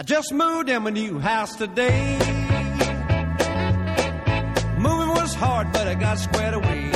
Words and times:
I 0.00 0.02
just 0.02 0.32
moved 0.32 0.70
in 0.70 0.82
my 0.84 0.88
new 0.88 1.18
house 1.18 1.56
today. 1.56 2.16
Moving 4.78 5.10
was 5.10 5.34
hard, 5.34 5.70
but 5.74 5.86
I 5.86 5.94
got 5.94 6.18
squared 6.18 6.54
away. 6.54 6.90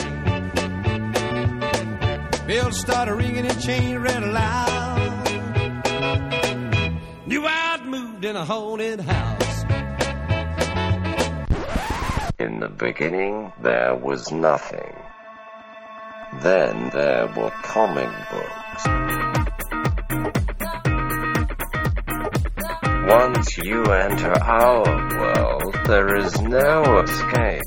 Bells 2.47 2.81
started 2.81 3.15
ringing 3.17 3.45
and 3.45 3.61
chains 3.61 3.99
ran 3.99 4.33
loud. 4.33 5.27
Knew 7.27 7.45
I'd 7.45 7.85
moved 7.85 8.25
in 8.25 8.37
a 8.37 8.45
haunted 8.47 9.01
house. 9.01 9.65
In 12.39 12.61
the 12.61 12.71
beginning, 12.71 13.53
there 13.61 13.95
was 13.95 14.33
nothing. 14.33 14.97
Then 16.41 16.89
there 16.89 17.27
were 17.37 17.51
comic 17.65 18.09
books. 18.31 19.24
Once 23.07 23.59
you 23.59 23.85
enter 23.85 24.33
our 24.43 24.83
world, 25.19 25.77
there 25.87 26.17
is 26.17 26.41
no 26.41 27.01
escape. 27.01 27.63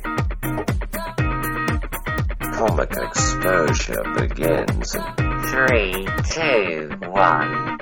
Comic 2.55 2.91
exposure 2.97 4.03
begins 4.17 4.95
in 4.95 5.41
three, 5.43 6.07
two, 6.31 6.89
one. 7.09 7.77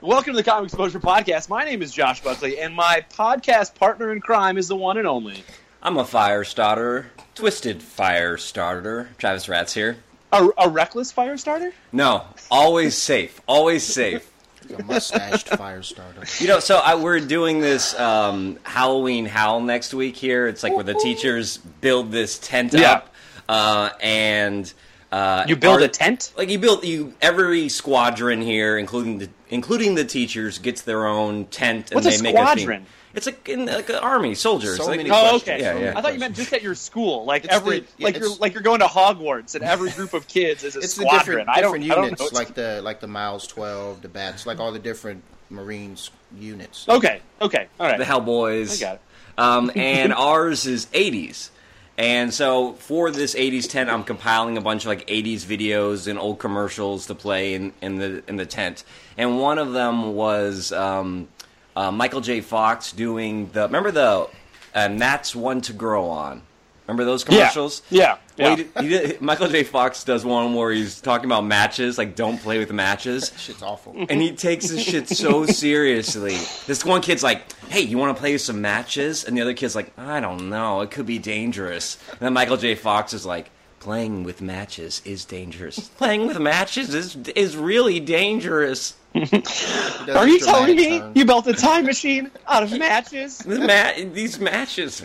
Welcome 0.00 0.32
to 0.32 0.36
the 0.36 0.42
Comic 0.42 0.70
Exposure 0.70 0.98
Podcast. 0.98 1.48
My 1.48 1.62
name 1.62 1.82
is 1.82 1.92
Josh 1.92 2.20
Buckley, 2.20 2.58
and 2.58 2.74
my 2.74 3.04
podcast 3.14 3.76
partner 3.76 4.10
in 4.10 4.20
crime 4.20 4.58
is 4.58 4.66
the 4.66 4.74
one 4.74 4.98
and 4.98 5.06
only. 5.06 5.44
I'm 5.80 5.98
a 5.98 6.04
fire 6.04 6.42
starter, 6.42 7.12
twisted 7.36 7.80
fire 7.80 8.36
starter. 8.36 9.10
Travis 9.18 9.48
Rats 9.48 9.72
here. 9.72 9.98
A, 10.32 10.48
a 10.58 10.68
reckless 10.68 11.12
fire 11.12 11.36
starter? 11.36 11.72
No, 11.92 12.24
always 12.50 12.96
safe, 12.96 13.40
always 13.46 13.84
safe. 13.84 14.29
A 14.78 14.82
mustached 14.84 15.48
fire 15.48 15.82
starter. 15.82 16.22
You 16.38 16.48
know, 16.48 16.60
so 16.60 16.76
I, 16.78 16.94
we're 16.94 17.20
doing 17.20 17.60
this 17.60 17.98
um, 17.98 18.58
Halloween 18.62 19.26
Howl 19.26 19.60
next 19.60 19.92
week 19.94 20.16
here. 20.16 20.46
It's 20.46 20.62
like 20.62 20.74
where 20.74 20.84
the 20.84 20.94
teachers 20.94 21.56
build 21.56 22.12
this 22.12 22.38
tent 22.38 22.72
Yeah. 22.72 22.92
up, 22.92 23.14
uh, 23.48 23.90
and 24.00 24.72
uh, 25.10 25.44
You 25.48 25.56
build 25.56 25.80
our- 25.80 25.86
a 25.86 25.88
tent? 25.88 26.32
Like 26.36 26.50
you 26.50 26.58
build 26.58 26.84
you 26.84 27.14
every 27.20 27.68
squadron 27.68 28.40
here, 28.42 28.78
including 28.78 29.18
the 29.18 29.28
including 29.48 29.96
the 29.96 30.04
teachers, 30.04 30.58
gets 30.58 30.82
their 30.82 31.06
own 31.06 31.46
tent. 31.46 31.90
What's 31.92 32.06
and 32.06 32.14
a 32.14 32.18
they 32.18 32.22
make 32.22 32.36
squadron? 32.36 32.70
A 32.70 32.78
theme. 32.78 32.86
It's 33.14 33.26
like 33.26 33.48
in 33.48 33.66
like 33.66 33.88
an 33.88 33.96
army 33.96 34.34
soldiers. 34.34 34.76
So 34.76 34.86
like, 34.86 34.98
many 34.98 35.10
Oh, 35.10 35.14
questions. 35.14 35.42
okay. 35.42 35.60
Yeah, 35.60 35.78
yeah. 35.78 35.92
I 35.98 36.00
thought 36.02 36.12
you 36.14 36.20
meant 36.20 36.36
just 36.36 36.52
at 36.52 36.62
your 36.62 36.74
school, 36.76 37.24
like 37.24 37.44
It's 37.44 37.52
every, 37.54 37.80
the- 37.80 37.86
yeah, 37.98 38.04
like 38.06 38.18
you're 38.18 38.34
like 38.36 38.54
you're 38.54 38.62
going 38.62 38.80
to 38.80 38.86
Hogwarts, 38.86 39.54
and 39.56 39.64
every 39.64 39.90
group 39.90 40.14
of 40.14 40.28
kids 40.28 40.62
is 40.64 40.76
a 40.76 40.78
It's 40.78 40.94
the 40.94 41.02
squadron. 41.02 41.18
different, 41.38 41.48
I 41.48 41.60
don't, 41.60 41.80
different 41.80 41.84
I 41.92 41.94
don't 41.96 42.04
units, 42.04 42.32
know. 42.32 42.38
Like 42.38 42.54
the 42.54 42.80
like 42.82 43.00
the 43.00 43.06
Miles 43.08 43.46
Twelve, 43.46 44.02
the 44.02 44.08
Bats, 44.08 44.46
like 44.46 44.60
all 44.60 44.70
the 44.72 44.78
different 44.78 45.24
Marines 45.50 46.10
units. 46.38 46.88
okay, 46.88 47.20
okay, 47.42 47.66
all 47.80 47.86
right. 47.86 47.98
the 47.98 48.04
Hellboys. 48.04 48.76
I 48.76 48.80
got 48.80 48.94
it. 48.96 49.00
Um, 49.38 49.70
and 49.74 50.12
ours 50.14 50.66
is 50.66 50.86
80s. 50.86 51.50
And 51.98 52.32
so 52.32 52.74
for 52.74 53.10
this 53.10 53.34
80s 53.34 53.68
tent, 53.68 53.90
I'm 53.90 54.04
compiling 54.04 54.56
a 54.56 54.60
bunch 54.62 54.84
of 54.84 54.88
like 54.88 55.06
80s 55.06 55.44
videos 55.44 56.06
and 56.06 56.18
old 56.18 56.38
commercials 56.38 57.06
to 57.06 57.14
play 57.14 57.54
in, 57.54 57.72
in 57.82 57.96
the 57.98 58.22
in 58.28 58.36
the 58.36 58.46
tent. 58.46 58.84
And 59.18 59.38
one 59.40 59.58
of 59.58 59.72
them 59.72 60.14
was 60.14 60.72
um, 60.72 61.28
uh, 61.76 61.90
Michael 61.90 62.20
J. 62.20 62.40
Fox 62.40 62.92
doing 62.92 63.50
the 63.52 63.62
remember 63.62 63.90
the 63.90 64.28
and 64.74 65.00
that's 65.00 65.34
one 65.34 65.60
to 65.62 65.72
grow 65.72 66.06
on. 66.06 66.42
Remember 66.86 67.04
those 67.04 67.22
commercials? 67.22 67.82
Yeah, 67.88 68.16
yeah. 68.36 68.44
Well, 68.48 68.56
he 68.56 68.62
did- 68.64 68.82
he 68.82 68.88
did- 68.88 69.20
Michael 69.30 69.46
J. 69.48 69.62
Fox 69.62 70.02
does 70.02 70.24
one 70.24 70.54
where 70.54 70.72
he's 70.72 71.00
talking 71.00 71.26
about 71.26 71.44
matches, 71.44 71.96
like 71.98 72.16
don't 72.16 72.38
play 72.38 72.58
with 72.58 72.72
matches 72.72 73.32
Shit's 73.38 73.62
awful. 73.62 73.94
and 74.08 74.20
he 74.20 74.32
takes 74.32 74.68
this 74.68 74.82
shit 74.82 75.08
so 75.08 75.46
seriously. 75.46 76.36
This 76.66 76.84
one 76.84 77.00
kid's 77.00 77.22
like, 77.22 77.52
"Hey, 77.68 77.82
you 77.82 77.96
want 77.96 78.16
to 78.16 78.20
play 78.20 78.36
some 78.38 78.60
matches?" 78.60 79.22
And 79.24 79.36
the 79.36 79.40
other 79.42 79.54
kid's 79.54 79.76
like, 79.76 79.92
"I 79.96 80.18
don't 80.18 80.50
know, 80.50 80.80
it 80.80 80.90
could 80.90 81.06
be 81.06 81.18
dangerous." 81.18 81.96
And 82.10 82.18
then 82.20 82.32
Michael 82.32 82.56
J. 82.56 82.74
Fox 82.74 83.12
is 83.12 83.24
like, 83.24 83.50
"Playing 83.80 84.24
with 84.24 84.40
matches 84.40 85.02
is 85.04 85.24
dangerous. 85.24 85.88
Playing 85.98 86.26
with 86.26 86.38
matches 86.38 86.94
is 86.94 87.16
is 87.34 87.56
really 87.56 87.98
dangerous." 87.98 88.94
Are 89.14 90.28
you 90.28 90.38
telling 90.38 90.76
me 90.76 91.00
turn. 91.00 91.12
you 91.16 91.24
built 91.24 91.44
a 91.48 91.52
time 91.52 91.84
machine 91.84 92.30
out 92.46 92.62
of 92.62 92.78
matches? 92.78 93.38
The 93.44 93.58
ma- 93.58 94.12
these 94.14 94.38
matches, 94.38 95.02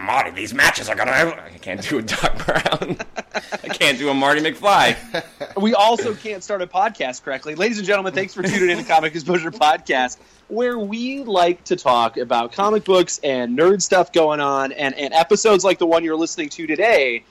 Marty. 0.00 0.32
These 0.32 0.52
matches 0.52 0.88
are 0.88 0.96
gonna. 0.96 1.12
I 1.12 1.58
can't 1.60 1.80
do 1.80 1.98
a 1.98 2.02
Doc 2.02 2.44
Brown. 2.44 2.96
I 3.34 3.68
can't 3.68 3.96
do 3.96 4.08
a 4.08 4.14
Marty 4.14 4.40
McFly. 4.40 4.96
We 5.56 5.72
also 5.74 6.14
can't 6.14 6.42
start 6.42 6.62
a 6.62 6.66
podcast 6.66 7.22
correctly. 7.22 7.54
Ladies 7.54 7.78
and 7.78 7.86
gentlemen, 7.86 8.12
thanks 8.12 8.34
for 8.34 8.42
tuning 8.42 8.70
in 8.70 8.78
to 8.78 8.84
Comic 8.84 9.14
Exposure 9.14 9.52
Podcast, 9.52 10.16
where 10.48 10.76
we 10.76 11.22
like 11.22 11.62
to 11.64 11.76
talk 11.76 12.16
about 12.16 12.52
comic 12.52 12.82
books 12.84 13.20
and 13.22 13.56
nerd 13.56 13.82
stuff 13.82 14.12
going 14.12 14.40
on, 14.40 14.72
and, 14.72 14.96
and 14.96 15.14
episodes 15.14 15.62
like 15.62 15.78
the 15.78 15.86
one 15.86 16.02
you're 16.02 16.16
listening 16.16 16.48
to 16.48 16.66
today 16.66 17.24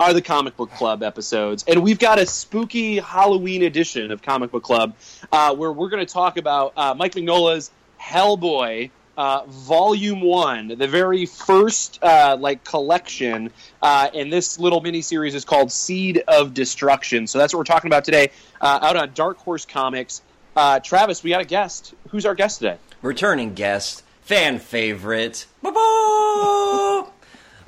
are 0.00 0.12
the 0.12 0.22
Comic 0.22 0.56
Book 0.56 0.70
Club 0.72 1.02
episodes. 1.02 1.64
And 1.66 1.82
we've 1.82 1.98
got 1.98 2.18
a 2.18 2.26
spooky 2.26 2.98
Halloween 2.98 3.62
edition 3.62 4.10
of 4.12 4.22
Comic 4.22 4.50
Book 4.50 4.62
Club 4.62 4.94
uh, 5.32 5.54
where 5.54 5.72
we're 5.72 5.88
going 5.88 6.04
to 6.04 6.12
talk 6.12 6.36
about 6.36 6.72
uh, 6.76 6.94
Mike 6.94 7.14
Mignola's 7.14 7.70
Hellboy. 8.00 8.90
Uh, 9.16 9.44
volume 9.48 10.20
one, 10.20 10.68
the 10.68 10.86
very 10.86 11.26
first 11.26 11.98
uh, 12.04 12.36
like 12.38 12.62
collection, 12.62 13.50
uh, 13.82 14.08
and 14.14 14.32
this 14.32 14.60
little 14.60 14.80
mini 14.80 15.02
series 15.02 15.34
is 15.34 15.44
called 15.44 15.72
Seed 15.72 16.22
of 16.28 16.54
Destruction. 16.54 17.26
So 17.26 17.38
that's 17.40 17.52
what 17.52 17.58
we're 17.58 17.64
talking 17.64 17.88
about 17.88 18.04
today, 18.04 18.30
uh, 18.60 18.78
out 18.80 18.94
on 18.94 19.10
Dark 19.14 19.38
Horse 19.38 19.66
Comics. 19.66 20.22
Uh, 20.54 20.78
Travis, 20.78 21.24
we 21.24 21.30
got 21.30 21.40
a 21.40 21.44
guest. 21.44 21.94
Who's 22.10 22.24
our 22.26 22.36
guest 22.36 22.60
today? 22.60 22.76
returning 23.02 23.54
guest, 23.54 24.04
fan 24.22 24.60
favorite! 24.60 25.46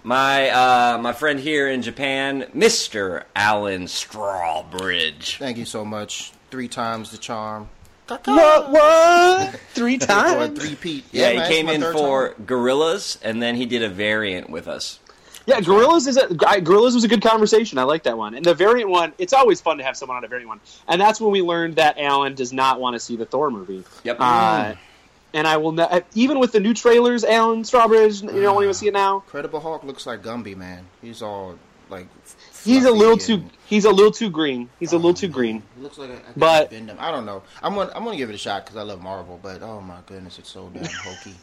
My 0.04 0.50
uh, 0.50 0.98
my 0.98 1.12
friend 1.12 1.38
here 1.40 1.68
in 1.68 1.82
Japan, 1.82 2.46
Mister 2.54 3.24
Alan 3.34 3.84
Strawbridge. 3.86 5.38
Thank 5.38 5.58
you 5.58 5.64
so 5.64 5.84
much. 5.84 6.32
Three 6.50 6.68
times 6.68 7.10
the 7.10 7.18
charm. 7.18 7.68
What? 8.08 8.24
What? 8.70 9.60
Three 9.72 9.94
Or 10.02 10.06
times? 10.06 10.58
three 10.58 10.74
Pete. 10.74 11.04
Yeah, 11.12 11.32
man, 11.34 11.48
he 11.48 11.54
came 11.56 11.68
in 11.68 11.80
for 11.80 12.30
time. 12.34 12.44
Gorillas, 12.44 13.18
and 13.22 13.40
then 13.40 13.54
he 13.54 13.66
did 13.66 13.82
a 13.84 13.88
variant 13.88 14.50
with 14.50 14.66
us. 14.66 14.98
Yeah, 15.46 15.60
Gorillas 15.60 16.06
is 16.06 16.16
a 16.16 16.28
I- 16.46 16.60
Gorillas 16.60 16.94
was 16.94 17.04
a 17.04 17.08
good 17.08 17.22
conversation. 17.22 17.78
I 17.78 17.84
like 17.84 18.02
that 18.04 18.16
one. 18.18 18.34
And 18.34 18.44
the 18.44 18.54
variant 18.54 18.90
one, 18.90 19.12
it's 19.18 19.32
always 19.32 19.60
fun 19.60 19.78
to 19.78 19.84
have 19.84 19.96
someone 19.96 20.16
on 20.16 20.24
a 20.24 20.28
variant 20.28 20.48
one. 20.48 20.60
And 20.88 21.00
that's 21.00 21.20
when 21.20 21.30
we 21.32 21.40
learned 21.40 21.76
that 21.76 21.98
Alan 21.98 22.34
does 22.34 22.52
not 22.52 22.80
want 22.80 22.94
to 22.94 23.00
see 23.00 23.16
the 23.16 23.26
Thor 23.26 23.50
movie. 23.50 23.84
Yep. 24.04 24.16
Uh, 24.20 24.74
and 25.34 25.46
I 25.46 25.56
will 25.58 25.72
ne- 25.72 26.02
even 26.14 26.38
with 26.38 26.52
the 26.52 26.60
new 26.60 26.74
trailers, 26.74 27.24
Alan 27.24 27.62
Strawbridge, 27.62 28.22
you 28.22 28.42
don't 28.42 28.54
want 28.54 28.66
to 28.68 28.74
see 28.74 28.88
it 28.88 28.92
now. 28.94 29.18
Uh-huh. 29.18 29.26
Credible 29.30 29.60
Hulk 29.60 29.84
looks 29.84 30.06
like 30.06 30.22
Gumby, 30.22 30.56
man. 30.56 30.86
He's 31.02 31.22
all 31.22 31.58
like. 31.88 32.06
He's 32.64 32.84
a 32.84 32.90
little 32.90 33.12
and- 33.12 33.20
too 33.20 33.44
he's 33.66 33.84
a 33.84 33.90
little 33.90 34.12
too 34.12 34.28
green. 34.30 34.68
He's 34.78 34.92
a 34.92 34.96
little 34.96 35.14
too 35.14 35.28
green. 35.28 35.62
He 35.76 35.82
looks 35.82 35.96
like 35.98 36.10
a, 36.10 36.14
I 36.14 36.16
could 36.18 36.34
But- 36.36 36.70
bend 36.70 36.90
him. 36.90 36.96
I 37.00 37.10
don't 37.10 37.24
know. 37.26 37.42
I'm 37.62 37.74
gonna 37.74 37.90
I'm 37.94 38.04
gonna 38.04 38.16
give 38.16 38.28
it 38.30 38.34
a 38.34 38.38
shot 38.38 38.64
because 38.66 38.76
I 38.76 38.82
love 38.82 39.00
Marvel. 39.02 39.38
But 39.42 39.62
oh 39.62 39.80
my 39.80 39.98
goodness, 40.06 40.38
it's 40.38 40.50
so 40.50 40.68
damn 40.74 40.84
hokey. 41.04 41.34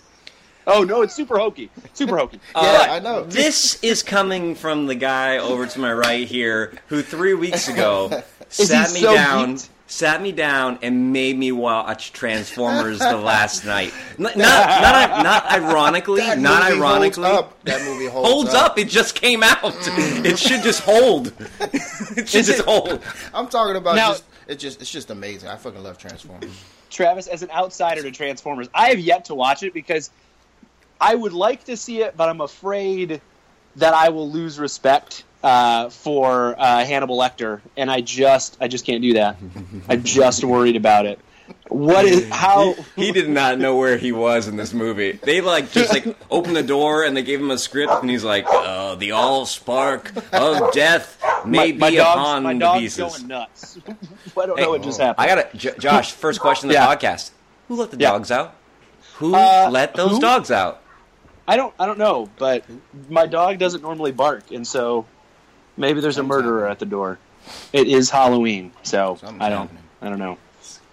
Oh 0.69 0.83
no, 0.83 1.01
it's 1.01 1.15
super 1.15 1.37
hokey. 1.39 1.69
Super 1.93 2.17
hokey. 2.17 2.39
yeah, 2.55 2.61
uh, 2.61 2.87
I 2.95 2.99
know. 2.99 3.23
This 3.23 3.81
is 3.83 4.03
coming 4.03 4.53
from 4.53 4.85
the 4.85 4.95
guy 4.95 5.37
over 5.37 5.65
to 5.65 5.79
my 5.79 5.93
right 5.93 6.27
here, 6.27 6.73
who 6.87 7.01
three 7.01 7.33
weeks 7.33 7.67
ago 7.69 8.21
sat 8.49 8.91
me 8.93 8.99
so 8.99 9.13
down, 9.13 9.55
geeked? 9.55 9.69
Sat 9.89 10.21
me 10.21 10.33
down, 10.33 10.79
and 10.81 11.13
made 11.13 11.37
me 11.37 11.53
watch 11.53 12.11
Transformers 12.11 12.99
the 12.99 13.15
Last 13.23 13.63
Knight. 13.65 13.93
Not, 14.17 14.35
not, 14.35 14.81
not, 14.81 15.23
not 15.23 15.45
ironically, 15.51 16.19
That 16.19 16.39
not 16.39 16.61
movie 16.69 16.81
ironically. 16.81 17.23
holds 17.23 17.39
up. 17.39 17.63
That 17.63 17.85
movie 17.85 18.05
holds, 18.07 18.29
holds 18.29 18.53
up. 18.53 18.77
It 18.77 18.89
just 18.89 19.15
came 19.15 19.43
out. 19.43 19.57
It 20.27 20.37
should 20.37 20.61
just 20.61 20.81
hold. 20.81 21.27
It 21.61 22.27
should 22.27 22.41
Is 22.41 22.47
just 22.47 22.59
it- 22.59 22.65
hold. 22.65 23.01
I'm 23.33 23.47
talking 23.47 23.77
about 23.77 23.95
Now- 23.95 24.09
just 24.11 24.25
it's 24.47 24.61
just 24.61 24.81
it's 24.81 24.91
just 24.91 25.09
amazing. 25.09 25.47
I 25.49 25.55
fucking 25.55 25.81
love 25.81 25.97
Transformers. 25.97 26.51
Travis, 26.89 27.27
as 27.27 27.41
an 27.43 27.51
outsider 27.51 28.01
to 28.01 28.11
Transformers, 28.11 28.67
I 28.73 28.89
have 28.89 28.99
yet 28.99 29.25
to 29.25 29.35
watch 29.35 29.63
it 29.63 29.73
because 29.73 30.09
I 30.99 31.15
would 31.15 31.33
like 31.33 31.63
to 31.65 31.77
see 31.77 32.01
it, 32.01 32.17
but 32.17 32.27
I'm 32.27 32.41
afraid 32.41 33.21
that 33.77 33.93
I 33.93 34.09
will 34.09 34.29
lose 34.29 34.57
respect 34.59 35.23
uh, 35.43 35.89
for 35.89 36.55
uh, 36.59 36.83
Hannibal 36.85 37.17
Lecter, 37.17 37.61
and 37.75 37.89
I 37.91 38.01
just 38.01 38.57
I 38.59 38.67
just 38.67 38.85
can't 38.85 39.01
do 39.01 39.13
that. 39.13 39.37
I'm 39.89 40.03
just 40.03 40.43
worried 40.43 40.75
about 40.75 41.05
it. 41.05 41.19
What 41.69 42.05
is 42.05 42.29
how? 42.31 42.73
He 42.95 43.11
did 43.11 43.29
not 43.29 43.59
know 43.59 43.75
where 43.75 43.97
he 43.97 44.11
was 44.13 44.47
in 44.47 44.55
this 44.57 44.73
movie. 44.73 45.13
They 45.23 45.41
like 45.41 45.71
just 45.71 45.93
like 45.93 46.15
opened 46.31 46.55
the 46.55 46.63
door 46.63 47.03
and 47.03 47.15
they 47.15 47.23
gave 47.23 47.39
him 47.39 47.51
a 47.51 47.57
script, 47.57 47.93
and 48.01 48.09
he's 48.09 48.23
like, 48.23 48.45
uh, 48.49 48.95
"The 48.95 49.11
all 49.11 49.45
spark 49.45 50.11
of 50.33 50.71
death 50.71 51.21
may 51.45 51.71
my, 51.73 51.77
my 51.77 51.89
be 51.89 51.97
dog's, 51.97 52.15
upon 52.19 52.43
my 52.43 52.53
the 52.53 52.59
dog's 52.59 52.79
pieces." 52.81 52.97
going 52.99 53.27
nuts. 53.27 53.77
I 54.37 54.45
don't 54.45 54.57
Hey, 54.57 54.63
know 54.65 54.71
what 54.71 54.83
just 54.83 54.99
happened. 55.01 55.29
I 55.29 55.35
got 55.35 55.53
J- 55.55 55.77
Josh. 55.77 56.11
First 56.13 56.39
question 56.39 56.69
of 56.69 56.73
the 56.75 56.79
Yeah. 56.79 56.87
podcast: 56.95 57.31
Who 57.67 57.75
let 57.75 57.91
the 57.91 57.97
Yeah. 57.97 58.11
dogs 58.11 58.31
out? 58.31 58.55
Who 59.17 59.33
Uh, 59.35 59.67
let 59.71 59.93
those 59.95 60.11
who? 60.11 60.19
dogs 60.21 60.51
out? 60.51 60.81
I 61.49 61.57
don't 61.57 61.73
I 61.79 61.85
don't 61.85 61.97
know, 61.97 62.29
but 62.37 62.63
my 63.09 63.25
dog 63.25 63.57
doesn't 63.57 63.81
normally 63.81 64.11
bark, 64.13 64.51
and 64.51 64.65
so 64.65 65.05
maybe 65.77 66.01
there's 66.01 66.17
a 66.17 66.23
murderer 66.23 66.61
happening. 66.67 66.71
at 66.71 66.79
the 66.79 66.85
door. 66.85 67.17
It 67.71 67.87
is 67.87 68.09
Halloween, 68.09 68.71
so 68.83 69.17
Something's 69.21 69.41
I 69.41 69.49
don't 69.49 69.61
happening. 69.61 69.83
I 70.01 70.09
don't 70.09 70.19
know. 70.19 70.37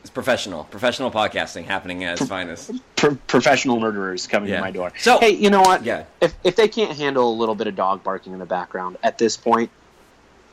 It's 0.02 0.10
professional, 0.10 0.64
professional 0.64 1.10
podcasting 1.10 1.64
happening 1.64 2.04
at 2.04 2.20
its 2.20 2.28
finest. 2.28 2.70
Pro- 2.94 3.16
professional 3.26 3.81
murderers 3.81 4.26
coming 4.26 4.50
Yeah. 4.50 4.56
to 4.56 4.60
my 4.62 4.70
door. 4.70 4.92
So- 4.98 5.19
hey, 5.19 5.31
you 5.31 5.50
know 5.50 5.62
what? 5.62 5.84
Yeah. 5.84 6.04
If 6.20 6.34
if 6.44 6.56
they 6.56 6.69
can't 6.69 6.96
handle 6.96 7.32
a 7.32 7.34
little 7.34 7.54
bit 7.54 7.66
of 7.66 7.75
dog 7.75 8.04
barking 8.04 8.32
in 8.32 8.38
the 8.38 8.46
background 8.46 8.98
at 9.02 9.19
this 9.19 9.36
point, 9.36 9.70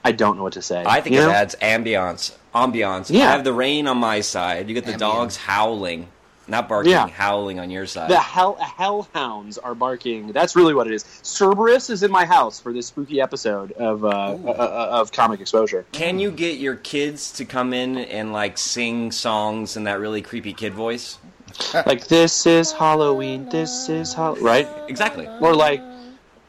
I 0.04 0.12
don't 0.14 0.38
know 0.38 0.44
what 0.44 0.54
to 0.54 0.62
say. 0.62 0.84
I 0.86 1.02
think 1.02 1.16
You 1.16 1.22
it 1.22 1.26
know? 1.26 1.32
adds 1.32 1.56
ambiance. 1.62 2.32
Ambiance. 2.56 3.10
Yeah. 3.10 3.28
I 3.28 3.32
have 3.32 3.44
the 3.44 3.54
rain 3.54 3.88
on 3.88 3.98
my 3.98 4.22
side. 4.22 4.68
You 4.68 4.74
get 4.74 4.86
the 4.86 4.94
Ambience. 4.94 4.98
dogs 5.00 5.38
howling, 5.38 6.08
not 6.52 6.70
barking, 6.70 6.92
Yeah. 6.92 7.08
howling 7.08 7.60
on 7.60 7.72
your 7.72 7.88
side. 7.88 8.10
the 8.12 8.20
hell 8.20 8.56
hellhounds 8.56 9.58
are 9.58 9.74
barking. 9.74 10.32
That's 10.32 10.56
really 10.56 10.74
what 10.76 10.86
it 10.86 10.94
is. 10.94 11.04
Cerberus 11.24 11.90
is 11.90 12.04
in 12.04 12.12
my 12.12 12.26
house 12.26 12.60
for 12.60 12.72
this 12.74 12.88
spooky 12.88 13.20
episode 13.22 13.72
of 13.72 14.06
uh, 14.06 14.08
uh, 14.10 14.12
uh, 14.12 14.88
of 15.00 15.12
comic 15.12 15.40
exposure. 15.40 15.86
Can 15.92 16.20
you 16.20 16.30
get 16.30 16.60
your 16.60 16.76
kids 16.76 17.32
to 17.34 17.46
come 17.46 17.74
in 17.74 17.98
and 17.98 18.32
like 18.34 18.58
sing 18.60 19.12
songs 19.12 19.76
in 19.78 19.86
that 19.86 20.00
really 20.00 20.22
creepy 20.22 20.54
kid 20.54 20.74
voice? 20.74 21.18
like 21.74 22.08
this 22.08 22.46
is 22.46 22.72
Halloween. 22.72 23.50
This 23.50 23.90
is 23.90 24.14
Halloween. 24.14 24.44
right. 24.44 24.68
Exactly. 24.88 25.28
Or 25.42 25.56
like, 25.56 25.82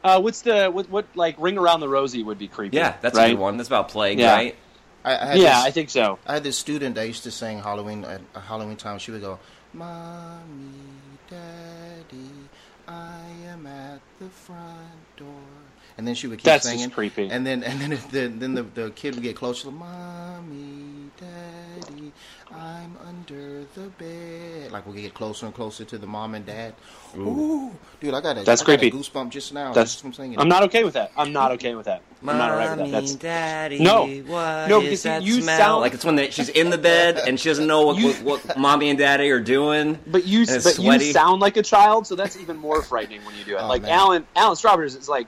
uh, 0.05 0.21
what's 0.21 0.43
the 0.43 0.69
what 0.69 0.89
what 0.91 1.07
like 1.15 1.37
Ring 1.39 1.57
Around 1.59 1.81
the 1.81 1.89
Rosie 1.89 2.23
would 2.23 2.39
be 2.39 2.49
creepy. 2.49 2.77
Yeah, 2.77 2.95
that's 3.01 3.17
right? 3.17 3.27
a 3.27 3.35
good 3.35 3.39
one. 3.41 3.57
That's 3.57 3.69
about 3.69 3.89
plague, 3.89 4.19
Yeah. 4.19 4.33
right? 4.35 4.57
I, 5.05 5.17
I 5.17 5.27
had 5.27 5.39
Yeah, 5.39 5.55
this, 5.59 5.65
I 5.67 5.71
think 5.73 5.91
so. 5.91 6.19
I 6.27 6.35
had 6.35 6.45
this 6.45 6.57
student 6.57 6.95
that 6.95 7.07
used 7.09 7.25
to 7.25 7.31
sing 7.33 7.59
Halloween 7.61 8.05
at 8.05 8.21
uh, 8.35 8.41
Halloween 8.41 8.77
time. 8.77 8.99
She 9.01 9.11
would 9.11 9.21
go, 9.21 9.41
"Mommy, 9.75 11.19
Daddy, 11.29 12.51
I 12.87 13.29
am 13.47 13.67
at 13.67 14.03
the 14.19 14.29
front 14.29 15.07
door," 15.17 15.62
and 15.99 16.07
then 16.07 16.15
she 16.15 16.27
would 16.27 16.39
keep 16.39 16.45
That's 16.45 16.65
just 16.65 16.75
singing. 16.75 16.91
creepy. 16.91 17.29
And 17.31 17.47
then 17.47 17.63
and 17.63 17.81
then 17.81 17.93
if 17.99 18.11
the, 18.11 18.29
then 18.29 18.55
the, 18.55 18.63
the 18.63 18.91
kid 18.91 19.15
would 19.15 19.23
get 19.23 19.37
closer. 19.37 19.71
Mommy, 19.71 21.11
Daddy, 21.21 22.13
I'm 22.51 22.97
under 23.07 23.65
the 23.75 23.89
bed. 23.99 24.73
Like 24.73 24.87
we 24.87 25.03
get 25.03 25.15
closer 25.15 25.47
and 25.47 25.55
closer 25.55 25.85
to 25.85 25.99
the 25.99 26.07
mom 26.07 26.35
and 26.35 26.45
dad. 26.47 26.75
Ooh, 27.17 27.71
dude, 28.01 28.15
I 28.15 28.21
got 28.21 28.39
a 28.39 28.43
That's 28.43 28.63
I 28.63 28.65
got 28.65 28.75
a 28.75 28.79
creepy. 28.79 28.97
goosebump 28.97 29.31
just 29.31 29.53
now. 29.53 29.73
That's 29.73 29.93
just 29.93 30.03
from 30.03 30.13
singing. 30.15 30.39
I'm 30.39 30.49
not 30.49 30.63
okay 30.65 30.83
with 30.85 30.95
that. 30.95 31.13
I'm 31.17 31.33
not 31.33 31.53
okay 31.53 31.75
with 31.75 31.87
that. 31.87 32.03
I'm 32.23 32.39
not 32.39 32.51
alright 32.53 32.79
with 32.79 32.91
that. 32.91 33.01
That's 33.01 33.15
daddy, 33.17 33.81
No. 33.81 34.07
what 34.07 34.69
No, 34.69 34.79
is 34.81 34.85
because 34.85 35.03
that 35.03 35.23
you 35.25 35.43
smell? 35.43 35.59
sound- 35.59 35.81
like 35.83 35.93
it's 35.93 36.05
when 36.05 36.15
they, 36.17 36.31
she's 36.31 36.49
in 36.51 36.71
the 36.71 36.79
bed 36.79 37.19
and 37.27 37.39
she 37.39 37.49
doesn't 37.49 37.67
know 37.67 37.85
what, 37.87 37.97
You- 37.99 38.13
what, 38.25 38.45
what 38.47 38.57
mommy 38.57 38.89
and 38.91 38.99
daddy 38.99 39.29
are 39.31 39.41
doing. 39.41 39.99
But 40.07 40.25
you, 40.27 40.41
And 40.43 40.51
it's 40.51 40.65
but 40.65 40.79
you 40.79 41.01
sound 41.01 41.41
like 41.43 41.57
a 41.57 41.63
child, 41.63 42.07
so 42.07 42.15
that's 42.15 42.37
even 42.39 42.57
more 42.57 42.81
frightening 42.81 43.25
when 43.25 43.35
you 43.37 43.45
do 43.45 43.57
it. 43.57 43.61
Oh, 43.61 43.67
like 43.69 43.83
man. 43.83 43.91
Alan, 43.91 44.27
Alan 44.37 44.57
Strawberries, 44.57 44.95
it's 44.95 45.09
like 45.09 45.27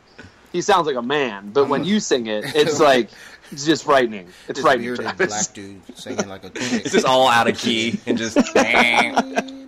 he 0.55 0.63
sounds 0.63 0.87
like 0.87 0.95
a 0.95 1.03
man, 1.03 1.51
but 1.53 1.69
when 1.69 1.83
you 1.83 1.99
sing 1.99 2.29
it, 2.29 2.55
it's 2.55 2.79
like 2.91 3.11
it's 3.51 3.67
just 3.67 3.85
frightening. 3.85 4.29
It's 4.47 4.59
this 4.59 4.61
frightening. 4.61 4.87
bearded 4.87 5.05
Travis. 5.05 5.27
black 5.27 5.53
dude 5.53 5.99
singing 5.99 6.29
like 6.29 6.45
a 6.45 6.51
chick. 6.59 6.85
It's 6.85 6.93
just 6.93 7.05
all 7.05 7.27
out 7.29 7.49
of 7.49 7.59
key 7.59 7.99
and 8.07 8.17
just. 8.17 8.39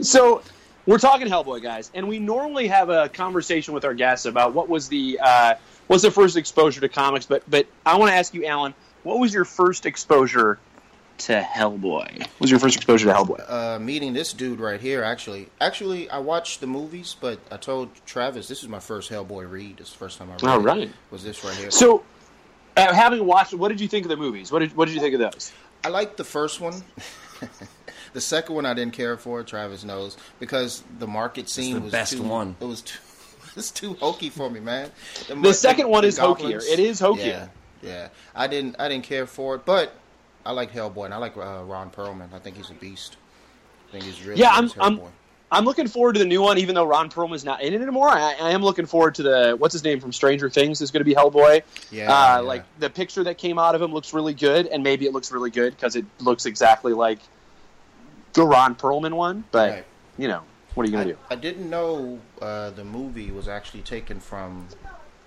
So 0.00 0.42
we're 0.84 0.98
talking 0.98 1.28
Hellboy, 1.28 1.62
guys, 1.62 1.90
and 1.94 2.06
we 2.06 2.18
normally 2.18 2.66
have 2.66 2.90
a 2.90 3.08
conversation 3.08 3.72
with 3.72 3.86
our 3.86 3.94
guests 3.94 4.26
about 4.26 4.52
what 4.52 4.68
was 4.68 4.88
the 4.88 5.18
uh, 5.22 5.54
what's 5.86 6.02
the 6.02 6.10
first 6.10 6.36
exposure 6.36 6.82
to 6.82 6.90
comics. 6.90 7.24
But 7.24 7.42
but 7.48 7.66
I 7.86 7.96
want 7.96 8.10
to 8.10 8.14
ask 8.14 8.34
you, 8.34 8.44
Alan, 8.44 8.74
what 9.02 9.18
was 9.18 9.32
your 9.32 9.46
first 9.46 9.86
exposure 9.86 10.58
to 11.18 11.40
Hellboy? 11.40 12.18
What 12.18 12.40
was 12.40 12.50
your 12.50 12.60
first 12.60 12.76
exposure 12.76 13.06
to 13.08 13.14
Hellboy? 13.14 13.50
uh, 13.50 13.78
meeting 13.78 14.12
this 14.12 14.32
dude 14.32 14.60
right 14.60 14.80
here. 14.80 15.02
Actually, 15.02 15.48
actually, 15.60 16.10
I 16.10 16.18
watched 16.18 16.60
the 16.60 16.66
movies, 16.66 17.16
but 17.20 17.38
I 17.50 17.56
told 17.56 17.90
Travis 18.06 18.48
this 18.48 18.62
is 18.62 18.68
my 18.68 18.80
first 18.80 19.10
Hellboy 19.10 19.50
read. 19.50 19.78
This 19.78 19.88
is 19.88 19.92
the 19.92 19.98
first 19.98 20.18
time 20.18 20.30
I 20.30 20.34
read. 20.34 20.44
All 20.44 20.60
it, 20.60 20.64
right. 20.64 20.92
was 21.10 21.24
this 21.24 21.44
right 21.44 21.54
here? 21.54 21.70
So, 21.70 22.04
uh, 22.76 22.92
having 22.92 23.24
watched, 23.24 23.54
what 23.54 23.68
did 23.68 23.80
you 23.80 23.88
think 23.88 24.04
of 24.04 24.10
the 24.10 24.16
movies? 24.16 24.50
What 24.50 24.60
did 24.60 24.76
what 24.76 24.86
did 24.86 24.94
you 24.94 25.00
think 25.00 25.14
of 25.14 25.20
those? 25.20 25.52
I 25.84 25.88
liked 25.88 26.16
the 26.16 26.24
first 26.24 26.60
one. 26.60 26.82
the 28.12 28.20
second 28.20 28.54
one 28.54 28.66
I 28.66 28.74
didn't 28.74 28.94
care 28.94 29.16
for. 29.16 29.42
Travis 29.42 29.84
knows 29.84 30.16
because 30.40 30.82
the 30.98 31.06
market 31.06 31.48
scene 31.48 31.74
the 31.74 31.80
was 31.80 31.92
best 31.92 32.12
too, 32.14 32.22
one. 32.22 32.56
It 32.60 32.64
was 32.64 32.82
too. 32.82 32.98
It's 33.56 33.70
too 33.70 33.94
hokey 33.94 34.30
for 34.30 34.50
me, 34.50 34.58
man. 34.58 34.90
The 35.28 35.52
second 35.52 35.88
one 35.88 36.04
is 36.04 36.18
hokier. 36.18 36.60
It 36.60 36.80
is 36.80 36.98
hokier. 36.98 37.48
Yeah, 37.82 37.88
yeah. 37.88 38.08
I 38.34 38.48
didn't. 38.48 38.74
I 38.80 38.88
didn't 38.88 39.04
care 39.04 39.26
for 39.26 39.54
it, 39.54 39.64
but 39.64 39.94
I 40.46 40.52
like 40.52 40.72
Hellboy 40.72 41.06
and 41.06 41.14
I 41.14 41.16
like 41.18 41.36
uh, 41.36 41.62
Ron 41.64 41.90
Perlman. 41.90 42.32
I 42.34 42.38
think 42.38 42.56
he's 42.56 42.70
a 42.70 42.74
beast. 42.74 43.16
I 43.88 43.92
think 43.92 44.04
he's 44.04 44.22
really. 44.24 44.40
Yeah, 44.40 44.50
I'm- 44.50 44.70
I'm- 44.80 45.00
I'm 45.52 45.64
looking 45.64 45.86
forward 45.86 46.14
to 46.14 46.18
the 46.18 46.24
new 46.24 46.42
one, 46.42 46.58
even 46.58 46.74
though 46.74 46.84
Ron 46.86 47.08
Perlman's 47.10 47.44
not 47.44 47.62
in 47.62 47.74
it 47.74 47.80
anymore. 47.80 48.08
I, 48.08 48.34
I 48.40 48.50
am 48.50 48.62
looking 48.62 48.86
forward 48.86 49.14
to 49.16 49.22
the 49.22 49.54
what's 49.56 49.72
his 49.72 49.84
name 49.84 50.00
from 50.00 50.12
Stranger 50.12 50.50
Things 50.50 50.80
is 50.80 50.90
going 50.90 51.00
to 51.00 51.04
be 51.04 51.14
Hellboy. 51.14 51.62
Yeah, 51.92 52.10
uh, 52.12 52.36
yeah. 52.36 52.38
like 52.40 52.64
the 52.80 52.90
picture 52.90 53.22
that 53.24 53.38
came 53.38 53.56
out 53.58 53.76
of 53.76 53.82
him 53.82 53.92
looks 53.92 54.12
really 54.12 54.34
good, 54.34 54.66
and 54.66 54.82
maybe 54.82 55.06
it 55.06 55.12
looks 55.12 55.30
really 55.30 55.50
good 55.50 55.76
because 55.76 55.94
it 55.94 56.06
looks 56.18 56.44
exactly 56.46 56.92
like 56.92 57.20
the 58.32 58.42
Ron 58.44 58.74
Perlman 58.74 59.12
one. 59.14 59.44
But 59.52 59.70
Right. 59.70 59.84
you 60.18 60.26
know, 60.26 60.42
what 60.74 60.84
are 60.84 60.86
you 60.88 60.92
going 60.92 61.06
to 61.06 61.12
do? 61.12 61.18
I 61.30 61.36
didn't 61.36 61.70
know 61.70 62.18
uh, 62.42 62.70
the 62.70 62.84
movie 62.84 63.30
was 63.30 63.46
actually 63.46 63.82
taken 63.82 64.18
from 64.18 64.66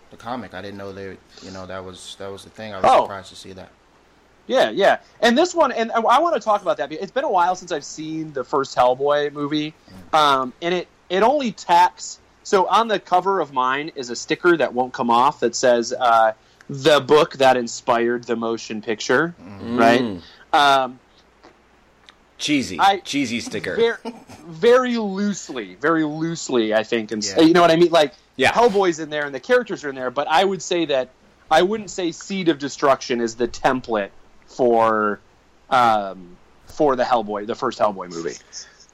the 0.10 0.18
comic. 0.18 0.54
I 0.54 0.62
didn't 0.62 0.78
know 0.78 0.92
they, 0.92 1.16
you 1.42 1.52
know, 1.52 1.66
that 1.68 1.86
was 1.86 2.18
that 2.20 2.30
was 2.30 2.44
the 2.44 2.50
thing. 2.50 2.74
I 2.74 2.78
was 2.81 2.86
Oh. 2.92 3.04
surprised 3.04 3.30
to 3.30 3.36
see 3.38 3.54
that. 3.54 3.70
Yeah, 4.48 4.70
yeah. 4.70 5.00
And 5.22 5.38
this 5.38 5.54
one, 5.54 5.72
and 5.72 5.92
I, 5.92 6.00
I 6.00 6.20
want 6.20 6.36
to 6.36 6.42
talk 6.42 6.62
about 6.62 6.78
that. 6.78 6.92
It's 6.92 7.12
been 7.12 7.24
a 7.26 7.30
while 7.32 7.56
since 7.56 7.72
I've 7.72 7.84
seen 7.86 8.32
the 8.34 8.44
first 8.44 8.76
Hellboy 8.76 9.34
movie, 9.34 9.74
um, 10.14 10.54
and 10.62 10.74
it 10.74 10.88
it 11.10 11.22
only 11.24 11.52
tacks. 11.52 12.20
So 12.44 12.66
on 12.68 12.88
the 12.88 13.00
cover 13.00 13.40
of 13.42 13.52
mine 13.52 13.92
is 13.96 14.10
a 14.10 14.16
sticker 14.16 14.56
that 14.58 14.74
won't 14.74 14.94
come 14.94 15.10
off 15.10 15.42
that 15.42 15.54
says 15.56 15.92
uh, 15.94 16.32
the 16.70 17.02
book 17.02 17.34
that 17.34 17.58
inspired 17.58 18.24
the 18.24 18.38
motion 18.38 18.82
picture, 18.82 19.36
right? 19.62 20.22
Um, 20.54 21.00
Cheesy. 22.38 22.80
I- 22.80 23.00
Cheesy 23.00 23.40
sticker. 23.42 23.76
very, 23.76 23.98
very 24.48 24.98
loosely, 24.98 25.76
very 25.76 26.04
loosely, 26.04 26.74
I 26.74 26.84
think, 26.84 27.12
and 27.12 27.24
Yeah. 27.26 27.42
you 27.42 27.54
know 27.54 27.62
what 27.62 27.72
I 27.72 27.76
mean. 27.76 27.90
Like, 27.92 28.14
Yeah. 28.36 28.52
Hellboy's 28.52 29.00
in 29.00 29.10
there 29.10 29.26
and 29.26 29.34
the 29.34 29.40
characters 29.40 29.84
are 29.84 29.90
in 29.90 29.96
there, 29.96 30.12
but 30.12 30.28
I 30.30 30.44
would 30.44 30.62
say 30.62 30.86
that 30.86 31.10
I 31.50 31.64
wouldn't 31.64 31.90
say 31.90 32.12
Seed 32.12 32.50
of 32.50 32.60
Destruction 32.60 33.22
is 33.22 33.36
the 33.36 33.48
template 33.48 34.10
for 34.57 35.19
um, 35.69 36.36
for 36.65 36.95
the 36.95 37.04
Hellboy, 37.04 37.48
the 37.48 37.56
first 37.56 37.80
Hellboy 37.80 38.09
movie. 38.09 38.36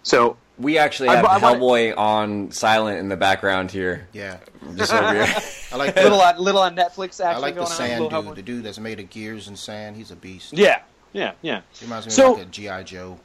So 0.03 0.37
we 0.59 0.77
actually 0.77 1.09
I- 1.09 1.15
have 1.15 1.25
I 1.25 1.37
wanna- 1.39 1.57
Hellboy 1.59 1.97
on 1.97 2.51
silent 2.51 2.99
in 2.99 3.09
the 3.09 3.17
background 3.17 3.71
here. 3.71 4.07
Yeah, 4.13 4.37
Just 4.75 4.93
over 4.93 5.13
here. 5.25 5.35
I 5.71 5.75
like 5.77 5.95
little 5.95 6.17
the, 6.19 6.23
on, 6.25 6.37
little 6.37 6.61
on 6.61 6.75
Netflix 6.75 7.19
action 7.23 7.27
I 7.27 7.37
like 7.37 7.55
the 7.55 7.61
going 7.61 7.71
on. 7.71 7.77
sand 7.77 8.03
dude, 8.03 8.11
Hellboy. 8.11 8.35
the 8.35 8.41
dude 8.43 8.63
that's 8.63 8.79
made 8.79 8.99
of 8.99 9.09
gears 9.09 9.47
and 9.47 9.57
sand. 9.57 9.95
He's 9.95 10.11
a 10.11 10.15
beast. 10.15 10.53
Yeah, 10.53 10.81
yeah, 11.13 11.31
yeah. 11.41 11.61
He 11.79 11.85
reminds 11.85 12.05
me 12.05 12.11
So- 12.11 12.33
of 12.33 12.37
like 12.39 12.47
a 12.47 12.49
GI 12.51 12.83
Joe. 12.83 13.19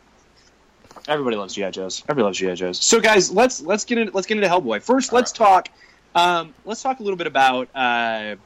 Everybody 1.07 1.37
loves 1.37 1.55
GI 1.55 1.71
Joes. 1.71 2.03
Everybody 2.09 2.25
loves 2.25 2.39
GI 2.39 2.55
Joes. 2.55 2.79
So, 2.85 3.01
guys, 3.01 3.31
let's 3.31 3.61
let's 3.63 3.85
get 3.85 3.99
into 3.99 4.13
let's 4.15 4.27
get 4.27 4.37
into 4.37 4.49
Hellboy. 4.49 4.83
First, 4.83 5.13
let's 5.13 5.33
talk. 5.33 5.69
Um, 6.15 6.55
let's 6.65 6.83
talk 6.83 7.01
a 7.01 7.03
little 7.03 7.17
bit 7.17 7.27
about 7.27 7.69
uh, 7.75 8.37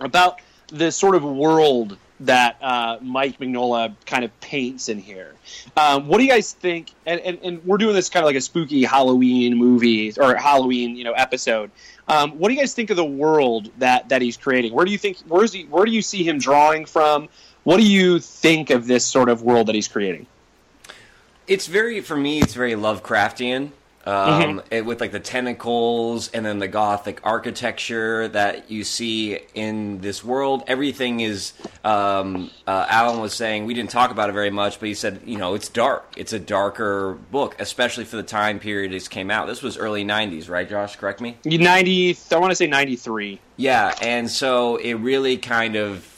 about 0.00 0.40
the 0.68 0.90
sort 0.90 1.14
of 1.14 1.22
world 1.24 1.96
that 2.20 2.56
uh, 2.62 2.98
Mike 3.00 3.38
Mignola 3.38 3.94
kind 4.06 4.24
of 4.24 4.40
paints 4.40 4.88
in 4.88 4.98
here. 4.98 5.34
Um, 5.76 6.06
what 6.06 6.18
do 6.18 6.24
you 6.24 6.30
guys 6.30 6.52
think? 6.52 6.90
And, 7.06 7.20
and, 7.20 7.38
and 7.42 7.64
we're 7.64 7.76
doing 7.76 7.94
this 7.94 8.08
kind 8.08 8.22
of 8.22 8.28
like 8.28 8.36
a 8.36 8.40
spooky 8.40 8.84
Halloween 8.84 9.56
movie 9.56 10.12
or 10.18 10.34
Halloween, 10.36 10.96
you 10.96 11.04
know, 11.04 11.12
episode. 11.12 11.70
Um, 12.06 12.38
what 12.38 12.48
do 12.48 12.54
you 12.54 12.60
guys 12.60 12.74
think 12.74 12.90
of 12.90 12.96
the 12.96 13.04
world 13.04 13.70
that 13.78 14.10
that 14.10 14.22
he's 14.22 14.36
creating? 14.36 14.72
Where 14.72 14.84
do 14.84 14.92
you 14.92 14.98
think? 14.98 15.18
Where's 15.26 15.52
he? 15.52 15.64
Where 15.64 15.84
do 15.84 15.90
you 15.90 16.02
see 16.02 16.22
him 16.22 16.38
drawing 16.38 16.84
from? 16.84 17.28
What 17.64 17.78
do 17.78 17.82
you 17.82 18.20
think 18.20 18.70
of 18.70 18.86
this 18.86 19.06
sort 19.06 19.28
of 19.28 19.42
world 19.42 19.68
that 19.68 19.74
he's 19.74 19.88
creating? 19.88 20.26
it's 21.46 21.66
very 21.66 22.00
for 22.00 22.16
me 22.16 22.40
it's 22.40 22.54
very 22.54 22.72
lovecraftian 22.72 23.70
um, 24.06 24.62
it, 24.70 24.84
with 24.84 25.00
like 25.00 25.12
the 25.12 25.20
tentacles 25.20 26.28
and 26.32 26.44
then 26.44 26.58
the 26.58 26.68
gothic 26.68 27.20
architecture 27.24 28.28
that 28.28 28.70
you 28.70 28.84
see 28.84 29.38
in 29.54 30.00
this 30.00 30.22
world 30.24 30.62
everything 30.66 31.20
is 31.20 31.52
um, 31.84 32.50
uh, 32.66 32.86
alan 32.88 33.20
was 33.20 33.32
saying 33.34 33.64
we 33.64 33.74
didn't 33.74 33.90
talk 33.90 34.10
about 34.10 34.28
it 34.28 34.32
very 34.32 34.50
much 34.50 34.78
but 34.78 34.88
he 34.88 34.94
said 34.94 35.20
you 35.24 35.38
know 35.38 35.54
it's 35.54 35.68
dark. 35.68 36.12
It's 36.16 36.32
a 36.32 36.38
darker 36.40 37.18
book 37.30 37.56
especially 37.58 38.04
for 38.04 38.16
the 38.16 38.22
time 38.22 38.58
period 38.58 38.92
it 38.92 39.08
came 39.10 39.30
out. 39.30 39.46
This 39.46 39.62
was 39.62 39.76
early 39.76 40.04
90s 40.04 40.48
right 40.48 40.68
josh? 40.68 40.96
Correct 40.96 41.20
me? 41.20 41.36
Ninety, 41.44 42.16
I 42.30 42.36
want 42.36 42.50
to 42.50 42.56
say 42.56 42.66
ninety-three. 42.66 43.40
yeah, 43.56 43.94
and 44.02 44.30
so 44.30 44.76
it 44.76 44.94
really 44.94 45.36
kind 45.36 45.76
of, 45.76 46.13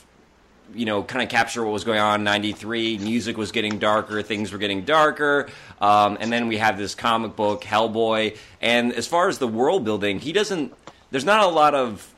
you 0.75 0.85
know, 0.85 1.03
kind 1.03 1.23
of 1.23 1.29
capture 1.29 1.63
what 1.65 1.73
was 1.73 1.85
going 1.85 1.99
on 2.01 2.21
in 2.21 2.25
'93. 2.25 2.99
Music 2.99 3.37
was 3.37 3.53
getting 3.53 3.79
darker, 3.79 4.23
things 4.23 4.53
were 4.53 4.59
getting 4.59 4.85
darker, 4.85 5.49
um, 5.81 6.17
and 6.21 6.33
then 6.33 6.49
we 6.49 6.57
have 6.59 6.77
this 6.79 6.95
comic 6.95 7.37
book, 7.37 7.63
Hellboy. 7.63 8.37
And 8.61 8.93
as 8.93 9.07
far 9.07 9.29
as 9.29 9.39
the 9.39 9.49
world 9.49 9.85
building, 9.85 10.19
he 10.21 10.33
doesn't. 10.33 10.73
There's 11.11 11.25
not 11.25 11.43
a 11.45 11.49
lot 11.49 11.75
of 11.75 12.13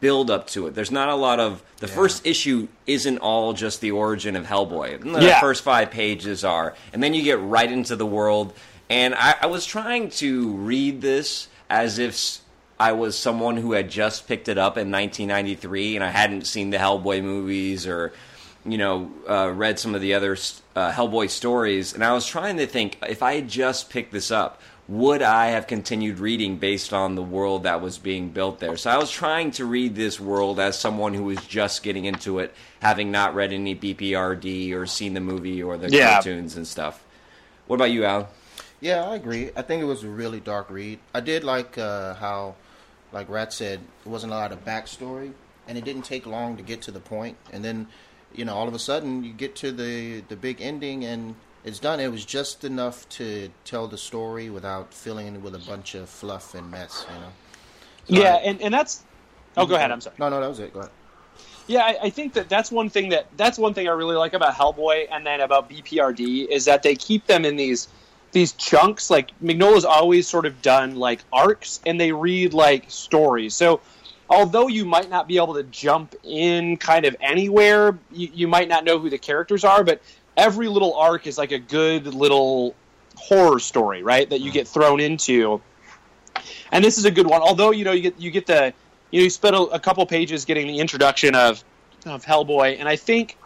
build 0.00 0.30
up 0.30 0.46
to 0.48 0.66
it. 0.66 0.74
There's 0.74 0.90
not 0.90 1.08
a 1.08 1.14
lot 1.14 1.40
of 1.40 1.62
the 1.78 1.88
first 1.88 2.26
issue 2.26 2.68
isn't 2.86 3.18
all 3.18 3.52
just 3.54 3.80
the 3.80 3.90
origin 3.92 4.36
of 4.36 4.44
Hellboy. 4.46 5.00
The 5.02 5.24
Yeah. 5.24 5.40
first 5.40 5.62
five 5.64 5.90
pages 5.90 6.44
are, 6.44 6.74
and 6.92 7.02
then 7.02 7.14
you 7.14 7.22
get 7.22 7.40
right 7.40 7.70
into 7.70 7.96
the 7.96 8.04
world. 8.06 8.52
And 8.90 9.14
I, 9.14 9.34
I 9.42 9.46
was 9.46 9.64
trying 9.66 10.10
to 10.10 10.48
read 10.52 11.00
this 11.00 11.48
as 11.70 11.98
if 11.98 12.38
I 12.80 12.92
was 12.92 13.18
someone 13.18 13.56
who 13.56 13.72
had 13.72 13.90
just 13.90 14.28
picked 14.28 14.48
it 14.48 14.56
up 14.58 14.76
in 14.76 14.90
1993 14.90 15.96
and 15.96 16.04
I 16.04 16.10
hadn't 16.10 16.46
seen 16.46 16.70
the 16.70 16.76
Hellboy 16.78 17.22
movies 17.22 17.86
or 17.86 18.12
you 18.66 18.76
know, 18.76 19.10
uh, 19.28 19.50
read 19.54 19.78
some 19.78 19.94
of 19.94 20.00
the 20.00 20.12
other 20.14 20.32
uh, 20.76 20.92
Hellboy 20.92 21.30
stories, 21.30 21.94
and 21.94 22.04
I 22.04 22.12
was 22.12 22.26
trying 22.26 22.58
to 22.58 22.66
think 22.66 22.98
if 23.08 23.22
I 23.22 23.34
had 23.36 23.48
just 23.48 23.88
picked 23.88 24.12
this 24.12 24.30
up, 24.30 24.60
would 24.88 25.22
I 25.22 25.46
have 25.48 25.66
continued 25.66 26.18
reading 26.18 26.56
based 26.58 26.92
on 26.92 27.14
the 27.14 27.22
world 27.22 27.62
that 27.62 27.80
was 27.80 27.96
being 27.98 28.28
built 28.28 28.58
there? 28.58 28.76
So 28.76 28.90
I 28.90 28.98
was 28.98 29.10
trying 29.10 29.52
to 29.52 29.64
read 29.64 29.94
this 29.94 30.20
world 30.20 30.60
as 30.60 30.78
someone 30.78 31.14
who 31.14 31.24
was 31.24 31.38
just 31.46 31.82
getting 31.82 32.04
into 32.04 32.40
it, 32.40 32.52
having 32.82 33.10
not 33.10 33.34
read 33.34 33.52
any 33.54 33.74
BPRD 33.74 34.74
or 34.74 34.84
seen 34.86 35.14
the 35.14 35.20
movie 35.20 35.62
or 35.62 35.78
the 35.78 35.90
Yeah. 35.90 36.14
cartoons 36.14 36.56
and 36.56 36.66
stuff. 36.66 37.02
What 37.68 37.76
about 37.76 37.90
you, 37.90 38.04
Al? 38.04 38.28
Yeah, 38.80 39.04
I 39.04 39.14
agree. 39.14 39.50
I 39.56 39.62
think 39.62 39.80
it 39.82 39.86
was 39.86 40.04
a 40.04 40.08
really 40.08 40.40
dark 40.40 40.68
read. 40.68 40.98
I 41.14 41.20
did 41.20 41.42
like 41.44 41.78
uh, 41.78 42.14
how, 42.14 42.56
like 43.12 43.28
Rat 43.28 43.52
said, 43.52 43.80
it 44.04 44.08
wasn't 44.08 44.32
a 44.32 44.36
lot 44.36 44.52
of 44.52 44.64
backstory, 44.64 45.32
and 45.66 45.78
it 45.78 45.84
didn't 45.84 46.02
take 46.02 46.26
long 46.26 46.56
to 46.56 46.62
get 46.62 46.82
to 46.82 46.90
the 46.90 47.00
point. 47.00 47.36
And 47.52 47.64
then, 47.64 47.86
you 48.34 48.44
know, 48.44 48.54
all 48.54 48.68
of 48.68 48.74
a 48.74 48.78
sudden 48.78 49.24
you 49.24 49.32
get 49.32 49.56
to 49.56 49.72
the 49.72 50.20
the 50.28 50.36
big 50.36 50.60
ending, 50.60 51.04
and 51.04 51.34
it's 51.64 51.78
done. 51.78 52.00
It 52.00 52.10
was 52.10 52.24
just 52.24 52.64
enough 52.64 53.08
to 53.10 53.50
tell 53.64 53.88
the 53.88 53.98
story 53.98 54.50
without 54.50 54.92
filling 54.94 55.34
it 55.34 55.40
with 55.42 55.54
a 55.54 55.58
bunch 55.58 55.94
of 55.94 56.08
fluff 56.08 56.54
and 56.54 56.70
mess. 56.70 57.06
You 57.08 57.20
know. 57.20 57.32
So 58.18 58.22
yeah, 58.24 58.34
I- 58.34 58.38
and, 58.40 58.62
and 58.62 58.74
that's. 58.74 59.04
Oh, 59.56 59.66
go 59.66 59.74
ahead. 59.74 59.90
I'm 59.90 60.00
sorry. 60.00 60.14
No, 60.18 60.28
no, 60.28 60.40
that 60.40 60.48
was 60.48 60.60
it. 60.60 60.72
Go 60.72 60.80
ahead. 60.80 60.92
Yeah, 61.66 61.80
I, 61.82 61.98
I 62.04 62.10
think 62.10 62.32
that 62.34 62.48
that's 62.48 62.70
one 62.70 62.88
thing 62.88 63.10
that 63.10 63.26
that's 63.36 63.58
one 63.58 63.74
thing 63.74 63.88
I 63.88 63.92
really 63.92 64.16
like 64.16 64.32
about 64.32 64.54
Hellboy 64.54 65.08
and 65.10 65.26
then 65.26 65.40
about 65.42 65.68
BPRD 65.68 66.46
is 66.48 66.64
that 66.64 66.82
they 66.82 66.94
keep 66.94 67.26
them 67.26 67.44
in 67.44 67.56
these 67.56 67.88
these 68.32 68.52
chunks. 68.52 69.10
Like 69.10 69.30
Mignola's 69.40 69.84
always 69.84 70.26
sort 70.26 70.46
of 70.46 70.60
done 70.62 70.96
like 70.96 71.20
arcs, 71.32 71.80
and 71.86 72.00
they 72.00 72.12
read 72.12 72.54
like 72.54 72.90
stories. 72.90 73.54
So 73.54 73.80
although 74.28 74.68
you 74.68 74.84
might 74.84 75.10
not 75.10 75.28
be 75.28 75.36
able 75.36 75.54
to 75.54 75.62
jump 75.64 76.14
in 76.22 76.76
kind 76.76 77.04
of 77.04 77.16
anywhere, 77.20 77.98
you, 78.12 78.28
you 78.32 78.48
might 78.48 78.68
not 78.68 78.84
know 78.84 78.98
who 78.98 79.10
the 79.10 79.18
characters 79.18 79.64
are, 79.64 79.84
but 79.84 80.02
every 80.36 80.68
little 80.68 80.94
arc 80.94 81.26
is 81.26 81.38
like 81.38 81.52
a 81.52 81.58
good 81.58 82.06
little 82.06 82.74
horror 83.16 83.58
story, 83.58 84.02
right? 84.02 84.28
That 84.28 84.40
you 84.40 84.50
mm. 84.50 84.54
get 84.54 84.68
thrown 84.68 85.00
into 85.00 85.60
and 86.72 86.84
this 86.84 86.98
is 86.98 87.04
a 87.04 87.10
good 87.10 87.26
one. 87.26 87.42
Although 87.42 87.70
you 87.70 87.84
know 87.84 87.92
you 87.92 88.02
get 88.02 88.20
you 88.20 88.30
get 88.30 88.46
the 88.46 88.72
you 89.10 89.20
know 89.20 89.24
you 89.24 89.30
spend 89.30 89.56
a, 89.56 89.60
a 89.60 89.80
couple 89.80 90.04
pages 90.06 90.44
getting 90.44 90.66
the 90.66 90.78
introduction 90.78 91.34
of 91.34 91.62
of 92.06 92.24
Hellboy, 92.24 92.78
and 92.78 92.88
I 92.88 92.96
think 92.96 93.36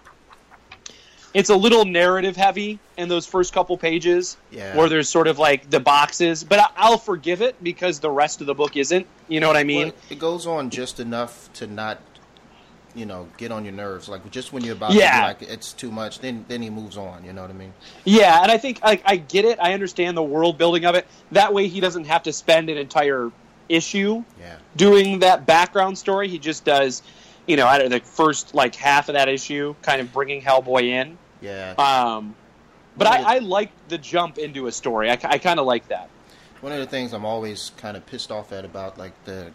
it's 1.34 1.50
a 1.50 1.56
little 1.56 1.84
narrative 1.84 2.36
heavy 2.36 2.78
in 2.96 3.08
those 3.08 3.26
first 3.26 3.52
couple 3.54 3.76
pages, 3.78 4.36
Yeah. 4.50 4.76
where 4.76 4.88
there's 4.88 5.08
sort 5.08 5.28
of 5.28 5.38
like 5.38 5.70
the 5.70 5.80
boxes. 5.80 6.44
But 6.44 6.70
I'll 6.76 6.98
forgive 6.98 7.40
it 7.42 7.62
because 7.62 8.00
the 8.00 8.10
rest 8.10 8.40
of 8.40 8.46
the 8.46 8.54
book 8.54 8.76
isn't. 8.76 9.06
You 9.28 9.40
know 9.40 9.48
what 9.48 9.56
I 9.56 9.64
mean? 9.64 9.86
Well, 9.88 9.94
it 10.10 10.18
goes 10.18 10.46
on 10.46 10.70
just 10.70 11.00
enough 11.00 11.50
to 11.54 11.66
not, 11.66 12.00
you 12.94 13.06
know, 13.06 13.28
get 13.38 13.50
on 13.50 13.64
your 13.64 13.72
nerves. 13.72 14.08
Like 14.08 14.30
just 14.30 14.52
when 14.52 14.62
you're 14.62 14.74
about 14.74 14.92
Yeah. 14.92 15.32
to 15.32 15.38
be 15.38 15.46
like 15.46 15.54
it's 15.54 15.72
too 15.72 15.90
much, 15.90 16.18
then 16.20 16.44
then 16.48 16.60
he 16.60 16.68
moves 16.68 16.98
on. 16.98 17.24
You 17.24 17.32
know 17.32 17.40
what 17.42 17.50
I 17.50 17.54
mean? 17.54 17.72
Yeah, 18.04 18.42
and 18.42 18.52
I 18.52 18.58
think 18.58 18.82
like 18.84 19.02
I 19.06 19.16
get 19.16 19.44
it. 19.46 19.58
I 19.60 19.72
understand 19.72 20.16
the 20.16 20.22
world 20.22 20.58
building 20.58 20.84
of 20.84 20.94
it. 20.94 21.06
That 21.30 21.54
way, 21.54 21.68
he 21.68 21.80
doesn't 21.80 22.04
have 22.04 22.24
to 22.24 22.32
spend 22.32 22.68
an 22.68 22.76
entire 22.76 23.30
issue 23.70 24.22
Yeah. 24.38 24.56
doing 24.76 25.20
that 25.20 25.46
background 25.46 25.96
story. 25.96 26.28
He 26.28 26.38
just 26.38 26.66
does, 26.66 27.00
you 27.46 27.56
know, 27.56 27.66
out 27.66 27.80
of 27.80 27.90
the 27.90 28.00
first 28.00 28.54
like 28.54 28.74
half 28.74 29.08
of 29.08 29.14
that 29.14 29.30
issue, 29.30 29.74
kind 29.80 30.02
of 30.02 30.12
bringing 30.12 30.42
Hellboy 30.42 30.82
in. 30.82 31.16
Yeah. 31.42 31.72
Um, 31.76 32.34
but 32.96 33.06
I, 33.08 33.36
I 33.36 33.38
like 33.40 33.70
the 33.88 33.98
jump 33.98 34.38
into 34.38 34.66
a 34.66 34.72
story. 34.72 35.10
I, 35.10 35.18
I 35.24 35.38
kind 35.38 35.58
of 35.60 35.66
like 35.66 35.88
that. 35.88 36.08
One 36.60 36.72
of 36.72 36.78
the 36.78 36.86
things 36.86 37.12
I'm 37.12 37.24
always 37.24 37.72
kind 37.76 37.96
of 37.96 38.06
pissed 38.06 38.30
off 38.30 38.52
at 38.52 38.64
about 38.64 38.96
like 38.98 39.12
the 39.24 39.50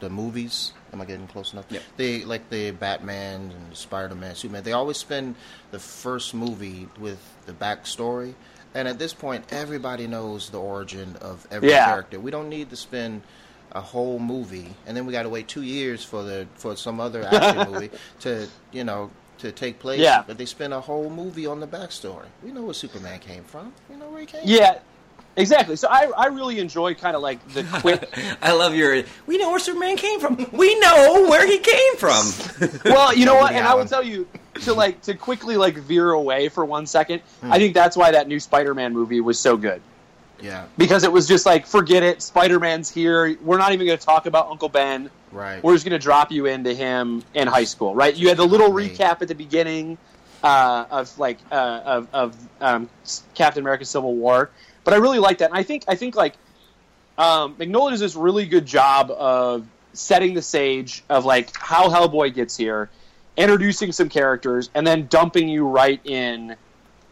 the 0.00 0.08
movies. 0.10 0.72
Am 0.92 1.00
I 1.00 1.04
getting 1.06 1.26
close 1.26 1.52
enough? 1.52 1.66
Yeah. 1.70 1.80
They 1.96 2.24
like 2.24 2.48
the 2.50 2.70
Batman 2.70 3.50
and 3.50 3.76
Spider 3.76 4.14
Man, 4.14 4.34
Superman. 4.36 4.62
They 4.62 4.72
always 4.72 4.96
spend 4.96 5.34
the 5.72 5.78
first 5.80 6.34
movie 6.34 6.88
with 7.00 7.18
the 7.46 7.52
backstory, 7.52 8.34
and 8.74 8.86
at 8.86 8.98
this 9.00 9.12
point, 9.12 9.44
everybody 9.50 10.06
knows 10.06 10.50
the 10.50 10.60
origin 10.60 11.16
of 11.20 11.46
every 11.50 11.70
Yeah. 11.70 11.86
character. 11.86 12.20
We 12.20 12.30
don't 12.30 12.48
need 12.48 12.70
to 12.70 12.76
spend 12.76 13.22
a 13.72 13.80
whole 13.80 14.20
movie, 14.20 14.72
and 14.86 14.96
then 14.96 15.04
we 15.06 15.12
got 15.12 15.24
to 15.24 15.28
wait 15.28 15.48
two 15.48 15.62
years 15.62 16.04
for 16.04 16.22
the 16.22 16.46
for 16.54 16.76
some 16.76 17.00
other 17.00 17.24
action 17.24 17.68
movie 17.72 17.90
to 18.20 18.46
you 18.70 18.84
know 18.84 19.10
to 19.38 19.52
take 19.52 19.78
place. 19.78 20.00
Yeah. 20.00 20.22
But 20.26 20.38
they 20.38 20.46
spend 20.46 20.72
a 20.72 20.80
whole 20.80 21.10
movie 21.10 21.46
on 21.46 21.60
the 21.60 21.66
backstory. 21.66 22.26
We 22.42 22.52
know 22.52 22.62
where 22.62 22.74
Superman 22.74 23.20
came 23.20 23.44
from. 23.44 23.72
We 23.88 23.96
know 23.96 24.08
where 24.10 24.20
he 24.20 24.26
came. 24.26 24.42
From. 24.42 24.50
Yeah, 24.50 24.78
exactly. 25.36 25.76
So 25.76 25.88
I, 25.88 26.10
I 26.16 26.26
really 26.26 26.58
enjoy 26.58 26.94
kind 26.94 27.16
of 27.16 27.22
like 27.22 27.46
the 27.48 27.64
quick. 27.80 28.08
I 28.42 28.52
love 28.52 28.74
your. 28.74 29.02
We 29.26 29.38
know 29.38 29.50
where 29.50 29.58
Superman 29.58 29.96
came 29.96 30.20
from. 30.20 30.34
We 30.52 30.78
know 30.78 31.26
where 31.28 31.46
he 31.46 31.58
came 31.58 31.96
from. 31.96 32.24
well, 32.84 33.14
you 33.14 33.26
know 33.26 33.34
what? 33.34 33.52
And 33.52 33.66
I 33.66 33.74
will 33.74 33.86
tell 33.86 34.04
you 34.04 34.28
to 34.62 34.72
like 34.72 35.02
to 35.02 35.14
quickly 35.14 35.56
like 35.56 35.76
veer 35.76 36.10
away 36.10 36.48
for 36.48 36.64
one 36.64 36.86
second. 36.86 37.20
Hmm. 37.40 37.52
I 37.52 37.58
think 37.58 37.74
that's 37.74 37.96
why 37.96 38.12
that 38.12 38.28
new 38.28 38.38
Spider-Man 38.38 38.92
movie 38.92 39.20
was 39.20 39.38
so 39.38 39.56
good. 39.56 39.82
Yeah. 40.40 40.66
because 40.76 41.04
it 41.04 41.12
was 41.12 41.26
just 41.26 41.46
like 41.46 41.66
forget 41.66 42.02
it 42.02 42.20
spider-man's 42.20 42.90
here 42.90 43.36
we're 43.42 43.58
not 43.58 43.72
even 43.72 43.86
going 43.86 43.98
to 43.98 44.04
talk 44.04 44.26
about 44.26 44.48
uncle 44.48 44.68
ben 44.68 45.10
Right. 45.30 45.62
we're 45.64 45.72
just 45.74 45.84
going 45.84 45.98
to 45.98 46.02
drop 46.02 46.30
you 46.30 46.46
into 46.46 46.72
him 46.74 47.22
in 47.34 47.48
high 47.48 47.64
school 47.64 47.94
right 47.94 48.14
you 48.14 48.28
had 48.28 48.36
the 48.36 48.44
little 48.46 48.72
Right. 48.72 48.92
recap 48.92 49.22
at 49.22 49.28
the 49.28 49.34
beginning 49.34 49.96
uh, 50.42 50.84
of 50.90 51.16
like 51.18 51.38
uh, 51.50 51.80
of, 51.84 52.08
of 52.12 52.36
um, 52.60 52.90
captain 53.34 53.62
america 53.62 53.84
civil 53.84 54.14
war 54.14 54.50
but 54.84 54.92
i 54.92 54.96
really 54.98 55.18
like 55.18 55.38
that 55.38 55.50
and 55.50 55.58
i 55.58 55.62
think 55.62 55.84
i 55.88 55.94
think 55.94 56.14
like 56.16 56.34
um, 57.16 57.54
Mignola 57.54 57.90
does 57.92 58.00
this 58.00 58.16
really 58.16 58.44
good 58.44 58.66
job 58.66 59.10
of 59.12 59.66
setting 59.92 60.34
the 60.34 60.42
stage 60.42 61.04
of 61.08 61.24
like 61.24 61.56
how 61.56 61.88
hellboy 61.88 62.34
gets 62.34 62.56
here 62.56 62.90
introducing 63.36 63.92
some 63.92 64.08
characters 64.08 64.68
and 64.74 64.84
then 64.86 65.06
dumping 65.06 65.48
you 65.48 65.66
right 65.66 66.00
in 66.04 66.56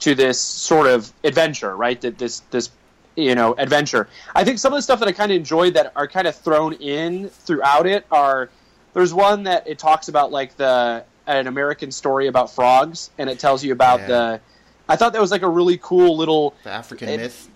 to 0.00 0.14
this 0.16 0.40
sort 0.40 0.86
of 0.88 1.12
adventure 1.24 1.76
right 1.76 2.00
that 2.00 2.18
this 2.18 2.40
this 2.50 2.70
you 3.16 3.34
know 3.34 3.54
adventure 3.58 4.08
i 4.34 4.42
think 4.44 4.58
some 4.58 4.72
of 4.72 4.78
the 4.78 4.82
stuff 4.82 4.98
that 4.98 5.08
i 5.08 5.12
kind 5.12 5.30
of 5.30 5.36
enjoyed 5.36 5.74
that 5.74 5.92
are 5.96 6.08
kind 6.08 6.26
of 6.26 6.34
thrown 6.34 6.72
in 6.74 7.28
throughout 7.28 7.86
it 7.86 8.06
are 8.10 8.48
there's 8.94 9.12
one 9.12 9.42
that 9.44 9.66
it 9.68 9.78
talks 9.78 10.08
about 10.08 10.32
like 10.32 10.56
the 10.56 11.04
an 11.26 11.46
american 11.46 11.92
story 11.92 12.26
about 12.26 12.50
frogs 12.54 13.10
and 13.18 13.28
it 13.28 13.38
tells 13.38 13.62
you 13.62 13.72
about 13.72 14.00
Yeah. 14.00 14.06
the 14.06 14.40
i 14.88 14.96
thought 14.96 15.12
that 15.12 15.20
was 15.20 15.30
like 15.30 15.42
a 15.42 15.48
really 15.48 15.78
cool 15.82 16.16
little 16.16 16.54
The 16.64 16.70
African 16.70 17.08
It- 17.08 17.16
myth. 17.18 17.48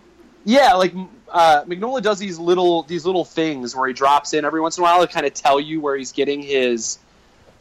yeah, 0.44 0.74
like 0.74 0.94
uh, 1.28 1.64
Mignola 1.64 2.00
does 2.00 2.18
these 2.20 2.38
little 2.38 2.82
these 2.84 3.04
little 3.04 3.24
things 3.24 3.74
where 3.74 3.88
he 3.88 3.92
drops 3.92 4.32
in 4.32 4.44
every 4.44 4.60
once 4.60 4.78
in 4.78 4.82
a 4.82 4.84
while 4.84 5.00
to 5.04 5.12
kind 5.12 5.26
of 5.26 5.34
tell 5.34 5.58
you 5.58 5.80
where 5.80 5.96
he's 5.96 6.12
getting 6.12 6.40
his, 6.40 6.98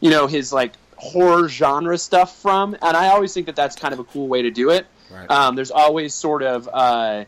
you 0.00 0.08
know, 0.08 0.28
his 0.28 0.52
like 0.52 0.72
horror 0.96 1.48
genre 1.48 1.98
stuff 1.98 2.40
from, 2.40 2.74
and 2.80 2.96
I 2.96 3.08
always 3.08 3.34
think 3.34 3.46
that 3.46 3.56
that's 3.56 3.74
kind 3.74 3.92
of 3.92 3.98
a 3.98 4.04
cool 4.04 4.28
way 4.28 4.42
to 4.42 4.52
do 4.52 4.70
it. 4.70 4.86
Right. 5.10 5.28
Um, 5.28 5.56
there's 5.56 5.72
always 5.72 6.14
sort 6.14 6.44
of 6.44 6.68
uh, 6.72 7.24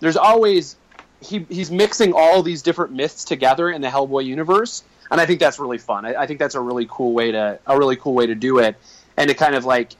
there's 0.00 0.16
always 0.16 0.76
he 1.20 1.46
he's 1.48 1.70
mixing 1.70 2.12
all 2.12 2.42
these 2.42 2.62
different 2.62 2.92
myths 2.92 3.24
together 3.24 3.70
in 3.70 3.80
the 3.80 3.88
Hellboy 3.88 4.24
universe, 4.24 4.84
and 5.10 5.20
I 5.20 5.26
think 5.26 5.40
that's 5.40 5.58
really 5.58 5.78
fun. 5.78 6.04
I, 6.06 6.22
I 6.22 6.26
think 6.26 6.38
that's 6.38 6.54
a 6.54 6.60
really 6.60 6.86
cool 6.88 7.12
way 7.12 7.32
to 7.32 7.58
a 7.66 7.78
really 7.78 7.96
cool 7.96 8.14
way 8.14 8.26
to 8.26 8.34
do 8.34 8.58
it, 8.58 8.76
and 9.16 9.28
to 9.28 9.34
kind 9.34 9.54
of 9.54 9.64
like 9.64 9.92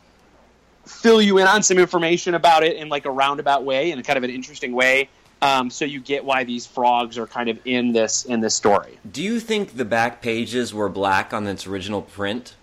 fill 0.87 1.21
you 1.21 1.39
in 1.39 1.47
on 1.47 1.63
some 1.63 1.79
information 1.79 2.35
about 2.35 2.65
it 2.65 2.77
in 2.77 2.89
like 2.89 3.05
a 3.05 3.11
roundabout 3.11 3.65
way 3.65 3.91
in 3.91 3.99
a 3.99 4.03
kind 4.03 4.17
of 4.17 4.25
an 4.25 4.31
interesting 4.31 4.73
way 4.73 5.09
um, 5.41 5.71
so 5.71 5.85
you 5.85 6.01
get 6.01 6.25
why 6.25 6.45
these 6.45 6.67
frogs 6.67 7.19
are 7.19 7.27
kind 7.27 7.49
of 7.49 7.59
in 7.65 7.93
this 7.93 8.25
in 8.25 8.41
this 8.41 8.55
story 8.55 8.99
Do 9.11 9.23
you 9.23 9.39
think 9.39 9.77
the 9.77 9.85
back 9.85 10.23
pages 10.23 10.75
were 10.75 10.89
black 10.89 11.33
on 11.33 11.47
its 11.47 11.67
original 11.67 12.03
print? 12.03 12.55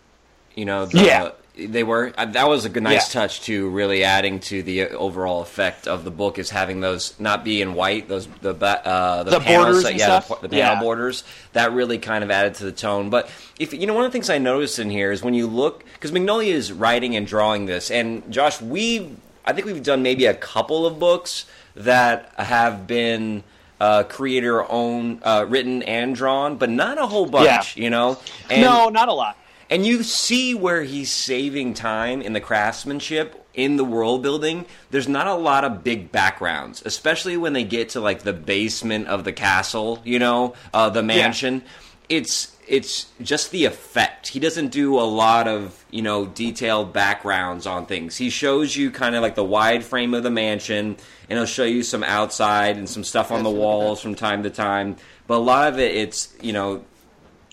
You 0.55 0.65
know, 0.65 0.85
the, 0.85 0.99
Yeah. 1.03 1.31
They 1.57 1.83
were. 1.83 2.11
Uh, 2.17 2.25
that 2.25 2.49
was 2.49 2.65
a 2.65 2.69
good, 2.69 2.83
nice 2.83 3.13
Yeah. 3.15 3.21
touch 3.21 3.41
to 3.43 3.69
Really 3.69 4.03
adding 4.03 4.39
to 4.41 4.61
the 4.61 4.89
overall 4.89 5.41
effect 5.41 5.87
of 5.87 6.03
the 6.03 6.11
book 6.11 6.37
is 6.37 6.49
having 6.49 6.81
those 6.81 7.13
not 7.17 7.45
be 7.45 7.61
in 7.61 7.73
white. 7.75 8.09
Those 8.09 8.27
the 8.41 8.51
uh, 8.53 9.23
the, 9.23 9.31
The 9.31 9.39
panels 9.39 9.83
borders 9.83 9.91
yeah, 9.97 10.19
stuff? 10.19 10.41
the, 10.41 10.47
the 10.47 10.55
panel 10.55 10.73
Yeah. 10.75 10.79
borders 10.81 11.23
that 11.53 11.71
really 11.71 11.97
kind 11.97 12.23
of 12.25 12.31
added 12.31 12.55
to 12.55 12.65
the 12.65 12.71
tone. 12.73 13.09
But 13.09 13.29
if 13.57 13.73
you 13.73 13.87
know, 13.87 13.93
one 13.93 14.03
of 14.03 14.11
the 14.11 14.13
things 14.13 14.29
I 14.29 14.37
noticed 14.37 14.79
in 14.79 14.89
here 14.89 15.11
is 15.13 15.23
when 15.23 15.33
you 15.33 15.47
look 15.47 15.85
because 15.93 16.11
Mignola 16.11 16.45
is 16.45 16.73
writing 16.73 17.15
and 17.15 17.25
drawing 17.25 17.67
this, 17.67 17.89
and 17.89 18.29
Josh, 18.31 18.61
we 18.61 19.15
I 19.45 19.53
think 19.53 19.65
we've 19.65 19.81
done 19.83 20.03
maybe 20.03 20.25
a 20.25 20.33
couple 20.33 20.85
of 20.85 20.99
books 20.99 21.45
that 21.75 22.31
have 22.37 22.85
been. 22.87 23.43
Uh, 23.77 24.03
creator 24.03 24.63
own 24.71 25.19
uh, 25.21 25.45
written 25.49 25.83
and 25.83 26.15
drawn, 26.15 26.55
but 26.55 26.69
not 26.69 26.97
a 26.97 27.05
whole 27.05 27.25
bunch, 27.25 27.75
Yeah. 27.75 27.83
you 27.83 27.89
know. 27.89 28.17
And, 28.49 28.61
no 28.61 28.87
not 28.87 29.09
a 29.09 29.13
lot 29.13 29.35
and 29.69 29.85
you 29.85 30.03
see 30.03 30.53
where 30.53 30.83
he's 30.83 31.11
saving 31.11 31.73
time 31.73 32.21
in 32.21 32.33
the 32.33 32.41
craftsmanship 32.41 33.45
in 33.53 33.77
the 33.77 33.85
world 33.85 34.21
building. 34.21 34.65
There's 34.91 35.07
not 35.07 35.27
a 35.27 35.33
lot 35.33 35.63
of 35.63 35.83
big 35.83 36.11
backgrounds, 36.11 36.83
especially 36.85 37.37
when 37.37 37.53
they 37.53 37.63
get 37.63 37.89
to 37.89 38.01
like 38.01 38.21
the 38.21 38.33
basement 38.33 39.07
of 39.07 39.23
the 39.23 39.33
castle, 39.33 40.01
you 40.03 40.19
know, 40.19 40.53
uh, 40.73 40.89
the 40.89 41.03
mansion. 41.03 41.63
It's 42.09 42.55
it's 42.67 43.07
just 43.21 43.51
the 43.51 43.65
effect. 43.65 44.27
He 44.27 44.39
doesn't 44.39 44.69
do 44.69 44.99
a 44.99 45.01
lot 45.01 45.47
of 45.47 45.85
you 45.89 46.01
know 46.01 46.25
detailed 46.25 46.93
backgrounds 46.93 47.65
on 47.65 47.85
things. 47.85 48.17
He 48.17 48.29
shows 48.29 48.75
you 48.75 48.91
kind 48.91 49.15
of 49.15 49.21
like 49.21 49.35
the 49.35 49.43
wide 49.43 49.83
frame 49.83 50.13
of 50.13 50.23
the 50.23 50.31
mansion, 50.31 50.97
and 51.29 51.39
he'll 51.39 51.45
show 51.45 51.63
you 51.63 51.83
some 51.83 52.03
outside 52.03 52.77
and 52.77 52.89
some 52.89 53.03
stuff 53.03 53.31
on 53.31 53.43
the 53.43 53.49
walls 53.49 54.01
from 54.01 54.15
time 54.15 54.43
to 54.43 54.49
time. 54.49 54.97
But 55.27 55.37
a 55.37 55.43
lot 55.45 55.73
of 55.73 55.79
it, 55.79 55.95
it's 55.95 56.33
you 56.41 56.53
know 56.53 56.83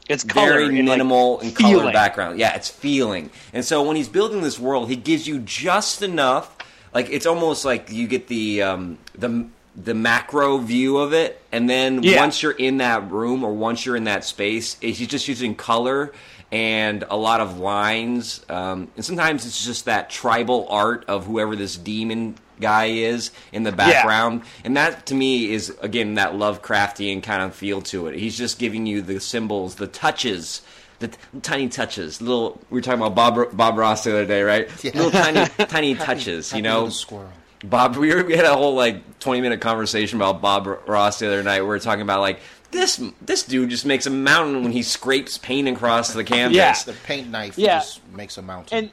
It's 0.09 0.25
very 0.25 0.65
and, 0.67 0.77
like, 0.77 0.85
minimal 0.99 1.41
and 1.41 1.55
color 1.55 1.79
feeling. 1.79 1.93
background. 1.93 2.39
Yeah, 2.39 2.55
it's 2.57 2.69
feeling. 2.69 3.31
And 3.53 3.65
so 3.65 3.83
when 3.83 3.97
he's 3.97 4.09
building 4.09 4.43
this 4.43 4.59
world, 4.59 4.89
he 4.89 4.97
gives 4.97 5.27
you 5.27 5.39
just 5.39 6.03
enough. 6.03 6.57
Like 6.93 7.09
it's 7.11 7.25
almost 7.27 7.65
like 7.65 7.91
you 7.91 8.07
get 8.07 8.27
the 8.29 8.63
um, 8.63 8.99
the 9.17 9.47
the 9.75 9.95
macro 9.95 10.59
view 10.59 10.99
of 10.99 11.15
it, 11.15 11.41
and 11.51 11.71
then 11.71 12.03
Yeah. 12.03 12.21
once 12.21 12.43
you're 12.43 12.53
in 12.53 12.79
that 12.79 13.11
room 13.11 13.43
or 13.45 13.53
once 13.55 13.87
you're 13.87 13.97
in 13.97 14.05
that 14.05 14.25
space, 14.25 14.77
he's 14.81 14.99
just 15.07 15.27
using 15.29 15.55
color 15.55 16.13
and 16.51 17.05
a 17.09 17.17
lot 17.17 17.41
of 17.41 17.59
lines. 17.59 18.45
Um, 18.51 18.89
and 18.97 19.05
sometimes 19.05 19.47
it's 19.47 19.65
just 19.65 19.87
that 19.87 20.11
tribal 20.11 20.67
art 20.69 21.07
of 21.09 21.25
whoever 21.25 21.57
this 21.57 21.77
demon 21.79 22.35
guy 22.63 22.87
is 22.87 23.31
in 23.53 23.65
the 23.65 23.73
background. 23.73 24.43
And 24.65 24.77
that 24.79 25.05
to 25.07 25.15
me 25.15 25.53
is 25.53 25.71
again 25.83 26.15
that 26.15 26.33
Lovecraftian 26.33 27.23
kind 27.23 27.43
of 27.43 27.55
feel 27.55 27.83
to 27.83 28.07
it. 28.07 28.19
He's 28.19 28.39
just 28.39 28.59
giving 28.59 28.87
you 28.87 29.03
the 29.03 29.21
symbols, 29.21 29.75
the 29.75 29.87
touches, 29.87 30.63
the 31.01 31.09
t- 31.09 31.19
tiny 31.43 31.69
touches. 31.69 32.23
Little 32.23 32.61
we 32.71 32.77
were 32.79 32.81
talking 32.83 33.03
about 33.03 33.15
Bob 33.15 33.57
Bob 33.57 33.77
Ross 33.77 34.05
the 34.05 34.13
other 34.13 34.27
day, 34.27 34.43
right? 34.43 34.69
Yeah. 34.83 34.93
Little 34.95 35.11
tiny 35.11 35.47
tiny 35.69 35.95
touches, 35.95 36.53
you 36.53 36.63
know. 36.63 36.89
squirrel. 36.89 37.31
Bob, 37.65 37.95
we, 37.97 38.13
were, 38.13 38.25
we 38.25 38.35
had 38.35 38.45
a 38.45 38.55
whole 38.55 38.75
like 38.75 39.21
twenty 39.21 39.41
minute 39.41 39.61
conversation 39.61 40.17
about 40.19 40.41
Bob 40.41 40.67
Ross 40.89 41.19
the 41.21 41.27
other 41.29 41.43
night. 41.43 41.61
We 41.61 41.69
were 41.69 41.79
talking 41.79 42.03
about 42.03 42.21
like 42.21 42.41
this 42.73 43.01
this 43.21 43.43
dude 43.45 43.71
just 43.71 43.87
makes 43.87 44.07
a 44.07 44.11
mountain 44.11 44.63
when 44.63 44.73
he 44.73 44.83
scrapes 44.83 45.39
paint 45.39 45.69
across 45.69 46.13
the 46.13 46.25
canvas. 46.25 46.57
Yeah. 46.57 46.75
The 46.85 46.95
paint 47.05 47.29
knife 47.31 47.57
Yeah. 47.59 47.79
just 47.81 48.01
makes 48.13 48.37
a 48.39 48.43
mountain. 48.43 48.77
And 48.79 48.91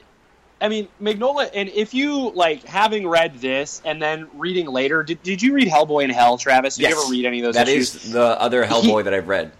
I 0.60 0.68
mean, 0.68 0.88
Mignola, 1.00 1.48
and 1.54 1.68
if 1.70 1.94
you 1.94 2.30
like 2.32 2.64
having 2.64 3.08
read 3.08 3.40
this 3.40 3.80
and 3.84 4.00
then 4.00 4.28
reading 4.34 4.66
later, 4.66 5.02
did, 5.02 5.22
did 5.22 5.40
you 5.40 5.54
read 5.54 5.68
Hellboy 5.68 6.04
in 6.04 6.10
Hell, 6.10 6.36
Travis? 6.36 6.76
Did 6.76 6.82
Yes. 6.82 6.92
you 6.92 7.00
ever 7.02 7.10
read 7.10 7.24
any 7.24 7.38
of 7.40 7.44
those 7.44 7.54
That 7.54 7.68
issues? 7.68 7.94
is 7.94 8.12
the 8.12 8.40
other 8.40 8.64
Hellboy 8.66 9.04
that 9.04 9.14
I've 9.14 9.28
read. 9.28 9.52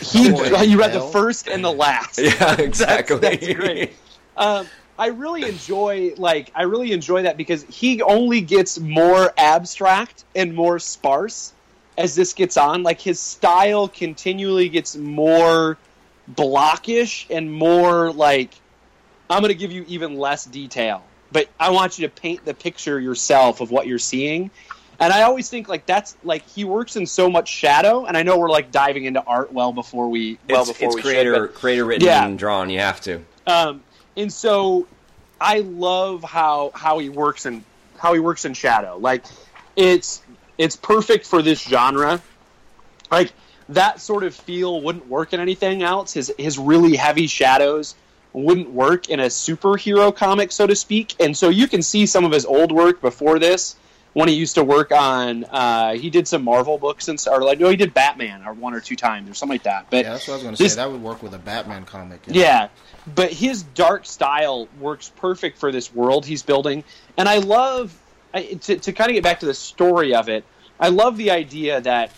he, 0.00 0.28
Hellboy 0.28 0.68
you 0.68 0.78
read 0.78 0.92
Hell? 0.92 1.06
the 1.06 1.12
first 1.12 1.48
and 1.48 1.64
the 1.64 1.72
last. 1.72 2.18
Yeah, 2.20 2.54
exactly. 2.60 3.18
that's 3.18 3.52
great. 3.54 3.92
Um, 4.36 4.66
I 4.98 5.08
really 5.08 5.42
enjoy 5.48 6.14
like 6.16 6.50
I 6.54 6.62
really 6.62 6.92
enjoy 6.92 7.22
that 7.24 7.36
because 7.36 7.64
he 7.64 8.00
only 8.02 8.40
gets 8.40 8.78
more 8.78 9.32
abstract 9.36 10.24
and 10.34 10.54
more 10.54 10.78
sparse 10.78 11.52
as 11.98 12.14
this 12.14 12.32
gets 12.34 12.56
on. 12.56 12.82
Like 12.82 13.00
his 13.00 13.18
style 13.20 13.88
continually 13.88 14.68
gets 14.70 14.96
more 14.96 15.76
blockish 16.34 17.26
and 17.30 17.52
more 17.52 18.12
like 18.12 18.54
I'm 19.28 19.40
going 19.40 19.52
to 19.52 19.58
give 19.58 19.72
you 19.72 19.84
even 19.88 20.18
less 20.18 20.44
detail, 20.44 21.02
but 21.32 21.48
I 21.58 21.70
want 21.70 21.98
you 21.98 22.06
to 22.08 22.14
paint 22.14 22.44
the 22.44 22.54
picture 22.54 23.00
yourself 23.00 23.60
of 23.60 23.70
what 23.70 23.86
you're 23.86 23.98
seeing. 23.98 24.50
And 24.98 25.12
I 25.12 25.22
always 25.22 25.50
think 25.50 25.68
like 25.68 25.84
that's 25.84 26.16
like 26.24 26.46
he 26.48 26.64
works 26.64 26.96
in 26.96 27.06
so 27.06 27.28
much 27.28 27.48
shadow, 27.48 28.06
and 28.06 28.16
I 28.16 28.22
know 28.22 28.38
we're 28.38 28.48
like 28.50 28.70
diving 28.70 29.04
into 29.04 29.22
art 29.22 29.52
well 29.52 29.72
before 29.72 30.08
we 30.08 30.38
well 30.48 30.62
it's 30.62 30.70
before 30.72 30.86
it's 30.88 30.94
we 30.96 31.02
should, 31.02 31.08
creator 31.08 31.46
but- 31.48 31.54
creator 31.54 31.84
written 31.84 32.06
Yeah. 32.06 32.24
and 32.24 32.38
drawn. 32.38 32.70
You 32.70 32.78
have 32.80 33.00
to. 33.02 33.20
um, 33.46 33.82
and 34.16 34.32
so 34.32 34.86
I 35.40 35.58
love 35.60 36.22
how 36.24 36.70
how 36.74 36.98
he 36.98 37.10
works 37.10 37.44
in 37.44 37.62
how 37.98 38.14
he 38.14 38.20
works 38.20 38.46
in 38.46 38.54
shadow. 38.54 38.96
Like 38.98 39.24
it's 39.76 40.22
it's 40.56 40.76
perfect 40.76 41.26
for 41.26 41.42
this 41.42 41.60
genre. 41.60 42.22
Like 43.10 43.32
that 43.68 44.00
sort 44.00 44.24
of 44.24 44.34
feel 44.34 44.80
wouldn't 44.80 45.08
work 45.08 45.34
in 45.34 45.40
anything 45.40 45.82
else. 45.82 46.14
His 46.14 46.32
his 46.38 46.56
really 46.58 46.96
heavy 46.96 47.26
shadows 47.26 47.94
wouldn't 48.42 48.70
work 48.70 49.08
in 49.08 49.18
a 49.20 49.26
superhero 49.26 50.14
comic, 50.14 50.52
so 50.52 50.66
to 50.66 50.76
speak. 50.76 51.14
And 51.20 51.36
so 51.36 51.48
you 51.48 51.66
can 51.66 51.82
see 51.82 52.04
some 52.04 52.24
of 52.24 52.32
his 52.32 52.44
old 52.44 52.70
work 52.70 53.00
before 53.00 53.38
this 53.38 53.76
when 54.12 54.28
he 54.28 54.34
used 54.34 54.56
to 54.56 54.64
work 54.64 54.92
on. 54.92 55.44
Uh, 55.44 55.94
he 55.94 56.10
did 56.10 56.28
some 56.28 56.44
Marvel 56.44 56.76
books 56.76 57.08
and 57.08 57.18
stuff. 57.18 57.40
like 57.40 57.58
no, 57.58 57.70
he 57.70 57.76
did 57.76 57.94
Batman 57.94 58.46
or 58.46 58.52
one 58.52 58.74
or 58.74 58.80
two 58.80 58.94
times 58.94 59.30
or 59.30 59.34
something 59.34 59.54
like 59.54 59.62
that. 59.62 59.86
But 59.90 60.04
yeah, 60.04 60.12
that's 60.12 60.28
what 60.28 60.34
I 60.34 60.36
was 60.36 60.42
going 60.42 60.54
to 60.56 60.68
say. 60.68 60.76
That 60.76 60.90
would 60.90 61.02
work 61.02 61.22
with 61.22 61.32
a 61.32 61.38
Batman 61.38 61.86
comic. 61.86 62.20
yeah, 62.26 62.68
but 63.14 63.32
his 63.32 63.62
dark 63.62 64.04
style 64.04 64.68
works 64.80 65.10
perfect 65.16 65.58
for 65.58 65.72
this 65.72 65.94
world 65.94 66.26
he's 66.26 66.42
building, 66.42 66.84
and 67.16 67.28
I 67.28 67.38
love 67.38 67.98
I, 68.34 68.42
to, 68.42 68.76
to 68.76 68.92
kind 68.92 69.10
of 69.10 69.14
get 69.14 69.24
back 69.24 69.40
to 69.40 69.46
the 69.46 69.54
story 69.54 70.14
of 70.14 70.28
it. 70.28 70.44
I 70.78 70.90
love 70.90 71.16
the 71.16 71.30
idea 71.30 71.80
that 71.80 72.12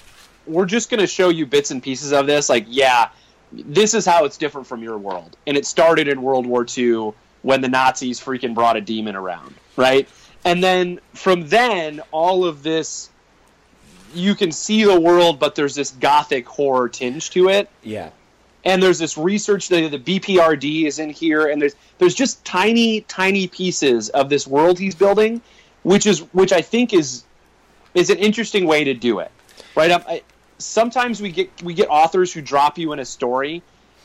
we're 0.48 0.66
just 0.66 0.90
going 0.90 1.00
to 1.00 1.06
show 1.06 1.28
you 1.28 1.46
bits 1.46 1.70
and 1.70 1.80
pieces 1.80 2.12
of 2.12 2.26
this. 2.26 2.48
Like, 2.48 2.66
yeah, 2.66 3.10
this 3.52 3.94
is 3.94 4.04
how 4.06 4.24
it's 4.24 4.36
different 4.36 4.66
from 4.66 4.82
your 4.82 4.98
world, 4.98 5.36
and 5.46 5.56
it 5.56 5.66
started 5.66 6.08
in 6.08 6.22
World 6.22 6.46
War 6.46 6.66
II 6.76 7.12
when 7.42 7.60
the 7.60 7.68
Nazis 7.68 8.20
freaking 8.20 8.54
brought 8.54 8.76
a 8.76 8.80
demon 8.80 9.16
around, 9.16 9.54
right? 9.76 10.08
And 10.44 10.62
then 10.62 11.00
from 11.14 11.48
then, 11.48 12.00
all 12.10 12.44
of 12.44 12.62
this. 12.62 13.10
You 14.14 14.34
can 14.34 14.52
see 14.52 14.84
the 14.84 14.98
world, 14.98 15.38
but 15.38 15.54
there's 15.54 15.74
this 15.74 15.90
gothic 15.90 16.46
horror 16.46 16.88
tinge 16.88 17.28
to 17.30 17.50
it 17.50 17.68
Yeah. 17.82 18.08
and 18.64 18.82
there's 18.82 18.98
this 18.98 19.18
research 19.18 19.68
that 19.68 19.90
the 19.90 19.98
BPRD 19.98 20.86
is 20.86 20.98
in 20.98 21.10
here, 21.10 21.46
and 21.48 21.60
there's 21.60 21.74
there's 21.98 22.14
just 22.14 22.42
tiny 22.44 23.02
tiny 23.02 23.46
pieces 23.48 24.08
of 24.10 24.30
this 24.30 24.46
world 24.46 24.78
he's 24.78 24.94
building, 24.94 25.42
which 25.82 26.06
is 26.06 26.20
which 26.32 26.52
I 26.52 26.62
think 26.62 26.94
is 26.94 27.24
is 27.92 28.08
an 28.08 28.16
interesting 28.16 28.66
way 28.66 28.82
to 28.84 28.94
do 28.94 29.18
it, 29.18 29.30
right? 29.76 29.90
I, 29.90 30.22
sometimes 30.58 31.20
we 31.22 31.30
get 31.32 31.62
we 31.62 31.74
get 31.74 31.88
authors 31.88 32.32
who 32.32 32.40
drop 32.42 32.78
you 32.78 32.92
in 32.92 32.98
a 32.98 33.04
story, 33.04 33.62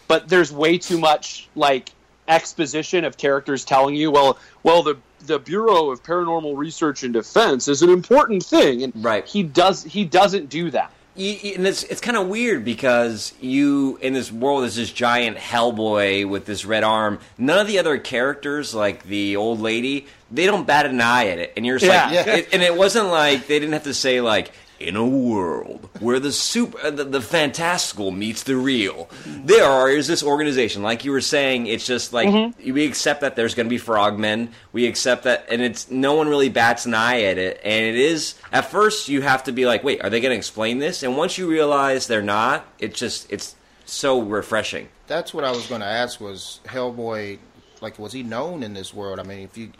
but 0.07 0.27
there's 0.29 0.51
way 0.51 0.77
too 0.77 0.99
much 0.99 1.47
like 1.55 1.89
exposition 2.27 3.03
of 3.03 3.17
characters 3.17 3.65
telling 3.65 3.95
you, 3.95 4.11
well, 4.11 4.37
well 4.63 4.83
the 4.83 4.97
the 5.25 5.39
Bureau 5.39 5.89
of 5.89 6.03
Paranormal 6.03 6.57
Research 6.57 7.03
and 7.03 7.13
Defense 7.13 7.67
is 7.67 7.81
an 7.81 7.89
important 7.89 8.43
thing, 8.43 8.83
and 8.83 8.93
Right. 9.03 9.25
he 9.25 9.43
does 9.43 9.83
he 9.83 10.05
doesn't 10.05 10.49
do 10.49 10.71
that. 10.71 10.91
You, 11.15 11.53
and 11.55 11.67
it's 11.67 11.83
it's 11.83 12.01
kind 12.01 12.17
of 12.17 12.27
weird 12.27 12.65
because 12.65 13.33
you 13.39 13.99
in 14.01 14.13
this 14.13 14.31
world 14.31 14.63
there's 14.63 14.75
this 14.75 14.91
giant 14.91 15.37
Hellboy 15.37 16.27
with 16.27 16.45
this 16.45 16.65
red 16.65 16.83
arm. 16.83 17.19
None 17.37 17.59
of 17.59 17.67
the 17.67 17.77
other 17.79 17.97
characters, 17.99 18.73
like 18.73 19.03
the 19.03 19.35
old 19.35 19.59
lady, 19.59 20.07
they 20.31 20.45
don't 20.47 20.65
bat 20.65 20.87
an 20.87 20.99
eye 20.99 21.27
at 21.27 21.37
it, 21.37 21.53
and 21.55 21.65
you're 21.67 21.77
just 21.77 21.89
like, 21.89 22.11
Yeah. 22.13 22.25
Yeah. 22.25 22.35
It, 22.37 22.49
and 22.53 22.63
it 22.63 22.75
wasn't 22.75 23.07
like 23.09 23.45
they 23.47 23.59
didn't 23.59 23.73
have 23.73 23.83
to 23.83 23.93
say 23.93 24.21
like. 24.21 24.51
In 24.79 24.95
a 24.95 25.07
world 25.07 25.89
where 25.99 26.19
the 26.19 26.31
super, 26.31 26.77
uh, 26.79 26.91
the, 26.91 27.05
the 27.05 27.21
fantastical 27.21 28.11
meets 28.11 28.43
the 28.43 28.57
real, 28.57 29.09
there 29.25 29.63
are 29.63 29.89
is 29.89 30.07
this 30.07 30.23
organization. 30.23 30.83
Like 30.83 31.05
you 31.05 31.11
were 31.11 31.21
saying, 31.21 31.67
it's 31.67 31.85
just 31.85 32.11
like 32.11 32.53
we 32.63 32.85
accept 32.85 33.21
that 33.21 33.35
there's 33.35 33.55
going 33.55 33.67
to 33.67 33.69
be 33.69 33.77
frogmen. 33.77 34.49
We 34.73 34.85
accept 34.87 35.23
that, 35.23 35.45
and 35.49 35.61
it's 35.61 35.89
no 35.89 36.15
one 36.15 36.27
really 36.27 36.49
bats 36.49 36.85
an 36.85 36.95
eye 36.95 37.23
at 37.23 37.37
it. 37.37 37.61
And 37.63 37.85
it 37.85 37.95
is 37.95 38.35
at 38.51 38.65
first 38.65 39.07
you 39.07 39.21
have 39.21 39.43
to 39.45 39.51
be 39.51 39.65
like, 39.65 39.83
wait, 39.83 40.03
are 40.03 40.09
they 40.09 40.19
going 40.19 40.33
to 40.33 40.37
explain 40.37 40.79
this? 40.79 41.03
And 41.03 41.15
once 41.15 41.37
you 41.37 41.49
realize 41.49 42.07
they're 42.07 42.21
not, 42.21 42.65
it 42.79 42.93
just 42.93 43.31
it's 43.31 43.55
so 43.85 44.21
refreshing. 44.21 44.89
That's 45.07 45.33
what 45.33 45.43
I 45.43 45.51
was 45.51 45.67
going 45.67 45.81
to 45.81 45.87
ask. 45.87 46.19
Was 46.19 46.59
Hellboy 46.65 47.39
like 47.81 47.99
was 47.99 48.13
he 48.13 48.23
known 48.23 48.63
in 48.63 48.73
this 48.73 48.93
world? 48.93 49.19
I 49.19 49.23
mean, 49.23 49.39
if 49.39 49.57
you 49.57 49.71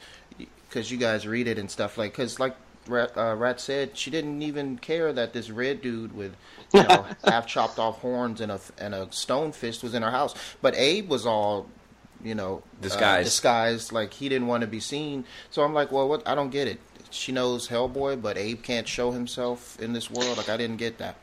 because 0.70 0.92
you 0.92 0.98
guys 0.98 1.28
read 1.28 1.48
it 1.48 1.58
and 1.58 1.70
stuff 1.70 1.98
like 1.98 2.12
because 2.12 2.40
like 2.40 2.56
Rat, 2.88 3.18
uh, 3.18 3.36
Rat 3.36 3.60
said, 3.62 3.98
she 3.98 4.12
didn't 4.12 4.42
even 4.42 4.78
care 4.78 5.14
that 5.14 5.34
this 5.34 5.50
red 5.50 5.82
dude 5.82 6.16
with 6.16 6.36
you 6.74 6.84
know 6.84 7.06
half 7.24 7.48
chopped 7.48 7.80
off 7.80 8.00
horns 8.00 8.42
and 8.42 8.52
a 8.52 8.60
and 8.78 8.94
a 8.96 9.12
stone 9.12 9.52
fist 9.52 9.84
was 9.84 9.94
in 9.94 10.02
her 10.02 10.12
house. 10.12 10.34
But 10.62 10.76
Abe 10.76 11.08
was 11.10 11.26
all 11.26 11.68
you 12.24 12.36
know 12.36 12.64
uh, 12.80 12.82
Disguised. 12.82 13.26
disguised 13.26 13.92
like 13.92 14.14
he 14.14 14.28
didn't 14.30 14.48
want 14.48 14.62
to 14.62 14.68
be 14.68 14.80
seen. 14.80 15.26
So 15.50 15.62
I'm 15.64 15.74
like, 15.74 15.92
well, 15.92 16.08
what? 16.10 16.28
I 16.28 16.36
don't 16.36 16.50
get 16.50 16.68
it. 16.68 16.80
She 17.12 17.32
knows 17.32 17.68
Hellboy, 17.68 18.22
but 18.22 18.38
Abe 18.38 18.62
can't 18.64 18.88
show 18.88 19.12
himself 19.12 19.80
in 19.80 19.94
this 19.94 20.10
world. 20.10 20.38
Like 20.38 20.50
I 20.50 20.58
didn't 20.58 20.78
get 20.78 20.98
that. 20.98 21.16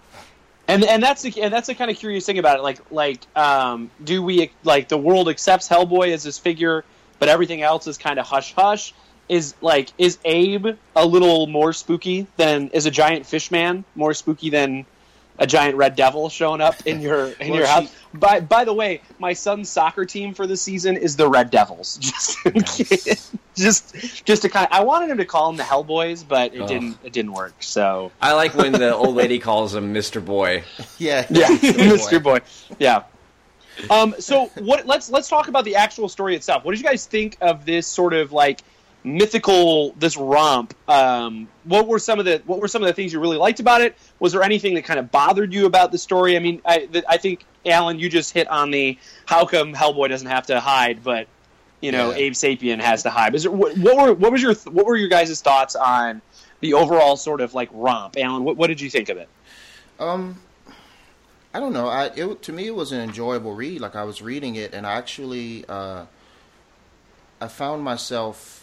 and 0.69 0.85
and 0.85 1.03
that's 1.03 1.23
the 1.23 1.43
and 1.43 1.53
that's 1.53 1.67
the 1.67 1.75
kind 1.75 1.91
of 1.91 1.97
curious 1.97 2.25
thing 2.27 2.39
about 2.39 2.59
it. 2.59 2.63
Like 2.63 2.79
like 2.93 3.21
um, 3.37 3.91
do 4.05 4.23
we 4.23 4.53
like 4.63 4.89
the 4.89 4.99
world 4.99 5.29
accepts 5.29 5.69
Hellboy 5.69 6.13
as 6.13 6.23
this 6.23 6.39
figure, 6.39 6.85
but 7.19 7.29
everything 7.29 7.63
else 7.63 7.87
is 7.89 7.99
kind 7.99 8.19
of 8.21 8.27
hush 8.27 8.55
hush. 8.55 8.95
Is 9.31 9.55
like 9.61 9.93
is 9.97 10.19
Abe 10.25 10.77
a 10.97 11.07
little 11.07 11.47
more 11.47 11.73
spooky 11.73 12.27
than 12.37 12.69
is 12.71 12.87
a 12.87 12.91
giant 12.91 13.27
fish 13.27 13.51
man 13.53 13.85
more 13.95 14.13
spooky 14.13 14.51
than 14.51 14.85
a 15.39 15.47
giant 15.47 15.77
red 15.77 15.95
devil 15.95 16.29
showing 16.29 16.61
up 16.61 16.85
in 16.85 17.01
your 17.01 17.27
in 17.29 17.51
Well, 17.51 17.59
your 17.59 17.67
she- 17.67 17.73
house? 17.73 17.95
By 18.13 18.41
by 18.41 18.65
the 18.65 18.75
way, 18.75 19.03
my 19.21 19.35
son's 19.35 19.69
soccer 19.69 20.05
team 20.05 20.35
for 20.35 20.49
the 20.49 20.57
season 20.57 20.97
is 20.97 21.15
the 21.15 21.29
Red 21.29 21.53
Devils. 21.53 21.97
Just 22.01 22.45
in 22.45 22.63
case- 22.63 23.31
just 23.55 24.25
just 24.25 24.43
to 24.43 24.49
kind 24.49 24.67
of, 24.67 24.73
I 24.73 24.83
wanted 24.83 25.11
him 25.11 25.19
to 25.19 25.25
call 25.25 25.47
them 25.49 25.57
the 25.57 25.63
Hellboys, 25.63 26.27
but 26.27 26.53
it 26.55 26.63
Ugh. 26.63 26.69
didn't 26.69 26.99
it 27.05 27.13
didn't 27.13 27.33
work. 27.33 27.55
So 27.61 28.11
I 28.21 28.33
like 28.33 28.55
when 28.57 28.73
the 28.73 28.93
old 28.95 29.15
lady 29.15 29.39
calls 29.39 29.75
him 29.77 29.93
Mister 29.93 30.21
Boy. 30.21 30.65
Yeah, 30.99 31.25
yeah, 31.31 31.47
Mr. 31.47 32.19
Mr. 32.19 32.23
Boy. 32.23 32.41
Yeah. 32.81 33.05
Um, 33.89 34.15
so 34.19 34.47
what? 34.59 34.87
Let's 34.87 35.09
let's 35.09 35.29
talk 35.29 35.49
about 35.49 35.65
the 35.65 35.77
actual 35.77 36.09
story 36.09 36.35
itself. 36.37 36.65
What 36.65 36.73
did 36.73 36.81
you 36.81 36.87
guys 36.87 37.07
think 37.07 37.37
of 37.41 37.65
this 37.65 37.87
sort 37.87 38.13
of 38.13 38.33
like 38.33 38.61
mythical 39.05 39.93
this 39.93 40.17
romp? 40.17 40.75
Um, 40.89 41.49
what 41.65 41.87
were 41.87 41.99
some 41.99 42.19
of 42.19 42.25
the 42.25 42.43
what 42.47 42.61
were 42.61 42.69
some 42.69 42.83
of 42.83 42.87
the 42.87 42.93
things 42.93 43.13
you 43.13 43.21
really 43.21 43.37
liked 43.37 43.61
about 43.61 43.81
it? 43.81 43.97
Was 44.19 44.33
there 44.33 44.43
anything 44.43 44.75
that 44.75 44.85
kind 44.85 44.99
of 44.99 45.11
bothered 45.11 45.53
you 45.53 45.67
about 45.67 45.93
the 45.93 45.99
story? 45.99 46.37
I 46.37 46.41
mean, 46.41 46.61
I 46.65 46.89
I 47.09 47.17
think 47.17 47.45
Alan, 47.65 47.99
you 47.99 48.09
just 48.09 48.33
hit 48.33 48.49
on 48.49 48.71
the 48.71 48.99
how 49.27 49.47
come 49.47 49.75
Hellboy 49.75 50.09
doesn't 50.09 50.29
have 50.29 50.47
to 50.47 50.61
hide, 50.61 51.03
but 51.03 51.29
you 51.81 51.93
know 51.93 52.11
Yeah. 52.11 52.17
Abe 52.17 52.33
Sapien 52.35 52.81
has 52.81 53.03
to 53.05 53.11
hide. 53.11 53.35
Is 53.35 53.45
there, 53.45 53.53
what, 53.53 53.77
what 53.79 53.97
were 53.97 54.15
what 54.15 54.33
was 54.33 54.43
your 54.43 54.55
what 54.55 54.87
were 54.87 54.97
your 54.97 55.09
guys' 55.09 55.41
thoughts 55.41 55.77
on 55.77 56.23
the 56.61 56.75
overall 56.75 57.17
sort 57.17 57.41
of 57.41 57.55
like 57.55 57.71
romp? 57.73 58.17
Alan, 58.19 58.45
what, 58.45 58.57
what 58.57 58.67
did 58.67 58.81
you 58.81 58.91
think 58.91 59.09
of 59.09 59.17
it? 59.17 59.29
Um, 59.99 60.39
I 61.53 61.61
don't 61.61 61.73
know. 61.73 61.89
I 61.89 62.07
it, 62.07 62.43
to 62.43 62.53
me 62.53 62.67
it 62.67 62.75
was 62.75 62.93
an 62.93 63.01
enjoyable 63.01 63.55
read. 63.55 63.81
Like 63.81 63.97
I 63.97 64.05
was 64.05 64.21
reading 64.23 64.57
it, 64.57 64.75
and 64.75 64.87
I 64.87 64.93
actually 64.93 65.65
uh, 65.69 66.05
I 67.41 67.49
found 67.49 67.83
myself 67.83 68.60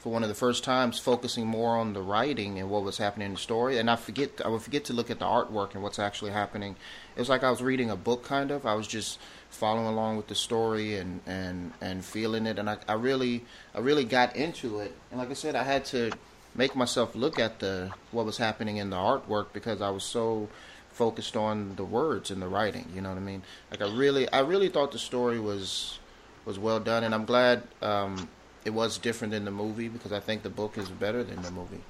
for 0.00 0.10
one 0.10 0.22
of 0.22 0.30
the 0.30 0.34
first 0.34 0.64
times 0.64 0.98
focusing 0.98 1.46
more 1.46 1.76
on 1.76 1.92
the 1.92 2.00
writing 2.00 2.58
and 2.58 2.70
what 2.70 2.82
was 2.82 2.96
happening 2.96 3.26
in 3.26 3.34
the 3.34 3.38
story. 3.38 3.78
And 3.78 3.90
I 3.90 3.96
forget 3.96 4.40
I 4.42 4.48
would 4.48 4.62
forget 4.62 4.84
to 4.86 4.94
look 4.94 5.10
at 5.10 5.18
the 5.18 5.26
artwork 5.26 5.74
and 5.74 5.82
what's 5.82 5.98
actually 5.98 6.30
happening. 6.30 6.74
It 7.14 7.18
was 7.18 7.28
like 7.28 7.44
I 7.44 7.50
was 7.50 7.62
reading 7.62 7.90
a 7.90 7.96
book, 7.96 8.24
kind 8.24 8.50
of. 8.50 8.64
I 8.64 8.74
was 8.74 8.86
just 8.86 9.18
following 9.50 9.86
along 9.86 10.16
with 10.16 10.28
the 10.28 10.34
story 10.34 10.96
and 10.96 11.20
and 11.26 11.72
and 11.82 12.02
feeling 12.02 12.46
it. 12.46 12.58
And 12.58 12.70
I, 12.70 12.78
I 12.88 12.94
really 12.94 13.44
I 13.74 13.80
really 13.80 14.04
got 14.04 14.34
into 14.34 14.80
it. 14.80 14.96
And 15.10 15.20
like 15.20 15.30
I 15.30 15.34
said, 15.34 15.54
I 15.54 15.64
had 15.64 15.84
to 15.86 16.10
make 16.54 16.74
myself 16.74 17.14
look 17.14 17.38
at 17.38 17.58
the 17.58 17.92
what 18.10 18.24
was 18.24 18.38
happening 18.38 18.78
in 18.78 18.88
the 18.88 18.96
artwork 18.96 19.48
because 19.52 19.82
I 19.82 19.90
was 19.90 20.02
so 20.02 20.48
focused 20.92 21.36
on 21.36 21.76
the 21.76 21.84
words 21.84 22.30
and 22.30 22.40
the 22.40 22.48
writing. 22.48 22.86
You 22.94 23.02
know 23.02 23.10
what 23.10 23.18
I 23.18 23.22
mean? 23.22 23.42
Like 23.70 23.82
I 23.82 23.94
really, 23.94 24.30
I 24.32 24.40
really 24.40 24.70
thought 24.70 24.92
the 24.92 24.98
story 24.98 25.38
was 25.38 25.98
was 26.46 26.58
well 26.58 26.80
done, 26.80 27.04
and 27.04 27.14
I'm 27.14 27.26
glad 27.26 27.64
um, 27.82 28.30
it 28.64 28.70
was 28.70 28.98
different 28.98 29.32
than 29.32 29.44
the 29.44 29.50
movie 29.50 29.88
because 29.88 30.12
I 30.12 30.20
think 30.20 30.42
the 30.42 30.50
book 30.50 30.78
is 30.78 30.88
better 30.88 31.22
than 31.24 31.42
the 31.42 31.50
movie. 31.50 31.80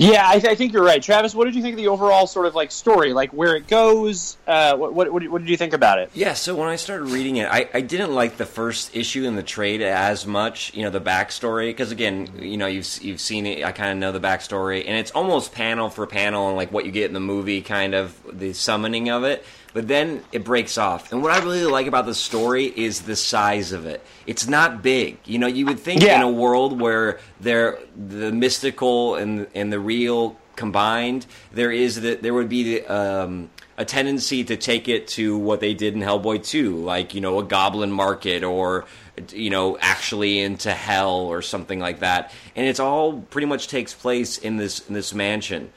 Yeah, 0.00 0.26
I, 0.26 0.36
I 0.36 0.54
think 0.54 0.72
you're 0.72 0.82
right, 0.82 1.02
Travis. 1.02 1.34
What 1.34 1.44
did 1.44 1.54
you 1.54 1.60
think 1.60 1.74
of 1.74 1.76
the 1.76 1.88
overall 1.88 2.26
sort 2.26 2.46
of 2.46 2.54
like 2.54 2.72
story, 2.72 3.12
like 3.12 3.34
where 3.34 3.54
it 3.54 3.68
goes? 3.68 4.38
Uh, 4.46 4.74
what, 4.74 4.94
what, 4.94 5.28
what 5.28 5.40
did 5.40 5.50
you 5.50 5.58
think 5.58 5.74
about 5.74 5.98
it? 5.98 6.10
Yeah, 6.14 6.32
so 6.32 6.54
when 6.54 6.68
I 6.68 6.76
started 6.76 7.10
reading 7.10 7.36
it, 7.36 7.50
I, 7.50 7.68
I 7.74 7.82
didn't 7.82 8.14
like 8.14 8.38
the 8.38 8.46
first 8.46 8.96
issue 8.96 9.24
in 9.24 9.36
the 9.36 9.42
trade 9.42 9.82
as 9.82 10.26
much, 10.26 10.72
you 10.72 10.84
know, 10.84 10.90
the 10.90 11.02
backstory, 11.02 11.66
because 11.66 11.92
again, 11.92 12.30
you 12.38 12.56
know, 12.56 12.66
you've 12.66 12.88
you've 13.02 13.20
seen 13.20 13.44
it, 13.44 13.62
I 13.62 13.72
kind 13.72 13.90
of 13.90 13.98
know 13.98 14.10
the 14.10 14.26
backstory, 14.26 14.86
and 14.86 14.96
it's 14.96 15.10
almost 15.10 15.52
panel 15.52 15.90
for 15.90 16.06
panel, 16.06 16.48
and 16.48 16.56
like 16.56 16.72
what 16.72 16.86
you 16.86 16.92
get 16.92 17.08
in 17.08 17.12
the 17.12 17.20
movie, 17.20 17.60
kind 17.60 17.94
of 17.94 18.18
the 18.32 18.54
summoning 18.54 19.10
of 19.10 19.24
it. 19.24 19.44
But 19.72 19.86
then 19.86 20.22
it 20.32 20.42
breaks 20.44 20.76
off, 20.78 21.12
and 21.12 21.22
what 21.22 21.30
I 21.32 21.38
really 21.44 21.64
like 21.64 21.86
about 21.86 22.04
the 22.06 22.14
story 22.14 22.64
is 22.66 23.02
the 23.02 23.14
size 23.14 23.70
of 23.72 23.86
it. 23.86 24.04
It's 24.26 24.48
not 24.48 24.82
big, 24.82 25.18
you 25.24 25.38
know. 25.38 25.46
You 25.46 25.66
would 25.66 25.78
think 25.78 26.02
Yeah. 26.02 26.16
in 26.16 26.22
a 26.22 26.30
world 26.30 26.80
where 26.80 27.20
there 27.40 27.78
the 27.96 28.32
mystical 28.32 29.14
and 29.14 29.46
and 29.54 29.72
the 29.72 29.78
real 29.78 30.36
combined, 30.56 31.26
there 31.52 31.70
is 31.70 32.00
that 32.00 32.22
there 32.22 32.34
would 32.34 32.48
be 32.48 32.84
um, 32.86 33.48
a 33.78 33.84
tendency 33.84 34.42
to 34.44 34.56
take 34.56 34.88
it 34.88 35.06
to 35.08 35.38
what 35.38 35.60
they 35.60 35.72
did 35.72 35.94
in 35.94 36.00
Hellboy 36.00 36.44
2, 36.44 36.76
like 36.76 37.14
you 37.14 37.20
know 37.20 37.38
a 37.38 37.44
goblin 37.44 37.92
market 37.92 38.42
or 38.42 38.86
you 39.32 39.50
know 39.50 39.78
actually 39.80 40.40
into 40.40 40.72
hell 40.72 41.12
or 41.14 41.42
something 41.42 41.78
like 41.78 42.00
that. 42.00 42.32
And 42.56 42.66
it's 42.66 42.80
all 42.80 43.20
pretty 43.30 43.46
much 43.46 43.68
takes 43.68 43.94
place 43.94 44.36
in 44.36 44.56
this 44.56 44.86
in 44.88 44.94
this 44.94 45.14
mansion. 45.14 45.70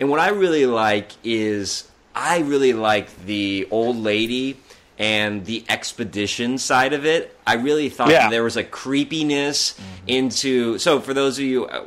And 0.00 0.08
what 0.08 0.18
I 0.18 0.30
really 0.30 0.64
like 0.66 1.12
is 1.22 1.84
I 2.14 2.38
really 2.40 2.72
like 2.72 3.24
the 3.26 3.66
old 3.70 3.96
lady 3.96 4.56
and 4.98 5.44
the 5.44 5.64
expedition 5.68 6.58
side 6.58 6.92
of 6.92 7.04
it. 7.04 7.36
I 7.46 7.54
really 7.54 7.88
thought 7.88 8.10
Yeah. 8.10 8.20
that 8.24 8.30
there 8.30 8.44
was 8.44 8.56
a 8.56 8.62
creepiness 8.64 9.74
into. 10.06 10.78
So 10.78 11.00
for 11.00 11.12
those 11.12 11.38
of 11.38 11.44
you, 11.44 11.66
uh, 11.66 11.82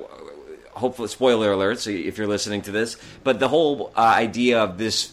hopefully, 0.73 1.07
spoiler 1.07 1.53
alert, 1.53 1.79
so 1.79 1.89
if 1.89 2.17
you're 2.17 2.27
listening 2.27 2.61
to 2.63 2.71
this, 2.71 2.97
but 3.23 3.39
the 3.39 3.47
whole 3.47 3.91
uh, 3.95 4.01
idea 4.01 4.59
of 4.61 4.77
this 4.77 5.11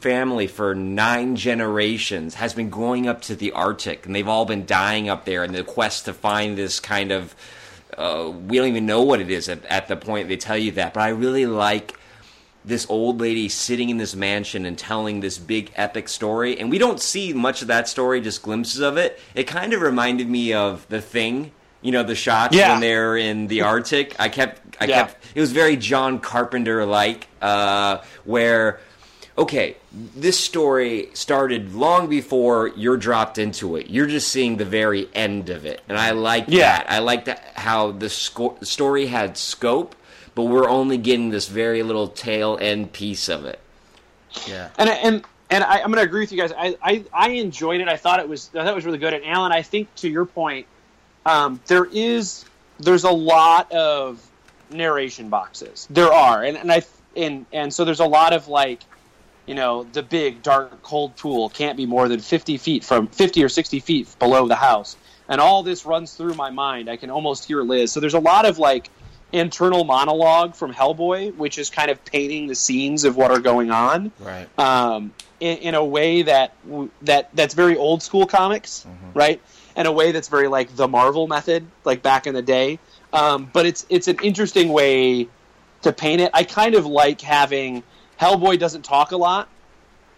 family 0.00 0.46
for 0.46 0.74
nine 0.74 1.36
generations 1.36 2.34
has 2.34 2.52
been 2.52 2.68
going 2.68 3.08
up 3.08 3.22
to 3.22 3.34
the 3.34 3.52
Arctic, 3.52 4.04
and 4.04 4.14
they've 4.14 4.28
all 4.28 4.44
been 4.44 4.66
dying 4.66 5.08
up 5.08 5.24
there 5.24 5.42
in 5.42 5.52
the 5.52 5.64
quest 5.64 6.04
to 6.04 6.12
find 6.12 6.58
this 6.58 6.78
kind 6.80 7.10
of. 7.10 7.34
Uh, 7.96 8.30
we 8.46 8.58
don't 8.58 8.68
even 8.68 8.86
know 8.86 9.02
what 9.02 9.20
it 9.20 9.30
is 9.30 9.48
at, 9.48 9.64
at 9.66 9.88
the 9.88 9.96
point 9.96 10.28
they 10.28 10.36
tell 10.36 10.56
you 10.58 10.70
that, 10.72 10.92
but 10.94 11.00
I 11.00 11.08
really 11.08 11.46
like 11.46 11.94
this 12.64 12.86
old 12.90 13.20
lady 13.20 13.48
sitting 13.48 13.88
in 13.90 13.96
this 13.96 14.14
mansion 14.14 14.66
and 14.66 14.76
telling 14.78 15.20
this 15.20 15.38
big 15.38 15.72
epic 15.76 16.08
story. 16.08 16.58
And 16.58 16.70
we 16.70 16.78
don't 16.78 17.00
see 17.00 17.32
much 17.32 17.62
of 17.62 17.68
that 17.68 17.88
story 17.88 18.20
just 18.20 18.42
glimpses 18.42 18.80
of 18.80 18.96
it. 18.96 19.18
It 19.34 19.44
kind 19.44 19.72
of 19.72 19.80
reminded 19.80 20.28
me 20.28 20.52
of 20.52 20.86
the 20.88 21.00
thing 21.00 21.52
you 21.82 21.92
know 21.92 22.02
the 22.02 22.14
shots 22.14 22.54
Yeah. 22.54 22.72
when 22.72 22.80
they're 22.82 23.16
in 23.16 23.46
the 23.46 23.62
arctic. 23.62 24.14
I 24.18 24.28
kept 24.28 24.60
i 24.78 24.84
Yeah. 24.84 24.96
kept 25.06 25.24
it 25.34 25.40
was 25.40 25.52
very 25.52 25.76
john 25.76 26.18
carpenter 26.18 26.84
like 26.84 27.26
uh, 27.40 28.02
where 28.24 28.80
okay 29.38 29.76
this 30.14 30.38
story 30.38 31.08
started 31.14 31.74
long 31.74 32.06
before 32.08 32.68
you're 32.76 32.98
dropped 32.98 33.38
into 33.38 33.76
it. 33.76 33.88
You're 33.88 34.06
just 34.08 34.28
seeing 34.28 34.58
the 34.58 34.66
very 34.66 35.08
end 35.14 35.48
of 35.48 35.64
it. 35.64 35.80
And 35.88 35.96
i 35.96 36.10
like 36.10 36.44
Yeah. 36.48 36.76
that. 36.78 36.90
I 36.90 36.98
like 36.98 37.24
that 37.24 37.52
how 37.54 37.92
the 37.92 38.10
sco- 38.10 38.58
story 38.62 39.06
had 39.06 39.38
scope 39.38 39.94
but 40.40 40.46
we're 40.46 40.70
only 40.70 40.96
getting 40.96 41.28
this 41.28 41.48
very 41.48 41.82
little 41.82 42.08
tail 42.08 42.56
end 42.58 42.94
piece 42.94 43.28
of 43.28 43.44
it. 43.44 43.60
Yeah. 44.46 44.70
And 44.78 44.88
and 44.88 45.24
and 45.50 45.62
I, 45.62 45.80
I'm 45.82 45.92
going 45.92 45.96
to 45.96 46.08
agree 46.08 46.20
with 46.20 46.32
you 46.32 46.38
guys. 46.38 46.50
I, 46.56 46.78
I 46.82 47.04
I 47.12 47.28
enjoyed 47.32 47.82
it. 47.82 47.88
I 47.88 47.98
thought 47.98 48.20
it 48.20 48.28
was 48.28 48.48
I 48.54 48.64
thought 48.64 48.68
it 48.68 48.74
was 48.74 48.86
really 48.86 48.96
good. 48.96 49.12
And 49.12 49.22
Alan, 49.26 49.52
I 49.52 49.60
think 49.60 49.94
to 49.96 50.08
your 50.08 50.24
point, 50.24 50.66
um, 51.26 51.60
there 51.66 51.84
is 51.84 52.46
there's 52.78 53.04
a 53.04 53.10
lot 53.10 53.70
of 53.70 54.26
narration 54.70 55.28
boxes. 55.28 55.86
There 55.90 56.10
are, 56.10 56.42
and 56.42 56.56
and 56.56 56.72
I 56.72 56.82
and 57.14 57.44
and 57.52 57.74
so 57.74 57.84
there's 57.84 58.00
a 58.00 58.06
lot 58.06 58.32
of 58.32 58.48
like, 58.48 58.80
you 59.44 59.54
know, 59.54 59.82
the 59.92 60.02
big 60.02 60.42
dark 60.42 60.82
cold 60.82 61.16
pool 61.16 61.50
can't 61.50 61.76
be 61.76 61.84
more 61.84 62.08
than 62.08 62.20
50 62.20 62.56
feet 62.56 62.82
from 62.82 63.08
50 63.08 63.44
or 63.44 63.50
60 63.50 63.80
feet 63.80 64.08
below 64.18 64.48
the 64.48 64.56
house, 64.56 64.96
and 65.28 65.38
all 65.38 65.62
this 65.62 65.84
runs 65.84 66.14
through 66.14 66.32
my 66.32 66.48
mind. 66.48 66.88
I 66.88 66.96
can 66.96 67.10
almost 67.10 67.44
hear 67.44 67.60
Liz. 67.60 67.92
So 67.92 68.00
there's 68.00 68.14
a 68.14 68.20
lot 68.20 68.46
of 68.46 68.58
like 68.58 68.88
internal 69.32 69.84
monologue 69.84 70.54
from 70.54 70.72
Hellboy, 70.74 71.36
which 71.36 71.58
is 71.58 71.70
kind 71.70 71.90
of 71.90 72.04
painting 72.04 72.46
the 72.46 72.54
scenes 72.54 73.04
of 73.04 73.16
what 73.16 73.30
are 73.30 73.38
going 73.40 73.70
on 73.70 74.12
Right. 74.18 74.48
um, 74.58 75.12
in, 75.40 75.58
in 75.58 75.74
a 75.74 75.84
way 75.84 76.22
that 76.22 76.54
that 77.02 77.30
that's 77.34 77.54
very 77.54 77.76
old 77.76 78.02
school 78.02 78.26
comics, 78.26 78.86
right? 79.14 79.40
In 79.76 79.86
a 79.86 79.92
way 79.92 80.12
that's 80.12 80.28
very 80.28 80.48
like 80.48 80.74
the 80.76 80.88
Marvel 80.88 81.26
method, 81.26 81.64
like 81.84 82.02
back 82.02 82.26
in 82.26 82.34
the 82.34 82.42
day. 82.42 82.78
Um, 83.12 83.48
but 83.52 83.66
it's 83.66 83.86
it's 83.88 84.08
an 84.08 84.18
interesting 84.22 84.68
way 84.70 85.28
to 85.82 85.92
paint 85.92 86.20
it. 86.20 86.30
I 86.34 86.44
kind 86.44 86.74
of 86.74 86.84
like 86.86 87.20
having 87.20 87.82
Hellboy 88.20 88.58
doesn't 88.58 88.82
talk 88.84 89.12
a 89.12 89.16
lot. 89.16 89.48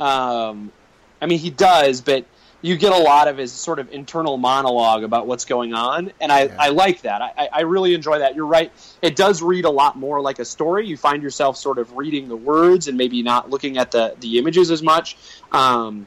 Um, 0.01 0.73
I 1.21 1.27
mean, 1.27 1.39
he 1.39 1.51
does, 1.51 2.01
but 2.01 2.25
you 2.63 2.77
get 2.77 2.93
a 2.93 2.99
lot 2.99 3.27
of 3.29 3.37
his 3.37 3.53
sort 3.53 3.81
of 3.81 3.93
internal 3.93 4.39
monologue 4.39 5.03
about 5.03 5.27
what's 5.27 5.45
going 5.45 5.75
on, 5.75 6.13
and 6.21 6.31
I, 6.33 6.45
Yeah. 6.45 6.57
I 6.59 6.69
like 6.69 7.03
that. 7.03 7.21
I, 7.21 7.49
I 7.53 7.61
really 7.63 7.93
enjoy 7.93 8.21
that. 8.21 8.37
You're 8.37 8.47
right; 8.47 8.73
it 9.03 9.17
does 9.17 9.43
read 9.43 9.65
a 9.65 9.71
lot 9.71 9.99
more 9.99 10.21
like 10.21 10.39
a 10.39 10.45
story. 10.45 10.87
You 10.87 10.97
find 10.97 11.23
yourself 11.23 11.57
sort 11.57 11.79
of 11.79 11.97
reading 11.97 12.29
the 12.29 12.37
words 12.37 12.89
and 12.89 12.97
maybe 12.97 13.23
not 13.23 13.51
looking 13.51 13.79
at 13.79 13.91
the 13.91 14.15
the 14.21 14.39
images 14.39 14.71
as 14.71 14.83
much. 14.83 15.17
Um, 15.51 16.07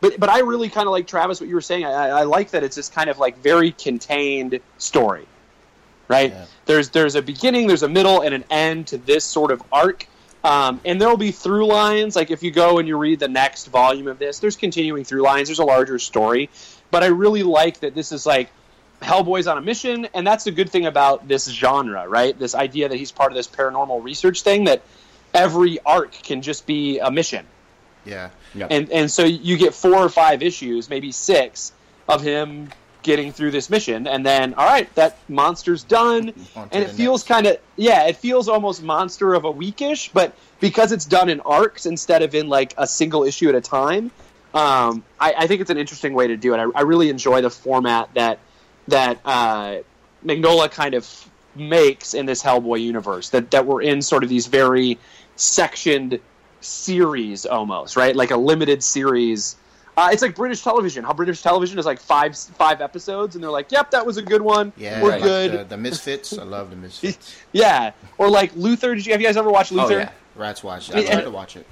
but 0.00 0.20
but 0.20 0.28
I 0.28 0.40
really 0.40 0.68
kind 0.68 0.86
of 0.86 0.92
like 0.92 1.06
Travis 1.06 1.40
what 1.40 1.48
you 1.48 1.54
were 1.54 1.60
saying. 1.60 1.84
I, 1.86 2.08
I 2.08 2.22
like 2.24 2.50
that 2.50 2.62
it's 2.62 2.76
this 2.76 2.88
kind 2.88 3.10
of 3.10 3.18
like 3.18 3.38
very 3.38 3.72
contained 3.72 4.60
story, 4.78 5.26
right? 6.08 6.30
Yeah. 6.30 6.44
There's 6.66 6.90
there's 6.90 7.14
a 7.14 7.22
beginning, 7.22 7.66
there's 7.66 7.82
a 7.82 7.88
middle, 7.88 8.20
and 8.20 8.34
an 8.34 8.44
end 8.50 8.88
to 8.88 8.98
this 8.98 9.24
sort 9.24 9.50
of 9.50 9.62
arc. 9.72 10.06
Um, 10.42 10.80
and 10.84 11.00
there'll 11.00 11.16
be 11.18 11.32
through 11.32 11.66
lines. 11.66 12.16
Like 12.16 12.30
if 12.30 12.42
you 12.42 12.50
go 12.50 12.78
and 12.78 12.88
you 12.88 12.96
read 12.96 13.20
the 13.20 13.28
next 13.28 13.66
volume 13.66 14.08
of 14.08 14.18
this, 14.18 14.38
there's 14.38 14.56
continuing 14.56 15.04
through 15.04 15.22
lines. 15.22 15.48
There's 15.48 15.58
a 15.58 15.64
larger 15.64 15.98
story. 15.98 16.48
But 16.90 17.02
I 17.02 17.06
really 17.06 17.42
like 17.42 17.80
that 17.80 17.94
this 17.94 18.10
is 18.10 18.24
like 18.26 18.50
Hellboy's 19.02 19.46
on 19.46 19.58
a 19.58 19.60
mission, 19.60 20.08
and 20.14 20.26
that's 20.26 20.44
the 20.44 20.50
good 20.50 20.70
thing 20.70 20.86
about 20.86 21.28
this 21.28 21.46
genre, 21.48 22.08
right? 22.08 22.38
This 22.38 22.54
idea 22.54 22.88
that 22.88 22.96
he's 22.96 23.12
part 23.12 23.32
of 23.32 23.36
this 23.36 23.46
paranormal 23.48 24.02
research 24.02 24.42
thing 24.42 24.64
that 24.64 24.82
every 25.32 25.78
arc 25.86 26.12
can 26.12 26.42
just 26.42 26.66
be 26.66 26.98
a 26.98 27.10
mission 27.10 27.46
Yeah. 28.04 28.66
and 28.68 28.90
and 28.90 29.10
so 29.10 29.24
you 29.24 29.56
get 29.56 29.74
four 29.74 29.94
or 29.94 30.08
five 30.08 30.42
issues, 30.42 30.90
maybe 30.90 31.12
six, 31.12 31.72
of 32.08 32.20
him 32.22 32.70
getting 33.02 33.32
through 33.32 33.50
this 33.50 33.70
mission, 33.70 34.06
and 34.06 34.24
then 34.24 34.54
all 34.54 34.66
right, 34.66 34.92
that 34.94 35.18
monster's 35.28 35.82
done, 35.82 36.32
On 36.56 36.68
and 36.72 36.84
it 36.84 36.90
feels 36.90 37.22
kind 37.24 37.46
of 37.46 37.58
yeah, 37.76 38.06
it 38.06 38.16
feels 38.16 38.48
almost 38.48 38.82
monster 38.82 39.34
of 39.34 39.44
a 39.44 39.52
weekish, 39.52 40.10
but 40.12 40.34
because 40.60 40.92
it's 40.92 41.04
done 41.04 41.28
in 41.28 41.40
arcs 41.40 41.86
instead 41.86 42.22
of 42.22 42.34
in 42.34 42.48
like 42.48 42.74
a 42.76 42.86
single 42.86 43.24
issue 43.24 43.48
at 43.48 43.54
a 43.54 43.60
time, 43.60 44.10
um, 44.54 45.04
I, 45.18 45.34
I 45.38 45.46
think 45.46 45.60
it's 45.60 45.70
an 45.70 45.78
interesting 45.78 46.12
way 46.14 46.28
to 46.28 46.36
do 46.36 46.54
it. 46.54 46.58
I, 46.58 46.66
I 46.74 46.82
really 46.82 47.08
enjoy 47.08 47.40
the 47.40 47.50
format 47.50 48.12
that 48.14 48.38
that 48.88 49.20
uh, 49.24 49.78
Mignola 50.24 50.70
kind 50.70 50.94
of 50.94 51.30
makes 51.54 52.14
in 52.14 52.26
this 52.26 52.42
Hellboy 52.42 52.82
universe. 52.82 53.30
That 53.30 53.50
that 53.52 53.66
we're 53.66 53.82
in 53.82 54.02
sort 54.02 54.22
of 54.22 54.28
these 54.28 54.46
very 54.46 54.98
sectioned 55.36 56.20
series 56.60 57.46
almost, 57.46 57.96
right? 57.96 58.14
Like 58.14 58.30
a 58.30 58.36
limited 58.36 58.82
series. 58.82 59.56
Uh, 60.00 60.08
it's 60.10 60.22
like 60.22 60.34
British 60.34 60.62
television. 60.62 61.04
How 61.04 61.12
British 61.12 61.42
television 61.42 61.78
is 61.78 61.84
like 61.84 62.00
five 62.00 62.34
five 62.34 62.80
episodes, 62.80 63.34
and 63.34 63.44
they're 63.44 63.50
like, 63.50 63.70
"Yep, 63.70 63.90
that 63.90 64.06
was 64.06 64.16
a 64.16 64.22
good 64.22 64.40
one. 64.40 64.72
Yeah. 64.78 65.02
we're 65.02 65.10
like 65.10 65.22
good." 65.22 65.52
The, 65.52 65.64
the 65.64 65.76
Misfits. 65.76 66.38
I 66.38 66.44
love 66.44 66.70
the 66.70 66.76
Misfits. 66.76 67.36
yeah, 67.52 67.92
or 68.16 68.30
like 68.30 68.50
Luther. 68.56 68.94
Did 68.94 69.04
you 69.04 69.12
have 69.12 69.20
you 69.20 69.26
guys 69.26 69.36
ever 69.36 69.50
watched 69.50 69.72
Luther? 69.72 69.94
Oh 69.94 69.98
yeah, 69.98 70.10
Rats 70.36 70.64
watch. 70.64 70.88
Yeah. 70.88 70.96
I 70.96 71.04
tried 71.04 71.20
to 71.24 71.30
watch 71.30 71.56
it. 71.56 71.66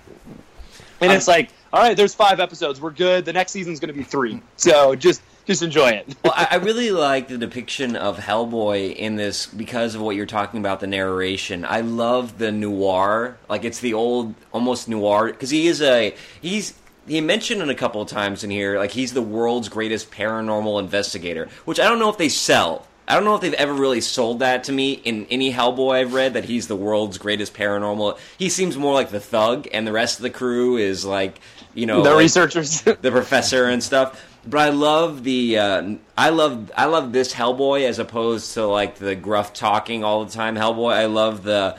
And 1.01 1.11
it's 1.11 1.29
like, 1.29 1.51
all 1.73 1.81
right, 1.81 1.97
there's 1.97 2.15
five 2.15 2.39
episodes. 2.39 2.83
We're 2.83 2.91
good. 2.91 3.25
The 3.25 3.33
next 3.33 3.53
season's 3.53 3.81
going 3.81 3.95
to 3.95 3.99
be 3.99 4.05
three. 4.05 4.43
So 4.57 4.95
just 4.95 5.23
just 5.47 5.63
enjoy 5.63 5.89
it. 5.89 6.15
well, 6.23 6.35
I, 6.37 6.49
I 6.51 6.55
really 6.57 6.91
like 6.91 7.29
the 7.29 7.39
depiction 7.39 7.97
of 7.97 8.19
Hellboy 8.19 8.95
in 8.95 9.17
this 9.17 9.47
because 9.47 9.95
of 9.95 10.03
what 10.03 10.17
you're 10.17 10.27
talking 10.27 10.61
about 10.61 10.81
the 10.81 10.87
narration. 10.87 11.65
I 11.65 11.81
love 11.81 12.37
the 12.37 12.53
noir, 12.53 13.39
like 13.49 13.65
it's 13.65 13.79
the 13.79 13.95
old 13.95 14.35
almost 14.53 14.87
noir 14.87 15.29
because 15.29 15.49
he 15.49 15.67
is 15.67 15.81
a 15.81 16.15
he's 16.43 16.75
he 17.09 17.21
mentioned 17.21 17.63
it 17.63 17.69
a 17.69 17.75
couple 17.75 18.01
of 18.01 18.09
times 18.09 18.45
in 18.45 18.51
here, 18.51 18.79
like 18.79 18.91
he's 18.93 19.13
the 19.13 19.23
world's 19.23 19.69
greatest 19.69 20.11
paranormal 20.11 20.79
investigator, 20.81 21.49
which 21.65 21.81
I 21.81 21.85
don't 21.85 21.99
know 21.99 22.11
if 22.11 22.19
they 22.19 22.29
sell. 22.29 22.87
I 23.09 23.15
don't 23.15 23.25
know 23.25 23.35
if 23.35 23.41
they've 23.41 23.55
ever 23.55 23.73
really 23.73 24.03
sold 24.03 24.41
that 24.41 24.65
to 24.65 24.73
me 24.73 24.93
in 24.93 25.27
any 25.31 25.51
Hellboy 25.51 25.95
I've 25.95 26.13
read 26.13 26.35
that 26.35 26.45
he's 26.45 26.69
the 26.69 26.77
world's 26.77 27.17
greatest 27.17 27.55
paranormal. 27.55 28.19
He 28.37 28.51
seems 28.51 28.77
more 28.77 28.93
like 28.93 29.09
the 29.09 29.21
thug, 29.21 29.67
and 29.73 29.87
the 29.87 29.93
rest 29.93 30.19
of 30.19 30.25
the 30.25 30.31
crew 30.31 30.77
is 30.77 31.07
like, 31.07 31.41
you 31.73 31.87
know, 31.87 32.03
the 32.03 32.11
like 32.11 32.19
researchers. 32.19 32.83
the 32.83 33.11
professor 33.11 33.65
and 33.65 33.83
stuff. 33.83 34.23
But 34.47 34.61
I 34.61 34.69
love 34.69 35.25
the 35.25 35.59
uh, 35.59 35.95
I 36.17 36.29
love 36.31 36.71
I 36.77 36.85
love 36.85 37.13
this 37.13 37.33
Hellboy 37.33 37.89
as 37.89 37.99
opposed 37.99 38.55
to 38.55 38.67
like 38.67 38.97
the 38.97 39.15
gruff 39.15 39.55
talking 39.55 40.05
all 40.05 40.27
the 40.27 40.33
time 40.33 40.55
Hellboy. 40.55 40.93
I 40.93 41.07
love 41.07 41.43
the 41.43 41.79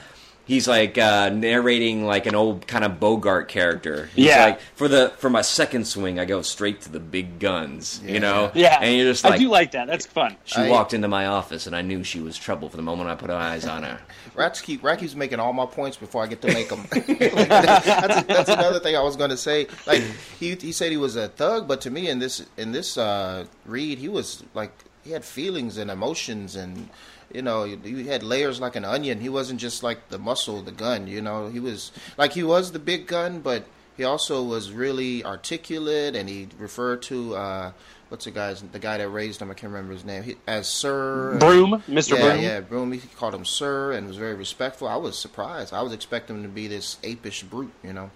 he's 0.49 0.67
like 0.67 0.97
uh, 0.97 1.29
narrating 1.29 2.05
like 2.05 2.25
an 2.25 2.33
old 2.33 2.65
kind 2.65 2.83
of 2.83 2.99
Bogart 2.99 3.47
character. 3.49 4.09
He's 4.15 4.25
Yeah. 4.25 4.43
like 4.45 4.59
for 4.75 4.87
the 4.87 5.13
for 5.19 5.29
my 5.29 5.43
second 5.43 5.85
swing, 5.85 6.19
I 6.19 6.25
go 6.25 6.41
straight 6.41 6.81
to 6.81 6.91
the 6.91 6.99
big 6.99 7.37
guns. 7.39 8.01
You 8.03 8.19
know, 8.19 8.51
yeah, 8.55 8.79
and 8.81 8.95
you're 8.97 9.11
just 9.11 9.23
like, 9.23 9.33
I 9.33 9.37
do 9.37 9.47
like 9.49 9.71
that. 9.71 9.85
That's 9.87 10.07
fun. 10.07 10.35
she 10.45 10.61
I- 10.61 10.69
walked 10.69 10.93
into 10.95 11.07
my 11.07 11.27
office, 11.27 11.67
and 11.67 11.75
I 11.75 11.81
knew 11.83 12.03
she 12.03 12.19
was 12.19 12.35
trouble 12.35 12.67
for 12.67 12.77
the 12.77 12.83
moment 12.83 13.09
I 13.09 13.15
put 13.15 13.29
eyes 13.29 13.65
on 13.65 13.83
her. 13.83 13.99
Rats 14.35 14.59
keep 14.61 14.83
Rat 14.83 14.99
keeps 14.99 15.13
making 15.15 15.39
all 15.39 15.53
my 15.53 15.65
points 15.67 15.97
before 15.97 16.23
I 16.23 16.27
get 16.27 16.41
to 16.41 16.47
make 16.47 16.69
them. 16.69 16.85
that's, 16.91 18.23
that's 18.27 18.49
another 18.49 18.79
thing 18.79 18.95
I 18.95 19.01
was 19.03 19.15
going 19.15 19.29
to 19.29 19.37
say. 19.37 19.67
Like 19.85 20.01
he 20.39 20.55
he 20.55 20.71
said 20.71 20.89
he 20.91 20.97
was 20.97 21.15
a 21.15 21.27
thug, 21.27 21.67
but 21.67 21.79
to 21.81 21.91
me 21.91 22.09
in 22.09 22.17
this 22.19 22.43
in 22.57 22.71
this 22.71 22.97
uh, 22.97 23.45
read, 23.65 23.99
he 23.99 24.09
was 24.09 24.43
like 24.55 24.71
he 25.03 25.11
had 25.11 25.23
feelings 25.23 25.77
and 25.77 25.91
emotions 25.91 26.55
and. 26.55 26.89
You 27.33 27.41
know, 27.41 27.63
he 27.63 28.07
had 28.07 28.23
layers 28.23 28.59
like 28.59 28.75
an 28.75 28.85
onion. 28.85 29.21
He 29.21 29.29
wasn't 29.29 29.59
just 29.59 29.83
like 29.83 30.09
the 30.09 30.17
muscle, 30.17 30.61
the 30.61 30.71
gun. 30.71 31.07
You 31.07 31.21
know, 31.21 31.49
he 31.49 31.59
was 31.59 31.91
like 32.17 32.33
he 32.33 32.43
was 32.43 32.71
the 32.71 32.79
big 32.79 33.07
gun, 33.07 33.41
but 33.41 33.65
he 33.97 34.03
also 34.03 34.41
was 34.43 34.71
really 34.71 35.23
articulate, 35.25 36.15
and 36.15 36.29
he 36.29 36.47
referred 36.57 37.01
to 37.03 37.35
uh, 37.35 37.71
what's 38.09 38.25
the 38.25 38.31
guy's 38.31 38.61
the 38.61 38.79
guy 38.79 38.97
that 38.97 39.09
raised 39.09 39.41
him. 39.41 39.51
I 39.51 39.53
can't 39.53 39.71
remember 39.71 39.93
his 39.93 40.05
name. 40.05 40.23
He, 40.23 40.37
as 40.47 40.67
Sir 40.67 41.37
Broom, 41.37 41.83
Mr. 41.87 42.17
yeah, 42.17 42.21
Broom. 42.21 42.41
Yeah, 42.41 42.59
Broom. 42.61 42.91
He 42.93 42.99
called 43.17 43.35
him 43.35 43.45
Sir 43.45 43.91
and 43.91 44.07
was 44.07 44.17
very 44.17 44.35
respectful. 44.35 44.87
I 44.87 44.95
was 44.95 45.17
surprised. 45.17 45.73
I 45.73 45.81
was 45.81 45.93
expecting 45.93 46.37
him 46.37 46.43
to 46.43 46.49
be 46.49 46.67
this 46.67 46.97
apish 47.03 47.43
brute, 47.43 47.73
you 47.83 47.93
know. 47.93 48.09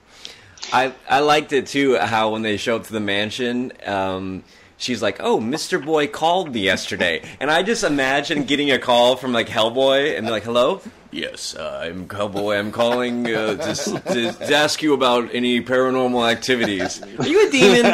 I 0.71 0.93
I 1.10 1.19
liked 1.19 1.54
it 1.54 1.67
too. 1.67 1.97
How 1.97 2.32
when 2.32 2.41
they 2.41 2.58
show 2.58 2.78
up 2.78 2.86
to 2.86 2.93
the 2.93 2.99
mansion, 2.99 3.73
um, 3.86 4.43
she's 4.84 5.02
like, 5.02 5.17
"Oh, 5.19 5.39
Mister 5.39 5.80
Boy 5.80 6.08
called 6.08 6.54
me 6.54 6.62
yesterday," 6.62 7.22
and 7.39 7.50
I 7.50 7.63
just 7.63 7.84
imagine 7.84 8.43
getting 8.43 8.69
a 8.72 8.78
call 8.80 9.15
from 9.15 9.32
like 9.34 9.48
Hellboy, 9.48 10.15
and 10.17 10.26
they're 10.26 10.34
like, 10.34 10.43
"Hello." 10.43 10.82
Yes, 11.12 11.56
uh, 11.56 11.82
I'm 11.86 12.08
Hellboy. 12.08 12.58
I'm 12.60 12.72
calling 12.72 13.28
uh, 13.28 13.54
to, 13.56 13.74
to, 14.13 14.32
to 14.34 14.56
ask 14.56 14.82
you 14.82 14.93
about 14.93 15.30
any 15.34 15.62
paranormal 15.62 16.30
activities. 16.30 17.02
Are 17.19 17.28
you 17.28 17.48
a 17.48 17.52
demon? 17.52 17.86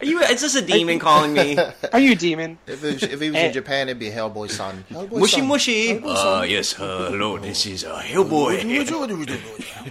Are 0.00 0.06
you? 0.06 0.20
Is 0.20 0.40
this 0.40 0.54
a 0.56 0.62
demon 0.62 0.98
calling 0.98 1.34
me? 1.34 1.58
Are 1.92 2.00
you 2.00 2.12
a 2.12 2.14
demon? 2.16 2.56
If, 2.66 2.82
it 2.82 2.94
was, 2.94 3.02
if 3.02 3.20
he 3.20 3.28
was 3.30 3.36
Eh. 3.36 3.46
in 3.48 3.52
Japan, 3.52 3.88
it'd 3.88 3.98
be 4.00 4.10
Hellboy 4.10 4.50
son. 4.50 4.82
Hellboy 4.90 5.18
Mushy 5.20 5.38
son. 5.40 5.46
mushy. 5.48 5.88
Hellboy 6.00 6.16
son. 6.16 6.38
Uh, 6.40 6.42
yes, 6.44 6.80
uh, 6.80 7.08
hello. 7.10 7.36
This 7.38 7.66
is 7.66 7.84
uh, 7.84 8.00
Hellboy. 8.00 8.62
do 8.62 8.68
you 8.68 8.84
do? 8.84 8.98
What 8.98 9.08
do 9.10 9.18
you 9.18 9.26
do? 9.26 9.38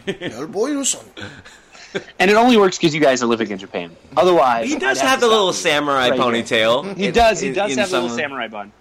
Hellboy 0.08 0.84
son. 0.86 1.06
And 2.20 2.32
it 2.32 2.36
only 2.36 2.58
works 2.58 2.78
because 2.78 2.94
you 2.96 3.02
guys 3.02 3.22
are 3.22 3.26
living 3.28 3.52
in 3.52 3.58
Japan. 3.58 3.96
Otherwise, 4.18 4.70
He 4.70 4.78
does 4.78 5.00
I'd 5.00 5.08
have 5.08 5.20
the 5.20 5.28
little 5.28 5.54
samurai 5.54 6.10
Right 6.10 6.20
ponytail. 6.20 6.96
He 6.98 7.08
In- 7.08 7.14
does. 7.14 7.40
He 7.40 7.52
does 7.54 7.72
in 7.72 7.78
have 7.78 7.90
a 7.92 8.02
little 8.02 8.10
samurai 8.10 8.48
bun. 8.48 8.72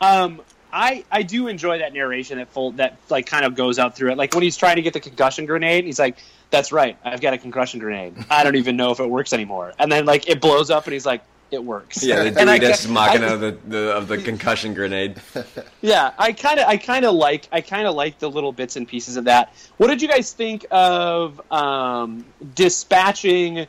Um, 0.00 0.40
I 0.72 1.04
I 1.10 1.22
do 1.22 1.48
enjoy 1.48 1.78
that 1.78 1.92
narration 1.94 2.38
that 2.38 2.48
full 2.50 2.72
that 2.72 2.96
like 3.08 3.26
kind 3.26 3.44
of 3.44 3.54
goes 3.54 3.78
out 3.78 3.96
through 3.96 4.12
it. 4.12 4.18
Like 4.18 4.34
when 4.34 4.42
he's 4.42 4.56
trying 4.56 4.76
to 4.76 4.82
get 4.82 4.92
the 4.92 5.00
concussion 5.00 5.46
grenade, 5.46 5.84
he's 5.84 5.98
like, 5.98 6.18
"That's 6.50 6.70
right, 6.72 6.98
I've 7.04 7.20
got 7.20 7.32
a 7.34 7.38
concussion 7.38 7.80
grenade. 7.80 8.14
I 8.30 8.44
don't 8.44 8.56
even 8.56 8.76
know 8.76 8.90
if 8.90 9.00
it 9.00 9.08
works 9.08 9.32
anymore." 9.32 9.72
And 9.78 9.90
then 9.90 10.04
like 10.04 10.28
it 10.28 10.40
blows 10.40 10.70
up, 10.70 10.84
and 10.84 10.92
he's 10.92 11.06
like, 11.06 11.22
"It 11.50 11.62
works." 11.64 12.02
Yeah, 12.02 12.24
the 12.24 12.40
And 12.40 12.50
I 12.50 12.58
Deus 12.58 12.86
Machina 12.86 13.34
of 13.34 13.40
the, 13.40 13.58
the 13.66 13.92
of 13.96 14.08
the 14.08 14.18
concussion 14.18 14.74
grenade. 14.74 15.20
Yeah, 15.82 16.12
I 16.18 16.32
kind 16.32 16.58
of, 16.58 16.66
I 16.66 16.78
kind 16.78 17.04
of 17.04 17.14
like, 17.14 17.48
I 17.52 17.60
kind 17.60 17.86
of 17.86 17.94
like 17.94 18.18
the 18.18 18.28
little 18.28 18.50
bits 18.50 18.74
and 18.74 18.88
pieces 18.88 19.16
of 19.16 19.24
that. 19.24 19.54
What 19.76 19.86
did 19.86 20.02
you 20.02 20.08
guys 20.08 20.32
think 20.32 20.66
of 20.70 21.40
um, 21.52 22.24
dispatching 22.54 23.68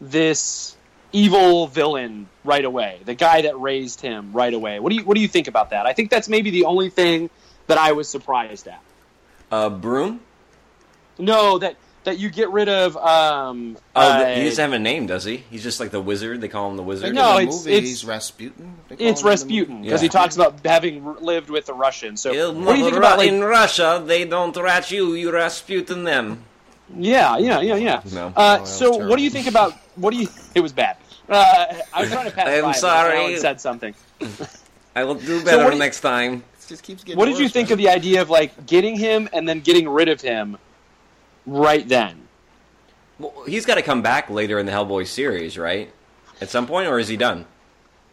this 0.00 0.76
evil 1.12 1.66
villain 1.66 2.28
right 2.44 2.64
away? 2.64 3.00
The 3.06 3.14
guy 3.14 3.42
that 3.42 3.58
raised 3.58 4.02
him 4.02 4.32
right 4.32 4.52
away. 4.52 4.80
What 4.80 4.90
do 4.90 4.96
you, 4.96 5.04
what 5.04 5.14
do 5.14 5.22
you 5.22 5.28
think 5.28 5.48
about 5.48 5.70
that? 5.70 5.86
I 5.86 5.94
think 5.94 6.10
that's 6.10 6.28
maybe 6.28 6.50
the 6.50 6.64
only 6.64 6.90
thing 6.90 7.30
that 7.68 7.78
I 7.78 7.92
was 7.92 8.08
surprised 8.08 8.68
at. 8.68 8.82
Uh, 9.50 9.70
broom. 9.70 10.20
No, 11.18 11.58
that 11.58 11.76
that 12.06 12.18
you 12.18 12.30
get 12.30 12.50
rid 12.50 12.68
of. 12.68 12.96
Um, 12.96 13.76
Oh, 13.94 14.00
uh, 14.00 14.34
he 14.34 14.44
doesn't 14.44 14.62
have 14.62 14.72
a 14.72 14.78
name, 14.78 15.06
does 15.06 15.24
he? 15.24 15.38
He's 15.50 15.62
just 15.62 15.78
like 15.80 15.90
the 15.90 16.00
wizard. 16.00 16.40
They 16.40 16.48
call 16.48 16.70
him 16.70 16.76
the 16.76 16.82
wizard. 16.82 17.14
No, 17.14 17.30
in 17.32 17.36
the 17.36 17.42
it's- 17.42 17.58
movie, 17.58 17.72
it's- 17.76 17.88
he's 17.88 18.04
Rasputin. 18.04 18.74
It's 18.90 19.00
him 19.00 19.06
in 19.08 19.14
the 19.14 19.28
Rasputin 19.30 19.82
because 19.82 20.00
Yeah. 20.02 20.04
he 20.06 20.08
talks 20.08 20.34
about 20.36 20.54
having 20.64 21.16
lived 21.20 21.50
with 21.50 21.66
the 21.66 21.74
Russians. 21.74 22.20
So, 22.22 22.32
In, 22.50 22.64
what 22.64 22.72
do 22.74 22.78
you 22.78 22.84
think 22.86 22.96
about 22.96 23.18
like 23.18 23.28
in 23.28 23.42
Russia, 23.44 24.02
they 24.04 24.24
don't 24.24 24.56
rat 24.56 24.90
you; 24.90 25.14
you 25.14 25.30
Rasputin 25.32 26.04
them. 26.04 26.42
Yeah, 26.96 27.36
yeah, 27.38 27.60
yeah, 27.60 27.74
yeah. 27.74 28.00
No. 28.12 28.26
Uh, 28.28 28.30
Oh, 28.36 28.42
that 28.54 28.60
was 28.62 28.70
so, 28.78 28.96
what 29.08 29.16
do 29.16 29.22
you 29.22 29.30
think 29.30 29.46
about? 29.48 29.74
What 29.96 30.12
do 30.12 30.18
you? 30.18 30.28
It 30.54 30.60
was 30.60 30.72
bad. 30.72 30.96
Uh, 31.28 31.66
I 31.92 32.00
was 32.02 32.10
trying 32.10 32.26
to 32.26 32.30
pass 32.30 32.46
I'm 32.48 32.60
by, 32.62 32.68
but 32.68 32.76
sorry. 32.76 33.18
Alan 33.18 33.40
said 33.40 33.60
something. 33.60 33.94
I 34.94 35.02
will 35.04 35.16
do 35.16 35.44
better 35.44 35.58
what 35.64 35.70
do 35.70 35.76
you- 35.76 35.80
next 35.82 36.00
time. 36.00 36.44
It 36.62 36.68
just 36.68 36.82
keeps 36.82 37.02
getting 37.04 37.18
What 37.18 37.26
did 37.26 37.38
you 37.38 37.48
think 37.48 37.68
man. 37.68 37.72
of 37.74 37.78
the 37.78 37.88
idea 37.88 38.22
of 38.22 38.30
like 38.30 38.66
getting 38.66 38.96
him 38.96 39.28
and 39.32 39.48
then 39.48 39.60
getting 39.60 39.88
rid 39.88 40.08
of 40.08 40.20
him 40.20 40.56
right 41.46 41.86
then? 41.88 42.22
Well, 43.18 43.32
he's 43.46 43.64
got 43.64 43.76
to 43.76 43.82
come 43.82 44.02
back 44.02 44.28
later 44.28 44.58
in 44.58 44.66
the 44.66 44.72
Hellboy 44.72 45.06
series, 45.06 45.56
right? 45.56 45.90
At 46.40 46.50
some 46.50 46.66
point, 46.66 46.88
or 46.88 46.98
is 46.98 47.08
he 47.08 47.16
done? 47.16 47.46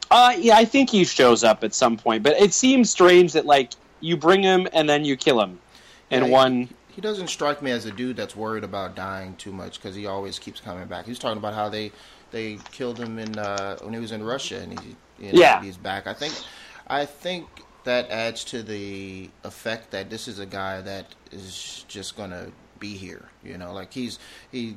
Uh, 0.10 0.34
yeah, 0.38 0.56
I 0.56 0.66
think 0.66 0.90
he 0.90 1.04
shows 1.04 1.44
up 1.44 1.64
at 1.64 1.74
some 1.74 1.98
point, 1.98 2.24
but 2.24 2.40
it 2.40 2.54
seems 2.54 2.90
strange 2.90 3.34
that 3.34 3.46
like 3.46 3.72
you 4.00 4.16
bring 4.16 4.44
him 4.44 4.68
and 4.72 4.88
then 4.88 5.04
you 5.06 5.18
kill 5.18 5.42
him 5.42 5.60
in 6.10 6.26
Yeah, 6.26 6.30
one. 6.30 6.70
He 6.90 7.02
doesn't 7.02 7.28
strike 7.28 7.62
me 7.64 7.72
as 7.72 7.86
a 7.86 7.92
dude 7.92 8.16
that's 8.16 8.36
worried 8.36 8.64
about 8.64 8.96
dying 8.96 9.36
too 9.38 9.52
much 9.52 9.82
because 9.82 9.96
he 9.96 10.06
always 10.06 10.38
keeps 10.38 10.60
coming 10.60 10.86
back. 10.88 11.06
He's 11.06 11.18
talking 11.18 11.38
about 11.40 11.56
how 11.56 11.68
they 11.70 11.92
they 12.32 12.60
killed 12.72 13.00
him 13.00 13.18
in 13.18 13.38
uh, 13.38 13.78
when 13.80 13.94
he 13.94 14.00
was 14.00 14.12
in 14.12 14.24
Russia 14.24 14.60
and 14.60 14.80
he 14.80 14.96
you 15.20 15.34
know, 15.34 15.40
Yeah. 15.40 15.62
he's 15.62 15.78
back. 15.78 16.06
I 16.06 16.14
think 16.14 16.34
I 16.88 17.06
think 17.06 17.48
that 17.84 18.10
adds 18.12 18.44
to 18.46 18.62
the 18.62 19.30
effect 19.44 19.92
that 19.92 20.10
this 20.10 20.28
is 20.28 20.38
a 20.40 20.46
guy 20.46 20.82
that 20.82 21.08
is 21.32 21.84
just 21.88 22.16
gonna 22.16 22.52
be 22.84 22.96
here. 22.98 23.26
You 23.44 23.58
know, 23.58 23.74
like 23.74 23.94
he's 23.94 24.20
he 24.52 24.76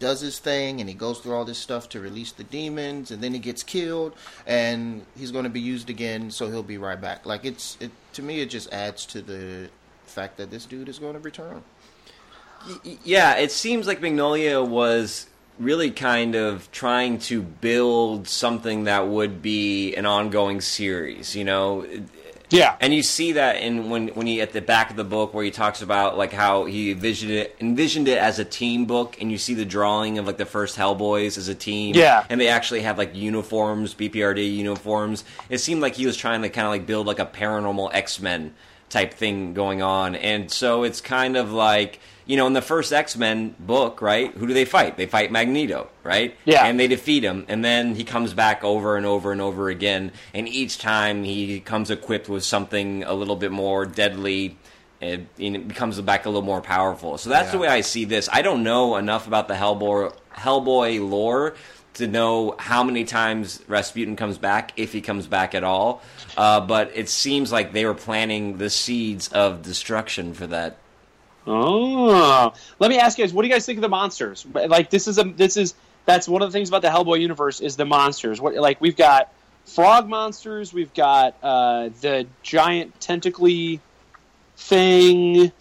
does 0.00 0.20
his 0.20 0.38
thing 0.38 0.80
and 0.80 0.88
he 0.88 0.94
goes 0.94 1.20
through 1.20 1.34
all 1.34 1.44
this 1.44 1.58
stuff 1.58 1.88
to 1.88 2.00
release 2.00 2.32
the 2.32 2.44
demons 2.44 3.10
and 3.12 3.22
then 3.22 3.32
he 3.32 3.38
gets 3.38 3.62
killed 3.62 4.12
and 4.46 5.06
he's 5.16 5.30
going 5.30 5.44
to 5.44 5.50
be 5.50 5.60
used 5.60 5.88
again 5.88 6.32
so 6.32 6.50
he'll 6.50 6.64
be 6.64 6.76
right 6.76 7.00
back 7.00 7.24
like 7.24 7.44
it's 7.44 7.78
it 7.80 7.92
to 8.12 8.20
me 8.20 8.40
it 8.40 8.50
just 8.50 8.70
adds 8.72 9.06
to 9.06 9.22
the 9.22 9.70
fact 10.04 10.36
that 10.36 10.50
this 10.50 10.66
dude 10.66 10.88
is 10.88 10.98
going 10.98 11.14
to 11.14 11.20
return 11.20 11.62
Yeah, 13.04 13.36
it 13.36 13.52
seems 13.52 13.86
like 13.86 14.00
Mignola 14.00 14.66
was 14.66 15.26
really 15.58 15.90
kind 15.90 16.34
of 16.34 16.70
trying 16.72 17.18
to 17.18 17.42
build 17.42 18.26
something 18.26 18.84
that 18.84 19.06
would 19.06 19.40
be 19.40 19.94
an 19.94 20.06
ongoing 20.06 20.60
series, 20.60 21.36
you 21.36 21.44
know. 21.44 21.86
Yeah, 22.50 22.76
And 22.80 22.92
you 22.94 23.02
see 23.02 23.32
that 23.32 23.56
in 23.56 23.90
when 23.90 24.08
when 24.08 24.26
he 24.26 24.40
at 24.40 24.52
the 24.52 24.60
back 24.60 24.90
of 24.90 24.96
the 24.96 25.04
book 25.04 25.34
where 25.34 25.44
he 25.44 25.50
talks 25.50 25.82
about 25.82 26.16
like 26.18 26.32
how 26.32 26.66
he 26.66 26.90
envisioned 26.92 27.32
it 27.32 27.56
envisioned 27.60 28.06
it 28.06 28.18
as 28.18 28.38
a 28.38 28.44
team 28.44 28.84
book, 28.84 29.16
and 29.20 29.32
you 29.32 29.38
see 29.38 29.54
the 29.54 29.64
drawing 29.64 30.18
of 30.18 30.26
like 30.26 30.36
the 30.36 30.46
first 30.46 30.76
Hellboys 30.76 31.38
as 31.38 31.48
a 31.48 31.54
team. 31.54 31.94
Yeah. 31.94 32.24
and 32.28 32.40
they 32.40 32.48
actually 32.48 32.82
have 32.82 32.98
like 32.98 33.14
uniforms, 33.14 33.94
BPRD 33.94 34.54
uniforms. 34.54 35.24
It 35.48 35.58
seemed 35.58 35.80
like 35.80 35.94
he 35.94 36.06
was 36.06 36.16
trying 36.16 36.42
to 36.42 36.48
kind 36.48 36.66
of 36.66 36.70
like 36.70 36.86
build 36.86 37.06
like 37.06 37.18
a 37.18 37.26
paranormal 37.26 37.90
X 37.92 38.20
Men 38.20 38.54
type 38.88 39.14
thing 39.14 39.54
going 39.54 39.82
on, 39.82 40.14
and 40.14 40.50
so 40.50 40.84
it's 40.84 41.00
kind 41.00 41.36
of 41.36 41.50
like 41.52 41.98
you 42.26 42.36
know 42.36 42.46
in 42.46 42.52
the 42.52 42.62
first 42.62 42.92
X 42.92 43.16
Men 43.16 43.54
book, 43.58 44.00
right? 44.02 44.32
Who 44.34 44.46
do 44.46 44.54
they 44.54 44.64
fight? 44.64 44.96
They 44.96 45.06
fight 45.06 45.30
Magneto, 45.30 45.88
right? 46.02 46.36
Yeah. 46.44 46.64
and 46.64 46.78
they 46.78 46.86
defeat 46.88 47.22
him, 47.24 47.44
and 47.48 47.64
then 47.64 47.94
he 47.94 48.04
comes 48.04 48.34
back 48.34 48.64
over 48.64 48.96
and 48.96 49.06
over 49.06 49.32
and 49.32 49.40
over 49.40 49.68
again, 49.68 50.12
and 50.32 50.48
each 50.48 50.78
time 50.78 51.24
he 51.24 51.60
comes 51.60 51.90
equipped 51.90 52.28
with 52.28 52.44
something 52.44 53.04
a 53.04 53.14
little 53.14 53.36
bit 53.36 53.52
more 53.52 53.86
deadly. 53.86 54.56
And 55.00 55.26
it 55.36 55.68
becomes 55.68 56.00
back 56.00 56.24
a 56.24 56.30
little 56.30 56.40
more 56.40 56.62
powerful. 56.62 57.18
So 57.18 57.28
that's 57.28 57.50
the 57.50 57.58
way 57.58 57.68
I 57.68 57.82
see 57.82 58.06
this. 58.06 58.26
I 58.32 58.40
don't 58.40 58.62
know 58.62 58.96
enough 58.96 59.26
about 59.26 59.48
the 59.48 59.54
Hellboy 59.54 60.14
Hellboy 60.34 61.06
lore 61.10 61.56
to 61.94 62.06
know 62.06 62.54
how 62.58 62.82
many 62.82 63.04
times 63.04 63.62
Rasputin 63.68 64.16
comes 64.16 64.38
back, 64.38 64.72
if 64.76 64.92
he 64.92 65.00
comes 65.02 65.26
back 65.26 65.54
at 65.54 65.62
all. 65.62 66.02
Uh, 66.36 66.60
but 66.60 66.90
it 66.94 67.08
seems 67.08 67.52
like 67.52 67.72
they 67.72 67.84
were 67.84 67.94
planting 67.94 68.56
the 68.56 68.70
seeds 68.70 69.28
of 69.28 69.62
destruction 69.62 70.32
for 70.32 70.46
that. 70.46 70.78
Oh, 71.46 72.52
let 72.78 72.90
me 72.90 72.98
ask 72.98 73.18
you 73.18 73.24
guys, 73.24 73.32
what 73.32 73.42
do 73.42 73.48
you 73.48 73.54
guys 73.54 73.66
think 73.66 73.78
of 73.78 73.82
the 73.82 73.88
monsters? 73.88 74.46
Like 74.52 74.90
this 74.90 75.06
is 75.06 75.18
a 75.18 75.24
this 75.24 75.56
is 75.56 75.74
that's 76.06 76.28
one 76.28 76.42
of 76.42 76.50
the 76.50 76.56
things 76.56 76.68
about 76.68 76.82
the 76.82 76.88
Hellboy 76.88 77.20
universe 77.20 77.60
is 77.60 77.76
the 77.76 77.84
monsters. 77.84 78.40
What 78.40 78.54
like 78.54 78.80
we've 78.80 78.96
got 78.96 79.32
frog 79.66 80.08
monsters. 80.08 80.72
We've 80.72 80.92
got 80.94 81.36
uh, 81.42 81.90
the 82.00 82.26
giant 82.42 83.00
tentacly 83.00 83.80
thing 84.56 85.52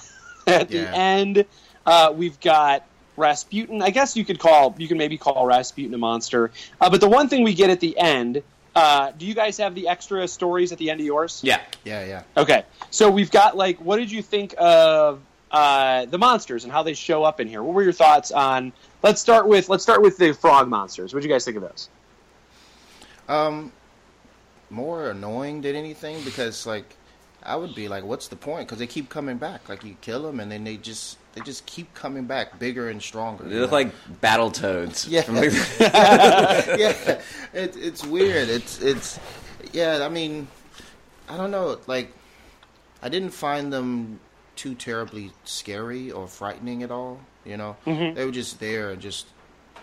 at 0.46 0.68
the 0.68 0.88
end. 0.94 1.44
Uh, 1.84 2.12
we've 2.14 2.38
got 2.40 2.86
Rasputin. 3.16 3.82
I 3.82 3.90
guess 3.90 4.16
you 4.16 4.24
could 4.24 4.38
call 4.38 4.74
you 4.78 4.88
can 4.88 4.98
maybe 4.98 5.18
call 5.18 5.46
Rasputin 5.46 5.94
a 5.94 5.98
monster. 5.98 6.50
Uh, 6.80 6.90
but 6.90 7.00
the 7.00 7.08
one 7.08 7.28
thing 7.28 7.42
we 7.42 7.54
get 7.54 7.70
at 7.70 7.80
the 7.80 7.96
end. 7.98 8.42
Uh, 8.74 9.12
do 9.18 9.26
you 9.26 9.34
guys 9.34 9.58
have 9.58 9.74
the 9.74 9.86
extra 9.86 10.26
stories 10.26 10.72
at 10.72 10.78
the 10.78 10.88
end 10.88 10.98
of 10.98 11.04
yours? 11.04 11.42
Yeah. 11.44 11.60
Yeah, 11.84 12.06
yeah. 12.06 12.22
Okay, 12.38 12.64
so 12.90 13.10
we've 13.10 13.30
got 13.30 13.54
like, 13.54 13.78
what 13.82 13.98
did 13.98 14.10
you 14.10 14.22
think 14.22 14.54
of 14.56 15.20
uh, 15.52 16.06
the 16.06 16.18
monsters 16.18 16.64
and 16.64 16.72
how 16.72 16.82
they 16.82 16.94
show 16.94 17.24
up 17.24 17.38
in 17.38 17.46
here? 17.46 17.62
What 17.62 17.74
were 17.74 17.82
your 17.82 17.92
thoughts 17.92 18.32
on? 18.32 18.72
Let's 19.02 19.20
start 19.20 19.46
with 19.46 19.68
let's 19.68 19.82
start 19.82 20.02
with 20.02 20.16
the 20.16 20.32
frog 20.32 20.68
monsters. 20.68 21.12
What 21.12 21.22
do 21.22 21.28
you 21.28 21.34
guys 21.34 21.44
think 21.44 21.56
of 21.56 21.62
those? 21.62 21.88
Um, 23.28 23.72
more 24.70 25.10
annoying 25.10 25.60
than 25.60 25.76
anything 25.76 26.22
because 26.24 26.66
like 26.66 26.96
I 27.42 27.56
would 27.56 27.74
be 27.74 27.88
like, 27.88 28.04
what's 28.04 28.28
the 28.28 28.36
point? 28.36 28.66
Because 28.66 28.78
they 28.78 28.86
keep 28.86 29.08
coming 29.08 29.36
back. 29.36 29.68
Like 29.68 29.84
you 29.84 29.96
kill 30.00 30.22
them 30.22 30.40
and 30.40 30.50
then 30.50 30.64
they 30.64 30.76
just 30.76 31.18
they 31.34 31.40
just 31.42 31.66
keep 31.66 31.92
coming 31.94 32.24
back 32.24 32.58
bigger 32.58 32.88
and 32.88 33.02
stronger. 33.02 33.44
They 33.44 33.54
you 33.54 33.60
look 33.60 33.70
know? 33.70 33.76
like 33.76 33.92
battle 34.20 34.50
toads. 34.50 35.06
Yeah. 35.12 35.22
From 35.22 35.36
yeah, 35.80 37.20
it, 37.52 37.76
it's 37.76 38.04
weird. 38.04 38.48
It's 38.48 38.80
it's 38.80 39.20
yeah. 39.72 40.04
I 40.04 40.08
mean, 40.08 40.48
I 41.28 41.36
don't 41.36 41.50
know. 41.50 41.78
Like, 41.86 42.12
I 43.02 43.08
didn't 43.08 43.30
find 43.30 43.72
them 43.72 44.20
too 44.56 44.74
terribly 44.74 45.32
scary 45.44 46.10
or 46.10 46.26
frightening 46.28 46.82
at 46.82 46.90
all. 46.90 47.20
You 47.44 47.56
know, 47.56 47.76
they 47.86 48.24
were 48.24 48.30
just 48.30 48.60
there 48.60 48.90
and 48.90 49.00
just 49.02 49.26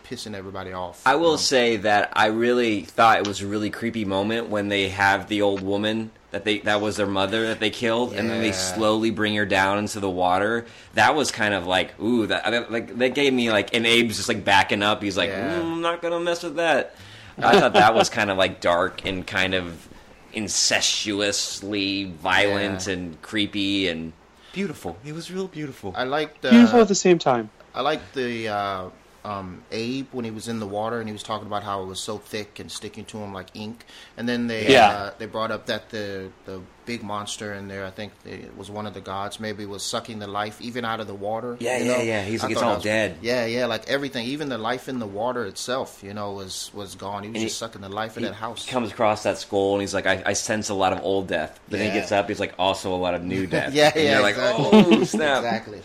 pissing 0.05 0.34
everybody 0.36 0.71
off. 0.73 1.01
I 1.05 1.13
you 1.13 1.19
will 1.19 1.32
know? 1.32 1.38
say 1.38 1.77
that 1.77 2.12
I 2.13 2.27
really 2.27 2.82
thought 2.82 3.19
it 3.19 3.27
was 3.27 3.41
a 3.41 3.47
really 3.47 3.69
creepy 3.69 4.05
moment 4.05 4.49
when 4.49 4.69
they 4.69 4.89
have 4.89 5.27
the 5.27 5.41
old 5.41 5.62
woman 5.62 6.12
that 6.32 6.45
they 6.45 6.60
that 6.60 6.79
was 6.79 6.95
their 6.95 7.08
mother 7.08 7.47
that 7.47 7.60
they 7.60 7.69
killed, 7.71 8.13
and 8.13 8.29
then 8.29 8.41
they 8.41 8.51
slowly 8.51 9.10
bring 9.12 9.36
her 9.36 9.45
down 9.45 9.79
into 9.79 9.99
the 9.99 10.10
water. 10.10 10.65
That 10.93 11.15
was 11.15 11.32
kind 11.32 11.53
of 11.53 11.65
like 11.67 11.99
ooh, 11.99 12.27
that 12.27 12.45
that- 12.49 12.71
like 12.71 12.97
that 12.99 13.15
gave 13.15 13.34
me 13.34 13.51
like, 13.51 13.73
and 13.75 13.86
Abe's 13.86 14.17
just 14.17 14.29
like 14.29 14.45
backing 14.45 14.84
up. 14.84 15.01
He's 15.03 15.17
like, 15.17 15.29
Yeah. 15.29 15.58
"Mm, 15.60 15.62
I'm 15.73 15.82
not 15.82 16.01
gonna 16.01 16.19
mess 16.19 16.43
with 16.43 16.55
that. 16.58 16.95
I 17.38 17.60
thought 17.60 17.73
that 17.73 17.95
was 17.95 18.10
kind 18.10 18.29
of 18.29 18.38
like 18.38 18.62
dark 18.62 19.05
and 19.05 19.25
kind 19.25 19.53
of 19.55 19.88
incestuously 20.34 22.05
violent 22.05 22.88
Yeah. 22.88 22.93
and 22.93 23.21
creepy 23.21 23.88
and 23.88 24.13
beautiful. 24.53 24.97
It 25.05 25.13
was 25.13 25.31
real 25.31 25.47
beautiful. 25.47 25.93
I 25.95 26.03
liked 26.03 26.45
uh, 26.45 26.49
Beautiful 26.51 26.81
at 26.81 26.88
the 26.88 26.95
same 26.95 27.19
time. 27.19 27.49
I 27.73 27.81
liked 27.81 28.13
the 28.13 28.47
uh, 28.49 28.89
um, 29.25 29.63
Abe 29.71 30.08
when 30.12 30.25
he 30.25 30.32
was 30.32 30.47
in 30.47 30.60
the 30.60 30.65
water 30.67 30.99
and 30.99 31.08
he 31.10 31.13
was 31.13 31.23
talking 31.23 31.47
about 31.47 31.63
how 31.63 31.82
it 31.82 31.86
was 31.86 31.99
so 31.99 32.17
thick 32.17 32.60
and 32.60 32.71
sticking 32.71 33.05
to 33.05 33.17
him 33.17 33.34
like 33.34 33.47
ink. 33.53 33.86
And 34.17 34.27
then 34.29 34.47
they 34.47 34.71
Yeah. 34.71 34.88
uh, 34.89 35.12
they 35.17 35.25
brought 35.25 35.51
up 35.51 35.65
that 35.67 35.89
the 35.89 36.29
the 36.45 36.62
big 36.86 37.03
monster 37.03 37.53
in 37.53 37.67
there, 37.67 37.86
I 37.86 37.91
think 37.91 38.13
it 38.25 38.58
was 38.58 38.71
one 38.71 38.88
of 38.88 38.93
the 38.95 39.01
gods, 39.01 39.39
maybe 39.39 39.65
was 39.65 39.84
sucking 39.84 40.17
the 40.19 40.25
life 40.27 40.60
even 40.60 40.86
out 40.86 40.99
of 40.99 41.05
the 41.08 41.13
water. 41.13 41.55
Yeah, 41.60 41.77
you 41.77 41.86
yeah, 41.91 41.97
know? 41.97 42.03
yeah. 42.03 42.21
He's 42.23 42.41
I 42.41 42.47
like, 42.47 42.53
it's 42.53 42.62
all 42.63 42.75
was- 42.75 42.84
dead. 42.84 43.17
Yeah, 43.21 43.45
yeah, 43.45 43.65
like 43.67 43.88
everything, 43.89 44.25
even 44.25 44.49
the 44.49 44.58
life 44.58 44.89
in 44.89 44.97
the 44.99 45.05
water 45.05 45.45
itself, 45.45 46.01
you 46.03 46.13
know, 46.13 46.32
was 46.32 46.71
was 46.73 46.95
gone. 46.95 47.23
He 47.23 47.29
was 47.29 47.36
And 47.36 47.45
just 47.45 47.55
he- 47.55 47.60
sucking 47.65 47.82
the 47.82 47.89
life 47.89 48.17
in 48.17 48.23
that 48.23 48.34
house. 48.36 48.65
He 48.65 48.71
comes 48.71 48.91
across 48.91 49.23
that 49.23 49.38
skull 49.38 49.73
and 49.73 49.82
he's 49.82 49.93
like, 49.93 50.08
I, 50.08 50.23
I 50.25 50.34
sense 50.34 50.69
a 50.69 50.73
lot 50.73 50.93
of 50.93 51.01
old 51.03 51.27
death. 51.27 51.60
But 51.69 51.79
then 51.79 51.91
he 51.91 51.99
gets 51.99 52.12
up, 52.12 52.27
he's 52.29 52.39
like, 52.39 52.53
also 52.58 52.93
a 52.93 52.97
lot 52.97 53.13
of 53.13 53.23
new 53.23 53.45
death. 53.58 53.73
yeah, 53.73 53.91
And 53.93 54.03
yeah, 54.03 54.19
you're 54.19 54.29
exactly. 54.29 54.63
like, 54.63 54.73
oh, 54.99 55.03
snap. 55.03 55.43
exactly. 55.43 55.82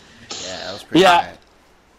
Yeah, 0.47 0.57
that 0.67 0.73
was 0.73 0.83
pretty 0.85 1.01
Yeah. 1.03 1.21
bad. 1.21 1.39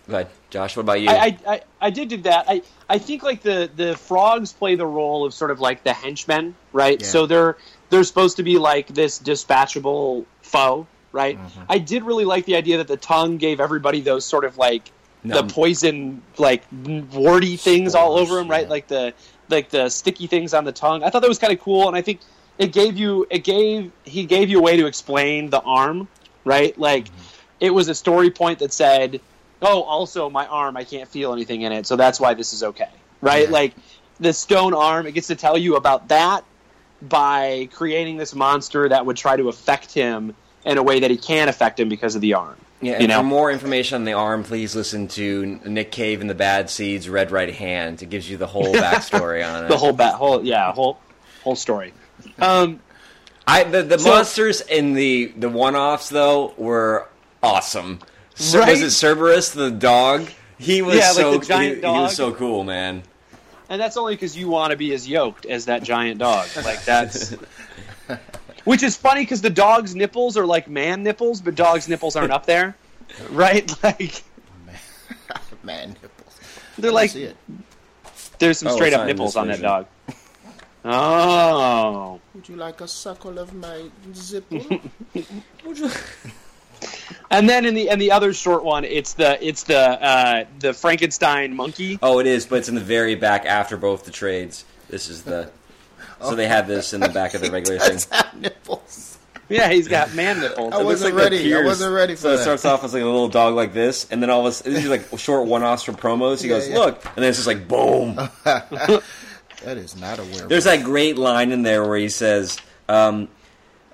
Go 0.08 0.13
ahead, 0.15 0.28
Josh. 0.56 0.78
What 0.78 0.84
about 0.84 1.02
you? 1.02 1.10
I, 1.10 1.13
I, 1.13 1.38
I, 1.54 1.62
I 1.82 1.89
did 1.89 2.08
do 2.08 2.18
that. 2.22 2.46
I, 2.48 2.62
I 2.89 2.98
think 2.98 3.24
like 3.24 3.41
the, 3.41 3.70
the 3.76 3.98
frogs 3.98 4.54
play 4.54 4.76
the 4.76 4.86
role 4.86 5.26
of 5.26 5.34
sort 5.34 5.52
of 5.52 5.60
like 5.60 5.84
the 5.84 5.91
henchmen, 5.94 6.56
right? 6.72 7.00
Yeah. 7.00 7.08
So 7.08 7.26
they're 7.26 7.58
they're 7.89 8.04
supposed 8.06 8.38
to 8.38 8.44
be 8.44 8.58
like 8.58 8.88
this 8.88 9.20
dispatchable 9.20 10.26
foe, 10.41 10.88
right? 11.12 11.38
Mm-hmm. 11.38 11.63
I 11.70 11.78
did 11.80 12.04
really 12.04 12.26
like 12.26 12.46
the 12.46 12.56
idea 12.56 12.78
that 12.78 12.88
the 12.88 12.98
tongue 12.98 13.38
gave 13.38 13.60
everybody 13.60 14.00
those 14.02 14.26
sort 14.26 14.46
of 14.46 14.58
like 14.58 14.91
Numb. 15.24 15.48
the 15.48 15.54
poison 15.54 16.22
like 16.38 16.63
warty 17.13 17.58
things 17.58 17.94
all 17.94 18.15
over 18.15 18.36
them, 18.36 18.48
right? 18.50 18.63
yeah. 18.63 18.70
Like 18.70 18.88
the 18.88 19.13
like 19.50 19.70
the 19.70 19.89
sticky 19.89 20.28
things 20.28 20.54
on 20.54 20.63
the 20.63 20.72
tongue. 20.72 21.04
I 21.04 21.10
thought 21.10 21.22
that 21.22 21.28
was 21.30 21.39
kind 21.39 21.52
of 21.54 21.60
cool, 21.60 21.88
and 21.88 21.98
I 21.98 22.02
think 22.02 22.22
it 22.58 22.72
gave 22.72 22.96
you 22.96 23.28
it 23.30 23.44
gave 23.44 23.91
he 24.06 24.26
gave 24.26 24.50
you 24.50 24.60
a 24.60 24.62
way 24.62 24.78
to 24.78 24.86
explain 24.86 25.50
the 25.50 25.60
arm, 25.62 26.08
right? 26.46 26.78
Like 26.80 27.06
Mm-hmm. 27.06 27.65
it 27.65 27.74
was 27.74 27.89
a 27.89 27.96
story 27.96 28.32
point 28.32 28.60
that 28.60 28.72
said, 28.74 29.20
"Oh, 29.62 29.84
also 29.84 30.30
my 30.30 30.46
arm, 30.48 30.78
I 30.78 30.84
can't 30.84 31.08
feel 31.10 31.34
anything 31.34 31.62
in 31.62 31.72
it, 31.72 31.86
so 31.88 31.96
that's 31.96 32.20
why 32.20 32.34
this 32.34 32.54
is 32.54 32.63
okay." 32.63 32.89
Right? 33.22 33.46
Yeah. 33.48 33.54
Like 33.54 33.74
the 34.20 34.34
stone 34.34 34.74
arm, 34.74 35.08
it 35.08 35.13
gets 35.13 35.28
to 35.28 35.36
tell 35.36 35.58
you 35.58 35.76
about 35.76 36.08
that 36.10 36.44
by 37.02 37.70
creating 37.74 38.18
this 38.18 38.34
monster 38.34 38.88
that 38.89 39.06
would 39.06 39.18
try 39.18 39.36
to 39.36 39.50
affect 39.50 39.94
him 39.94 40.34
in 40.65 40.78
a 40.78 40.84
way 40.84 41.00
that 41.02 41.12
he 41.12 41.18
can't 41.18 41.50
affect 41.50 41.80
him 41.80 41.89
because 41.89 42.15
of 42.15 42.22
the 42.22 42.34
arm. 42.34 42.56
yeah, 42.82 42.94
you 42.94 42.98
and 43.00 43.08
know? 43.10 43.20
for 43.20 43.24
more 43.26 43.52
information 43.52 43.96
on 43.96 44.06
the 44.06 44.13
arm, 44.13 44.44
please 44.44 44.76
listen 44.76 45.08
to 45.10 45.60
Nick 45.65 45.91
Cave 45.91 46.22
and 46.22 46.30
the 46.30 46.34
Bad 46.36 46.70
Seeds 46.70 47.08
Red 47.10 47.30
Right 47.32 47.54
Hand. 47.54 48.02
It 48.02 48.10
gives 48.10 48.30
you 48.30 48.38
the 48.38 48.48
whole 48.48 48.74
backstory 48.74 49.48
on 49.48 49.65
it. 49.65 49.68
The 49.70 49.78
whole 49.78 49.94
bat, 49.94 50.15
whole 50.15 50.44
yeah, 50.44 50.72
whole 50.72 50.98
whole 51.44 51.56
story. 51.56 51.94
Um, 52.39 52.80
I 53.46 53.63
the, 53.65 53.84
the 53.84 54.00
So- 54.00 54.10
monsters 54.10 54.62
in 54.62 54.94
the 54.94 55.34
the 55.38 55.50
one 55.50 55.76
offs 55.76 56.10
though 56.10 56.54
were 56.58 57.08
awesome. 57.44 58.00
Cer- 58.36 58.60
Right? 58.60 58.69
Was 58.71 58.82
it 58.82 58.91
Cerberus 58.91 59.52
the 59.54 59.71
dog? 59.71 60.30
He 60.58 60.82
was 60.82 60.95
Yeah, 60.98 61.08
like 61.08 61.15
so 61.15 61.38
the 61.38 61.45
giant 61.45 61.76
he, 61.76 61.82
he 61.82 61.88
was 62.00 62.15
so 62.15 62.34
cool, 62.34 62.63
man. 62.63 63.04
and 63.69 63.82
that's 63.82 63.98
only 63.98 64.13
because 64.15 64.38
you 64.38 64.48
want 64.50 64.71
to 64.71 64.78
be 64.78 64.93
as 64.93 65.08
yoked 65.08 65.45
as 65.45 65.65
that 65.65 65.84
giant 65.84 66.19
dog. 66.19 66.48
Like 66.63 66.84
that's, 66.86 67.32
which 68.65 68.84
is 68.84 68.95
funny 68.95 69.21
because 69.21 69.41
the 69.41 69.50
dog's 69.50 69.95
nipples 69.95 70.38
are 70.38 70.45
like 70.45 70.69
man 70.69 71.04
nipples, 71.04 71.41
but 71.41 71.56
dog's 71.56 71.88
nipples 71.88 72.15
aren't 72.15 72.32
up 72.32 72.45
there, 72.45 72.76
right? 73.32 73.69
Like 73.84 74.24
Man, 75.63 75.89
nipples. 76.02 76.39
they're 76.78 76.91
like 76.91 77.10
see 77.12 77.24
it. 77.24 77.38
there's 78.39 78.60
some 78.60 78.67
Oh, 78.69 78.76
straight 78.76 78.93
up 78.93 79.08
nipples 79.08 79.36
on 79.36 79.48
that 79.48 79.62
dog. 79.62 79.88
Oh, 80.88 82.19
Would 82.36 82.48
you 82.48 82.56
like 82.56 82.80
a 82.82 82.88
suckle 82.88 83.39
of 83.39 83.54
my 83.54 83.89
zipple? 84.12 84.80
And 87.32 87.50
then 87.50 87.65
in 87.65 87.74
the 87.74 87.89
and 87.89 88.00
the 88.02 88.12
other 88.12 88.34
short 88.34 88.63
one, 88.63 88.84
it's 88.86 89.13
the 89.13 89.38
it's 89.45 89.63
the 89.63 89.80
uh, 89.80 90.45
the 90.60 90.74
Frankenstein 90.74 91.56
monkey. 91.56 92.00
Oh, 92.02 92.19
it 92.19 92.28
is, 92.28 92.45
but 92.45 92.58
it's 92.60 92.69
in 92.69 92.76
the 92.76 92.82
very 92.82 93.15
back 93.15 93.45
after 93.45 93.78
both 93.78 94.06
the 94.06 94.12
trades. 94.12 94.65
This 94.89 95.10
is 95.10 95.24
the 95.24 95.50
so 96.21 96.36
they 96.36 96.48
have 96.48 96.67
this 96.67 96.93
in 96.93 97.02
the 97.02 97.10
back 97.10 97.34
of 97.34 97.41
the 97.41 97.52
regular 97.52 97.80
thing. 97.80 97.93
Does 97.93 98.06
have 98.12 98.34
nipples. 98.39 99.17
Yeah, 99.48 99.69
he's 99.69 99.88
got 99.88 100.13
man 100.15 100.39
nipples. 100.39 100.74
I 100.74 100.82
It 100.82 100.86
wasn't 100.86 101.15
like 101.15 101.30
the 101.30 101.36
ready. 101.38 101.56
I 101.56 101.62
wasn't 101.63 101.93
ready 101.93 102.15
for 102.15 102.21
that. 102.24 102.28
so 102.30 102.34
it 102.34 102.38
that. 102.38 102.41
starts 102.43 102.65
off 102.65 102.84
as 102.84 102.93
like 102.93 103.04
a 103.04 103.06
little 103.06 103.28
dog 103.28 103.54
like 103.54 103.74
this, 103.74 104.08
and 104.10 104.21
then 104.24 104.30
all 104.32 104.39
of 104.39 104.45
a 104.48 104.52
sudden, 104.54 104.74
these 104.74 104.86
are 104.86 104.89
like 104.89 105.06
short 105.19 105.45
one-offs 105.48 105.84
for 105.84 105.91
promos. 105.91 106.41
He 106.41 106.48
Yeah, 106.50 106.56
goes, 106.56 106.69
yeah. 106.69 106.78
"Look," 106.80 107.06
and 107.06 107.15
then 107.17 107.26
it's 107.26 107.38
just 107.38 107.48
like 107.48 107.67
boom. 107.67 108.17
That 109.63 109.78
is 109.78 109.95
not 109.95 110.19
a 110.19 110.24
werewolf. 110.24 110.50
There's 110.50 110.65
that 110.65 110.84
great 110.84 111.17
line 111.17 111.52
in 111.52 111.63
there 111.63 111.88
where 111.88 111.98
he 111.98 112.10
says, 112.10 112.60
um, 112.88 113.30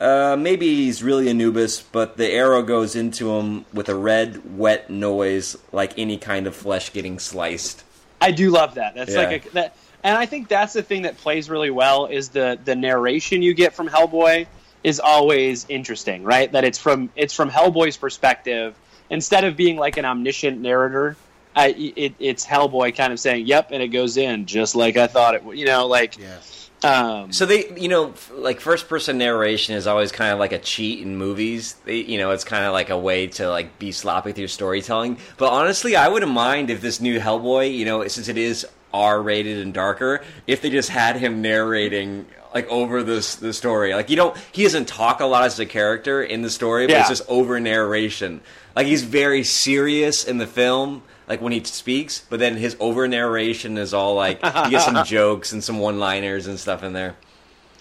uh, 0.02 0.36
"Maybe 0.38 0.68
he's 0.76 1.02
really 1.04 1.30
Anubis, 1.30 1.82
but 1.82 2.18
the 2.18 2.30
arrow 2.32 2.62
goes 2.64 2.96
into 2.96 3.32
him 3.32 3.66
with 3.74 3.88
a 3.90 3.96
red, 3.96 4.58
wet 4.58 4.90
noise, 4.90 5.56
like 5.72 5.98
any 5.98 6.18
kind 6.18 6.48
of 6.48 6.56
flesh 6.56 6.92
getting 6.92 7.20
sliced." 7.20 7.84
I 8.20 8.32
do 8.32 8.50
love 8.52 8.76
that. 8.76 8.96
That's 8.96 9.14
Yeah. 9.14 9.22
like 9.22 9.46
a 9.46 9.50
that, 9.52 9.76
and 10.04 10.18
I 10.18 10.26
think 10.26 10.48
that's 10.48 10.74
the 10.74 10.84
thing 10.84 11.04
that 11.04 11.18
plays 11.18 11.50
really 11.50 11.70
well 11.72 12.08
is 12.08 12.30
the 12.30 12.58
the 12.64 12.76
narration 12.76 13.42
you 13.42 13.54
get 13.54 13.74
from 13.74 13.88
Hellboy 13.88 14.48
is 14.84 15.00
always 15.00 15.66
interesting, 15.70 16.24
right? 16.24 16.52
That 16.52 16.64
it's 16.64 16.78
from 16.80 17.10
it's 17.16 17.34
from 17.34 17.50
Hellboy's 17.50 17.98
perspective 17.98 18.76
instead 19.10 19.44
of 19.44 19.56
being 19.56 19.78
like 19.78 19.98
an 19.98 20.06
omniscient 20.06 20.60
narrator. 20.60 21.16
I, 21.56 21.68
it, 21.98 22.14
it's 22.20 22.46
Hellboy 22.46 22.96
kind 22.96 23.12
of 23.12 23.20
saying, 23.20 23.46
"Yep," 23.46 23.72
and 23.72 23.84
it 23.84 23.90
goes 23.90 24.16
in 24.18 24.46
just 24.46 24.74
like 24.76 24.96
I 24.98 25.08
thought 25.08 25.36
it 25.36 25.44
would. 25.44 25.60
You 25.60 25.66
know, 25.66 25.86
like 25.88 26.18
yeah. 26.18 26.38
Um, 26.84 27.32
So 27.32 27.46
they, 27.46 27.70
you 27.78 27.88
know, 27.88 28.14
like 28.34 28.60
first 28.60 28.90
person 28.90 29.18
narration 29.18 29.76
is 29.76 29.88
always 29.88 30.12
kind 30.12 30.34
of 30.34 30.40
like 30.40 30.52
a 30.52 30.60
cheat 30.60 31.00
in 31.00 31.18
movies. 31.18 31.76
They, 31.86 31.98
you 31.98 32.18
know, 32.18 32.32
it's 32.32 32.44
kind 32.44 32.66
of 32.66 32.74
like 32.74 32.90
a 32.90 32.98
way 32.98 33.28
to 33.28 33.50
like 33.50 33.78
be 33.80 33.92
sloppy 33.92 34.30
with 34.30 34.40
your 34.40 34.48
storytelling. 34.48 35.18
But 35.38 35.52
honestly, 35.52 35.96
I 35.96 36.08
wouldn't 36.08 36.32
mind 36.32 36.70
if 36.70 36.82
this 36.82 37.00
new 37.00 37.20
Hellboy, 37.20 37.76
you 37.76 37.86
know, 37.86 38.08
since 38.08 38.28
it 38.28 38.38
is 38.38 38.66
R 38.94 39.22
rated 39.22 39.60
and 39.60 39.74
darker, 39.74 40.24
if 40.48 40.62
they 40.62 40.70
just 40.70 40.90
had 40.90 41.16
him 41.18 41.42
narrating 41.42 42.26
like 42.54 42.68
over 42.68 43.04
this 43.04 43.36
the 43.36 43.54
story. 43.54 43.94
Like 43.94 44.10
you 44.10 44.16
don't, 44.16 44.36
he 44.52 44.64
doesn't 44.64 44.88
talk 44.88 45.22
a 45.22 45.26
lot 45.26 45.44
as 45.44 45.60
a 45.60 45.66
character 45.66 46.22
in 46.22 46.42
the 46.42 46.50
story, 46.50 46.88
but 46.88 46.98
it's 46.98 47.10
just 47.10 47.30
over 47.30 47.60
narration. 47.60 48.42
Like 48.76 48.88
he's 48.88 49.04
very 49.04 49.44
serious 49.44 50.26
in 50.26 50.38
the 50.38 50.48
film. 50.48 51.04
Like 51.32 51.40
when 51.40 51.54
he 51.54 51.64
speaks, 51.64 52.26
but 52.30 52.40
then 52.40 52.58
his 52.58 52.76
over 52.82 53.08
narration 53.08 53.78
is 53.78 53.94
all 53.94 54.16
like 54.16 54.44
you 54.44 54.70
get 54.72 54.82
some 54.82 55.02
jokes 55.06 55.54
and 55.54 55.64
some 55.64 55.80
one 55.80 55.98
liners 55.98 56.46
and 56.48 56.60
stuff 56.60 56.84
in 56.84 56.92
there. 56.92 57.16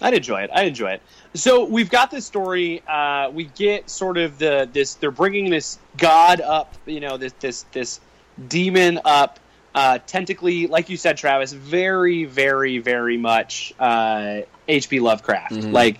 I'd 0.00 0.14
enjoy 0.14 0.42
it. 0.42 0.50
I'd 0.54 0.68
enjoy 0.68 0.92
it. 0.92 1.02
So 1.34 1.64
we've 1.64 1.90
got 1.90 2.12
this 2.12 2.24
story. 2.24 2.80
Uh, 2.86 3.28
we 3.30 3.46
get 3.46 3.90
sort 3.90 4.18
of 4.18 4.38
the 4.38 4.68
this. 4.72 4.94
They're 4.94 5.10
bringing 5.10 5.50
this 5.50 5.80
god 5.96 6.40
up. 6.40 6.72
You 6.86 7.00
know, 7.00 7.16
this 7.16 7.32
this 7.40 7.64
this 7.72 7.98
demon 8.46 9.00
up 9.04 9.40
uh, 9.74 9.98
tentacly, 10.06 10.68
like 10.68 10.88
you 10.88 10.96
said, 10.96 11.16
Travis, 11.16 11.52
very, 11.52 12.26
very, 12.26 12.78
very 12.78 13.16
much 13.16 13.74
uh, 13.80 14.42
H.P. 14.68 15.00
Lovecraft, 15.00 15.54
Mhm. 15.54 15.72
like 15.72 15.98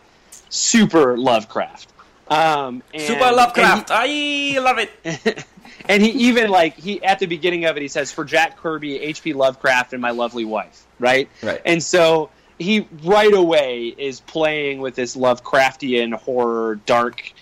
super 0.51 1.19
Lovecraft. 1.19 1.89
Um, 2.29 2.85
and- 2.95 3.03
Super 3.03 3.23
and 3.25 3.31
he- 3.31 3.37
Lovecraft. 3.37 3.89
I 3.91 4.59
love 4.61 4.79
it. 4.79 5.45
and 5.91 6.03
he 6.03 6.11
even 6.29 6.51
like 6.51 6.77
he 6.77 7.03
at 7.03 7.19
the 7.19 7.27
beginning 7.27 7.65
of 7.65 7.77
it 7.77 7.83
he 7.83 7.89
says 7.89 8.13
for 8.13 8.25
Jack 8.25 8.57
Kirby, 8.59 9.01
H.P. 9.01 9.33
Lovecraft, 9.33 9.93
and 9.93 10.01
my 10.01 10.11
lovely 10.11 10.45
wife, 10.45 10.87
right? 10.99 11.29
Right. 11.43 11.61
And 11.65 11.83
so 11.83 12.31
he 12.59 12.87
right 13.03 13.33
away 13.33 13.95
is 13.97 14.21
playing 14.21 14.81
with 14.81 14.95
this 14.95 15.17
Lovecraftian 15.17 16.13
horror, 16.15 16.77
dark, 16.87 17.33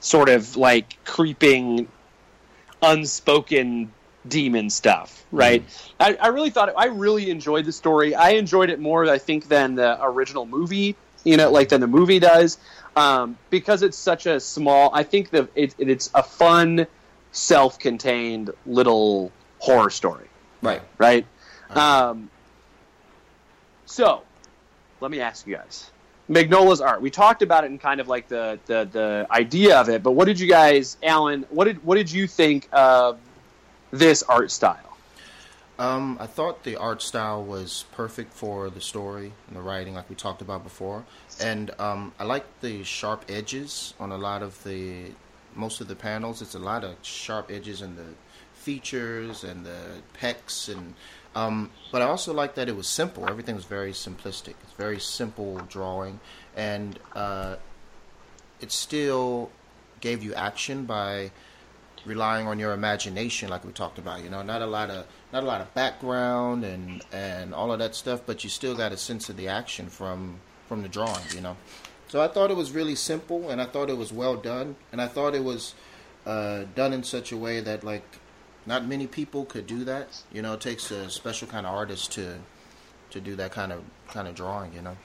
sort 0.00 0.28
of 0.28 0.56
like 0.56 1.02
creeping, 1.04 1.88
unspoken 2.80 3.90
demon 4.28 4.70
stuff, 4.70 5.24
right? 5.32 5.64
I, 5.98 6.14
I 6.14 6.28
really 6.28 6.50
thought 6.50 6.72
I 6.76 6.86
really 6.86 7.30
enjoyed 7.30 7.64
the 7.64 7.72
story. 7.72 8.14
I 8.14 8.30
enjoyed 8.30 8.70
it 8.70 8.78
more, 8.78 9.08
I 9.10 9.18
think, 9.18 9.48
than 9.48 9.74
the 9.74 9.98
original 10.04 10.46
movie. 10.46 10.94
You 11.24 11.36
know, 11.36 11.50
like 11.50 11.70
than 11.70 11.80
the 11.80 11.88
movie 11.88 12.20
does, 12.20 12.56
um, 12.94 13.36
because 13.50 13.82
it's 13.82 13.98
such 13.98 14.26
a 14.26 14.38
small. 14.38 14.90
I 14.94 15.02
think 15.02 15.30
that 15.30 15.48
it, 15.56 15.74
it, 15.76 15.88
it's 15.88 16.08
a 16.14 16.22
fun, 16.22 16.86
self-contained 17.32 18.50
little 18.66 19.30
horror 19.58 19.90
story 19.90 20.26
Right. 20.62 20.82
right? 20.98 21.26
Um, 21.70 22.30
so, 23.84 24.22
let 25.00 25.10
me 25.10 25.20
ask 25.20 25.46
you 25.46 25.54
guys. 25.54 25.90
Mignola's 26.28 26.80
art. 26.80 27.00
We 27.00 27.10
talked 27.10 27.42
about 27.42 27.64
it 27.64 27.68
in 27.68 27.78
kind 27.78 28.00
of 28.00 28.08
like 28.08 28.26
the, 28.28 28.58
the, 28.66 28.88
the 28.90 29.26
idea 29.30 29.78
of 29.78 29.88
it, 29.88 30.02
but 30.02 30.12
what 30.12 30.24
did 30.24 30.40
you 30.40 30.48
guys, 30.48 30.96
Alan? 31.02 31.44
What 31.50 31.66
did 31.66 31.84
what 31.84 31.94
did 31.96 32.10
you 32.10 32.26
think 32.26 32.68
of 32.72 33.18
this 33.92 34.24
art 34.24 34.50
style? 34.50 34.80
Um, 35.78 36.16
I 36.18 36.26
thought 36.26 36.64
the 36.64 36.76
art 36.76 37.02
style 37.02 37.44
was 37.44 37.84
perfect 37.92 38.32
for 38.32 38.70
the 38.70 38.80
story 38.80 39.32
and 39.46 39.56
the 39.56 39.60
writing, 39.60 39.94
like 39.94 40.08
we 40.08 40.16
talked 40.16 40.40
about 40.40 40.64
before. 40.64 41.04
And 41.38 41.70
um, 41.78 42.12
I 42.18 42.24
like 42.24 42.44
the 42.60 42.82
sharp 42.82 43.26
edges 43.28 43.92
on 44.00 44.10
a 44.10 44.16
lot 44.16 44.42
of 44.42 44.64
the 44.64 45.10
most 45.56 45.80
of 45.80 45.88
the 45.88 45.96
panels. 45.96 46.42
It's 46.42 46.54
a 46.54 46.58
lot 46.58 46.84
of 46.84 46.96
sharp 47.02 47.50
edges 47.50 47.82
in 47.82 47.96
the 47.96 48.14
features 48.54 49.44
and 49.44 49.64
the 49.64 49.78
pecs, 50.20 50.72
and 50.72 50.94
um, 51.34 51.70
but 51.92 52.02
I 52.02 52.06
also 52.06 52.32
like 52.32 52.54
that 52.54 52.68
it 52.68 52.76
was 52.76 52.88
simple. 52.88 53.28
Everything 53.28 53.54
was 53.54 53.64
very 53.64 53.92
simplistic. 53.92 54.54
It's 54.62 54.72
very 54.76 55.00
simple 55.00 55.58
drawing, 55.68 56.20
and 56.56 56.98
uh, 57.14 57.56
it 58.60 58.72
still 58.72 59.50
gave 60.00 60.22
you 60.22 60.34
action 60.34 60.84
by 60.84 61.30
relying 62.06 62.46
on 62.46 62.58
your 62.58 62.72
imagination, 62.72 63.48
like 63.48 63.64
we 63.64 63.72
talked 63.72 63.98
about. 63.98 64.22
You 64.22 64.30
know, 64.30 64.42
not 64.42 64.62
a 64.62 64.66
lot 64.66 64.90
of 64.90 65.06
not 65.32 65.42
a 65.42 65.46
lot 65.46 65.60
of 65.60 65.72
background 65.74 66.64
and 66.64 67.02
and 67.12 67.52
all 67.52 67.72
of 67.72 67.78
that 67.80 67.94
stuff, 67.94 68.22
but 68.24 68.44
you 68.44 68.50
still 68.50 68.74
got 68.74 68.92
a 68.92 68.96
sense 68.96 69.28
of 69.28 69.36
the 69.36 69.48
action 69.48 69.88
from 69.88 70.40
from 70.68 70.82
the 70.82 70.88
drawing. 70.88 71.24
You 71.34 71.40
know, 71.40 71.56
so 72.08 72.20
I 72.20 72.28
thought 72.28 72.50
it 72.50 72.56
was 72.56 72.72
really 72.72 72.94
simple, 72.94 73.50
and 73.50 73.60
I 73.60 73.66
thought 73.66 73.90
it 73.90 73.96
was 73.96 74.12
well 74.12 74.36
done, 74.36 74.76
and 74.92 75.00
I 75.00 75.08
thought 75.08 75.34
it 75.34 75.44
was 75.44 75.74
uh, 76.24 76.64
done 76.74 76.92
in 76.92 77.02
such 77.02 77.32
a 77.32 77.36
way 77.36 77.60
that 77.60 77.84
like 77.84 78.04
not 78.64 78.86
many 78.86 79.06
people 79.06 79.44
could 79.44 79.66
do 79.66 79.84
that. 79.84 80.22
You 80.32 80.42
know, 80.42 80.54
it 80.54 80.60
takes 80.60 80.90
a 80.90 81.10
special 81.10 81.48
kind 81.48 81.66
of 81.66 81.74
artist 81.74 82.12
to 82.12 82.38
to 83.10 83.20
do 83.20 83.36
that 83.36 83.52
kind 83.52 83.72
of 83.72 83.82
kind 84.08 84.28
of 84.28 84.34
drawing. 84.34 84.72
You 84.72 84.82
know. 84.82 84.96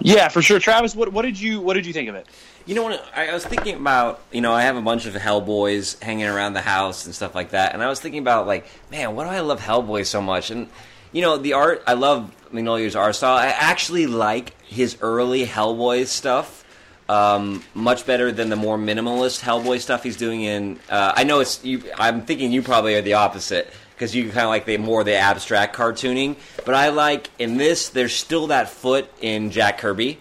Yeah, 0.00 0.28
for 0.28 0.42
sure. 0.42 0.58
Travis, 0.58 0.96
what, 0.96 1.12
what 1.12 1.22
did 1.22 1.38
you 1.38 1.60
what 1.60 1.74
did 1.74 1.86
you 1.86 1.92
think 1.92 2.08
of 2.08 2.14
it? 2.14 2.26
You 2.66 2.74
know 2.74 2.82
what? 2.82 3.04
I, 3.14 3.28
I 3.28 3.34
was 3.34 3.44
thinking 3.44 3.76
about, 3.76 4.22
you 4.32 4.40
know, 4.40 4.52
I 4.52 4.62
have 4.62 4.76
a 4.76 4.80
bunch 4.80 5.06
of 5.06 5.14
Hellboys 5.14 6.02
hanging 6.02 6.26
around 6.26 6.54
the 6.54 6.62
house 6.62 7.04
and 7.04 7.14
stuff 7.14 7.34
like 7.34 7.50
that, 7.50 7.74
and 7.74 7.82
I 7.82 7.88
was 7.88 8.00
thinking 8.00 8.20
about, 8.20 8.46
like, 8.46 8.66
man, 8.90 9.14
why 9.14 9.24
do 9.24 9.30
I 9.30 9.40
love 9.40 9.60
Hellboy 9.60 10.06
so 10.06 10.20
much? 10.20 10.50
And 10.50 10.68
you 11.14 11.22
know, 11.22 11.38
the 11.38 11.54
art, 11.54 11.82
I 11.86 11.94
love 11.94 12.30
Mignola's 12.52 12.94
art 12.96 13.14
style. 13.14 13.36
I 13.36 13.46
actually 13.46 14.06
like 14.06 14.60
his 14.62 14.98
early 15.00 15.46
Hellboy 15.46 16.06
stuff 16.06 16.64
um, 17.08 17.62
much 17.74 18.04
better 18.04 18.32
than 18.32 18.48
the 18.48 18.56
more 18.56 18.76
minimalist 18.76 19.40
Hellboy 19.40 19.80
stuff 19.80 20.02
he's 20.02 20.16
doing 20.16 20.42
in. 20.42 20.80
Uh, 20.90 21.12
I 21.14 21.24
know 21.24 21.40
it's 21.40 21.64
you. 21.64 21.84
I'm 21.96 22.22
thinking 22.22 22.50
you 22.52 22.62
probably 22.62 22.94
are 22.96 23.02
the 23.02 23.14
opposite 23.14 23.70
because 23.94 24.14
you 24.14 24.24
kind 24.24 24.40
of 24.40 24.48
like 24.48 24.66
the 24.66 24.76
more 24.78 25.04
the 25.04 25.14
abstract 25.14 25.76
cartooning. 25.76 26.36
But 26.64 26.74
I 26.74 26.88
like 26.88 27.30
in 27.38 27.56
this. 27.58 27.90
There's 27.90 28.14
still 28.14 28.48
that 28.48 28.68
foot 28.68 29.08
in 29.20 29.50
Jack 29.50 29.78
Kirby. 29.78 30.18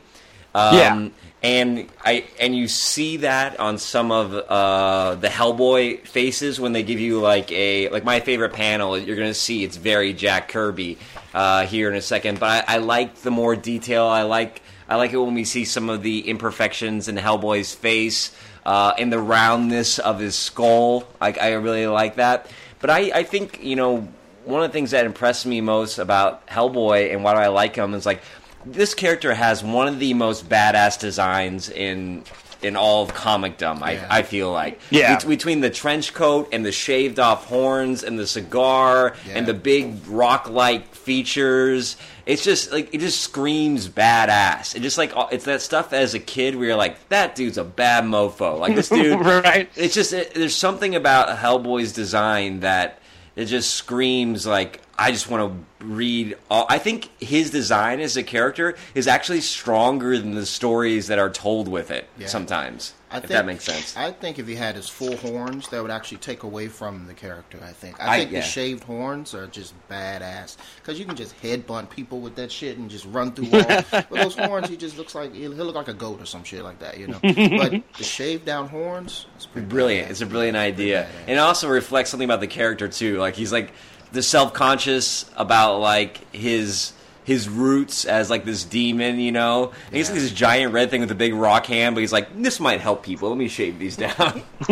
Um, 0.53 0.75
Yeah. 0.75 1.09
And 1.43 1.89
I 2.01 2.23
and 2.39 2.55
you 2.55 2.69
see 2.69 3.17
that 3.17 3.59
on 3.59 3.77
some 3.77 4.13
of 4.13 4.33
uh, 4.33 5.15
the 5.15 5.27
Hellboy 5.27 6.07
faces 6.07 6.57
when 6.57 6.71
they 6.71 6.83
give 6.83 7.01
you 7.01 7.19
like 7.19 7.51
a 7.51 7.89
like 7.89 8.05
my 8.05 8.21
favorite 8.21 8.53
panel. 8.53 8.97
You're 8.97 9.17
gonna 9.17 9.33
see 9.33 9.65
it's 9.65 9.75
very 9.75 10.13
Jack 10.13 10.47
Kirby 10.47 10.97
uh, 11.33 11.65
here 11.65 11.89
in 11.89 11.95
a 11.95 12.01
second. 12.01 12.39
But 12.39 12.65
I, 12.69 12.75
I 12.75 12.77
like 12.77 13.15
the 13.15 13.31
more 13.31 13.57
detail. 13.57 14.05
I 14.05 14.21
like 14.21 14.61
I 14.87 14.95
like 14.95 15.11
it 15.11 15.17
when 15.17 15.33
we 15.33 15.43
see 15.43 15.65
some 15.65 15.89
of 15.89 16.01
the 16.01 16.29
imperfections 16.29 17.09
in 17.09 17.17
Hellboy's 17.17 17.75
face 17.75 18.33
uh, 18.65 18.93
and 18.97 19.11
the 19.11 19.19
roundness 19.19 19.99
of 19.99 20.19
his 20.19 20.35
skull. 20.35 21.05
I, 21.19 21.33
I 21.33 21.51
really 21.53 21.87
like 21.87 22.15
that. 22.15 22.49
But 22.79 22.89
I, 22.89 23.11
I 23.13 23.23
think 23.23 23.61
you 23.61 23.75
know 23.75 24.07
one 24.45 24.63
of 24.63 24.69
the 24.69 24.73
things 24.73 24.91
that 24.91 25.05
impressed 25.05 25.45
me 25.45 25.61
most 25.61 25.99
about 25.99 26.45
Hellboy 26.47 27.11
and 27.11 27.23
why 27.23 27.33
do 27.33 27.39
I 27.39 27.47
like 27.47 27.75
him 27.75 27.93
is 27.93 28.05
like 28.05 28.21
this 28.65 28.93
character 28.93 29.33
has 29.33 29.63
one 29.63 29.87
of 29.87 29.99
the 29.99 30.13
most 30.13 30.47
badass 30.49 30.99
designs 30.99 31.69
in 31.69 32.23
in 32.61 32.77
all 32.77 33.03
of 33.03 33.13
comicdom. 33.13 33.79
Yeah. 33.81 34.07
I, 34.09 34.19
I 34.19 34.23
feel 34.23 34.49
like 34.49 34.79
Yeah. 34.89 35.17
Bet- 35.17 35.27
between 35.27 35.59
the 35.59 35.69
trench 35.69 36.13
coat 36.13 36.47
and 36.53 36.65
the 36.65 36.71
shaved 36.71 37.19
off 37.19 37.45
horns 37.47 38.03
and 38.03 38.17
the 38.17 38.25
cigar 38.25 39.15
Yeah. 39.27 39.33
and 39.35 39.45
the 39.45 39.53
big 39.53 40.07
rock 40.07 40.49
like 40.49 40.95
features. 40.95 41.97
It's 42.25 42.41
just 42.41 42.71
like 42.71 42.93
it 42.93 42.99
just 42.99 43.19
screams 43.19 43.89
badass. 43.89 44.75
It 44.75 44.79
just 44.81 44.97
like 44.97 45.11
it's 45.33 45.43
that 45.43 45.61
stuff 45.61 45.91
as 45.91 46.13
a 46.13 46.19
kid 46.19 46.55
where 46.55 46.67
you're 46.67 46.75
like, 46.77 47.09
that 47.09 47.35
dude's 47.35 47.57
a 47.57 47.65
bad 47.65 48.05
mofo. 48.05 48.57
Like 48.57 48.75
this 48.75 48.87
dude, 48.97 49.19
right? 49.19 49.69
it's 49.75 49.93
just 49.93 50.13
it, 50.13 50.33
there's 50.33 50.55
something 50.55 50.95
about 50.95 51.37
Hellboy's 51.37 51.91
design 51.91 52.61
that 52.61 52.99
it 53.35 53.45
just 53.45 53.71
screams 53.73 54.47
like 54.47 54.79
I 54.97 55.11
just 55.11 55.27
want 55.29 55.65
to 55.79 55.85
read. 55.85 56.37
All, 56.51 56.65
I 56.69 56.77
think 56.77 57.09
his 57.19 57.49
design 57.49 57.99
as 57.99 58.15
a 58.15 58.23
character 58.23 58.75
is 58.93 59.07
actually 59.07 59.41
stronger 59.41 60.17
than 60.19 60.35
the 60.35 60.45
stories 60.45 61.07
that 61.07 61.17
are 61.19 61.29
told 61.31 61.67
with 61.67 61.89
it. 61.89 62.07
Yeah. 62.17 62.27
Sometimes, 62.27 62.93
I 63.09 63.17
if 63.17 63.21
think, 63.23 63.29
that 63.31 63.45
makes 63.47 63.63
sense. 63.63 63.97
I 63.97 64.11
think 64.11 64.37
if 64.37 64.47
he 64.47 64.53
had 64.53 64.75
his 64.75 64.87
full 64.89 65.17
horns, 65.17 65.67
that 65.69 65.81
would 65.81 65.89
actually 65.89 66.19
take 66.19 66.43
away 66.43 66.67
from 66.67 67.07
the 67.07 67.15
character. 67.15 67.57
I 67.63 67.71
think. 67.71 67.99
I, 67.99 68.13
I- 68.15 68.19
think 68.19 68.31
yeah. 68.31 68.41
the 68.41 68.45
shaved 68.45 68.83
horns 68.83 69.33
are 69.33 69.47
just 69.47 69.73
badass 69.89 70.57
because 70.77 70.99
you 70.99 71.05
can 71.05 71.15
just 71.15 71.39
headbutt 71.41 71.89
people 71.89 72.19
with 72.21 72.35
that 72.35 72.51
shit 72.51 72.77
and 72.77 72.87
just 72.87 73.05
run 73.05 73.31
through 73.31 73.45
walls. 73.51 73.91
With 74.11 74.21
those 74.21 74.35
horns, 74.35 74.69
he 74.69 74.77
just 74.77 74.95
looks 74.99 75.15
like 75.15 75.33
he'll, 75.33 75.53
he'll 75.53 75.65
look 75.65 75.75
like 75.75 75.87
a 75.87 75.93
goat 75.95 76.21
or 76.21 76.25
some 76.25 76.43
shit 76.43 76.63
like 76.63 76.77
that, 76.79 76.99
you 76.99 77.07
know. 77.07 77.19
but 77.19 77.81
the 77.97 78.03
shaved 78.03 78.45
down 78.45 78.69
horns, 78.69 79.25
it's 79.37 79.47
pretty 79.47 79.67
brilliant. 79.67 80.07
badass. 80.07 80.11
It's 80.11 80.21
a 80.21 80.27
brilliant 80.27 80.57
idea, 80.57 81.07
and 81.21 81.31
it 81.31 81.37
also 81.39 81.67
reflects 81.67 82.11
something 82.11 82.27
about 82.29 82.41
the 82.41 82.47
character 82.47 82.87
too. 82.87 83.17
Like 83.17 83.35
he's 83.35 83.51
like 83.51 83.71
the 84.13 84.23
self 84.23 84.53
conscious 84.53 85.29
about 85.35 85.79
like 85.79 86.33
his 86.33 86.93
his 87.25 87.47
roots 87.47 88.03
as 88.03 88.29
like 88.29 88.43
this 88.43 88.63
demon, 88.65 89.17
you 89.19 89.31
know. 89.31 89.71
And 89.87 89.95
he's 89.95 90.09
like 90.09 90.19
this 90.19 90.31
giant 90.31 90.73
red 90.73 90.89
thing 90.89 91.01
with 91.01 91.11
a 91.11 91.15
big 91.15 91.33
rock 91.33 91.65
hand, 91.65 91.95
but 91.95 92.01
he's 92.01 92.11
like, 92.11 92.27
this 92.41 92.59
might 92.59 92.81
help 92.81 93.01
people. 93.03 93.29
Let 93.29 93.37
me 93.37 93.47
shave 93.47 93.79
these 93.79 93.95
down. 93.95 94.43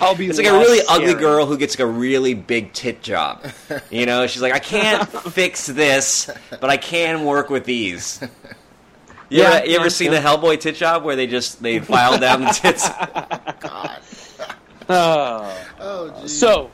I'll 0.00 0.14
be. 0.14 0.28
It's 0.28 0.38
like 0.38 0.46
a 0.46 0.52
less 0.52 0.66
really 0.68 0.80
ugly 0.88 1.14
girl 1.14 1.46
who 1.46 1.58
gets 1.58 1.74
like 1.78 1.86
a 1.86 1.90
really 1.90 2.34
big 2.34 2.72
tit 2.72 3.02
job. 3.02 3.44
You 3.90 4.06
know, 4.06 4.26
she's 4.26 4.42
like, 4.42 4.52
I 4.52 4.60
can't 4.60 5.08
fix 5.32 5.66
this, 5.66 6.30
but 6.60 6.70
I 6.70 6.76
can 6.76 7.24
work 7.24 7.50
with 7.50 7.64
these. 7.64 8.20
You 9.28 9.42
Yeah, 9.42 9.50
ever, 9.54 9.66
you 9.66 9.76
ever 9.78 9.90
seen 9.90 10.12
yeah. 10.12 10.20
the 10.20 10.28
Hellboy 10.28 10.60
tit 10.60 10.76
job 10.76 11.02
where 11.02 11.16
they 11.16 11.26
just 11.26 11.60
they 11.62 11.80
file 11.80 12.18
down 12.18 12.42
the 12.42 12.46
tits? 12.50 12.88
God. 13.60 14.00
Oh. 14.88 15.66
Oh, 15.80 16.20
geez. 16.20 16.38
So 16.38 16.70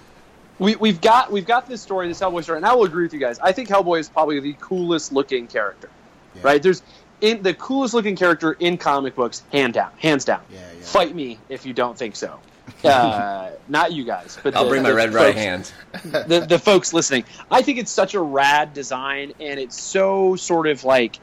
we, 0.60 0.76
we've 0.76 1.00
got 1.00 1.32
we've 1.32 1.46
got 1.46 1.66
this 1.66 1.80
story, 1.80 2.06
this 2.06 2.20
Hellboy 2.20 2.42
story, 2.44 2.58
and 2.58 2.66
I 2.66 2.74
will 2.74 2.84
agree 2.84 3.04
with 3.04 3.14
you 3.14 3.18
guys. 3.18 3.38
I 3.40 3.52
think 3.52 3.68
Hellboy 3.68 3.98
is 3.98 4.08
probably 4.08 4.38
the 4.40 4.52
coolest 4.60 5.10
looking 5.12 5.46
character. 5.46 5.88
Yeah. 6.36 6.42
Right? 6.44 6.62
There's 6.62 6.82
in 7.20 7.42
the 7.42 7.54
coolest 7.54 7.94
looking 7.94 8.14
character 8.14 8.52
in 8.52 8.76
comic 8.76 9.16
books, 9.16 9.42
hand 9.52 9.74
down, 9.74 9.90
hands 9.98 10.24
down. 10.24 10.42
Yeah, 10.52 10.60
yeah. 10.60 10.84
Fight 10.84 11.14
me 11.14 11.38
if 11.48 11.66
you 11.66 11.72
don't 11.72 11.98
think 11.98 12.14
so. 12.14 12.38
Uh, 12.84 13.50
not 13.68 13.92
you 13.92 14.04
guys, 14.04 14.38
but 14.42 14.54
I'll 14.54 14.64
the- 14.64 14.70
bring 14.70 14.82
my 14.82 14.90
the 14.90 14.94
red 14.96 15.14
right 15.14 15.34
hand. 15.34 15.72
the, 16.04 16.46
the 16.48 16.58
folks 16.58 16.92
listening. 16.92 17.24
I 17.50 17.62
think 17.62 17.78
it's 17.78 17.90
such 17.90 18.14
a 18.14 18.20
rad 18.20 18.74
design, 18.74 19.32
and 19.40 19.58
it's 19.58 19.80
so 19.80 20.36
sort 20.36 20.66
of 20.66 20.84
like 20.84 21.18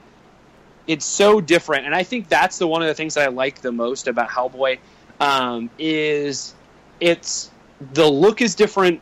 it's 0.88 1.05
so 1.05 1.41
different. 1.41 1.85
And 1.85 1.93
I 1.93 2.03
think 2.03 2.27
that's 2.27 2.57
the 2.57 2.67
one 2.67 2.81
of 2.81 2.88
the 2.88 2.93
things 2.95 3.13
that 3.13 3.27
I 3.27 3.31
like 3.31 3.61
the 3.61 3.71
most 3.71 4.07
about 4.07 4.29
Hellboy 4.29 4.79
um, 5.19 5.69
is 5.77 6.55
it's 6.99 7.51
the 7.93 8.07
look 8.07 8.41
is 8.41 8.55
different, 8.55 9.01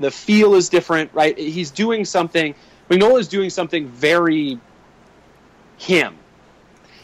the 0.00 0.10
feel 0.10 0.54
is 0.54 0.68
different. 0.68 1.10
Right? 1.14 1.36
He's 1.38 1.70
doing 1.70 2.04
something. 2.04 2.54
Mignola 2.90 3.18
is 3.20 3.28
doing 3.28 3.50
something 3.50 3.88
very 3.88 4.58
him, 5.78 6.14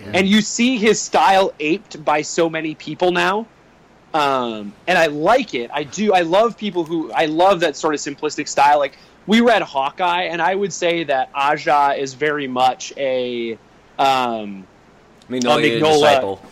Yeah. 0.00 0.12
and 0.14 0.28
you 0.28 0.40
see 0.40 0.78
his 0.78 1.00
style 1.00 1.52
aped 1.60 2.04
by 2.04 2.22
so 2.22 2.48
many 2.48 2.74
people 2.74 3.12
now. 3.12 3.46
um, 4.14 4.74
and 4.86 4.98
I 4.98 5.06
like 5.06 5.54
it. 5.54 5.70
I 5.72 5.84
do. 5.84 6.12
I 6.12 6.20
love 6.20 6.58
people 6.58 6.84
who 6.84 7.10
I 7.12 7.24
love 7.26 7.60
that 7.60 7.76
sort 7.76 7.94
of 7.94 8.00
simplistic 8.00 8.46
style. 8.46 8.78
Like 8.78 8.98
we 9.26 9.40
read 9.40 9.62
Hawkeye, 9.62 10.24
and 10.24 10.42
I 10.42 10.54
would 10.54 10.72
say 10.72 11.04
that 11.04 11.30
Aja 11.34 11.94
is 11.96 12.12
very 12.12 12.46
much 12.46 12.92
a 12.98 13.56
um, 13.98 14.66
Magnolia 15.30 15.80
Mignola- 15.80 15.92
disciple. 15.94 16.42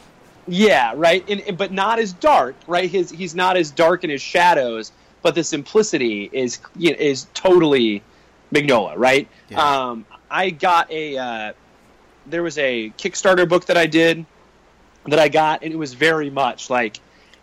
yeah, 0.49 0.95
right. 0.97 1.22
And, 1.28 1.41
and- 1.43 1.59
but 1.59 1.70
not 1.70 1.99
as 1.99 2.14
dark, 2.14 2.55
right? 2.66 2.88
His 2.91 3.11
he's 3.11 3.34
not 3.34 3.59
as 3.59 3.70
dark 3.70 4.05
in 4.05 4.11
his 4.11 4.22
shadows, 4.22 4.91
but 5.22 5.34
the 5.34 5.44
simplicity 5.44 6.30
is 6.32 6.58
you 6.76 6.90
know, 6.90 6.96
is 6.98 7.26
totally 7.34 8.02
Mignola, 8.52 8.94
right? 8.96 9.28
Yeah. 9.48 9.88
Um, 9.88 10.06
I 10.30 10.50
got 10.50 10.90
a 10.90 11.18
uh, 11.18 11.52
there 12.26 12.42
was 12.42 12.58
a 12.58 12.90
Kickstarter 12.98 13.48
book 13.48 13.66
that 13.66 13.76
I 13.76 13.86
did 13.86 14.24
that 15.06 15.18
I 15.18 15.28
got, 15.28 15.62
and 15.62 15.72
it 15.72 15.76
was 15.76 15.94
very 15.94 16.30
much 16.30 16.70
like 16.70 17.00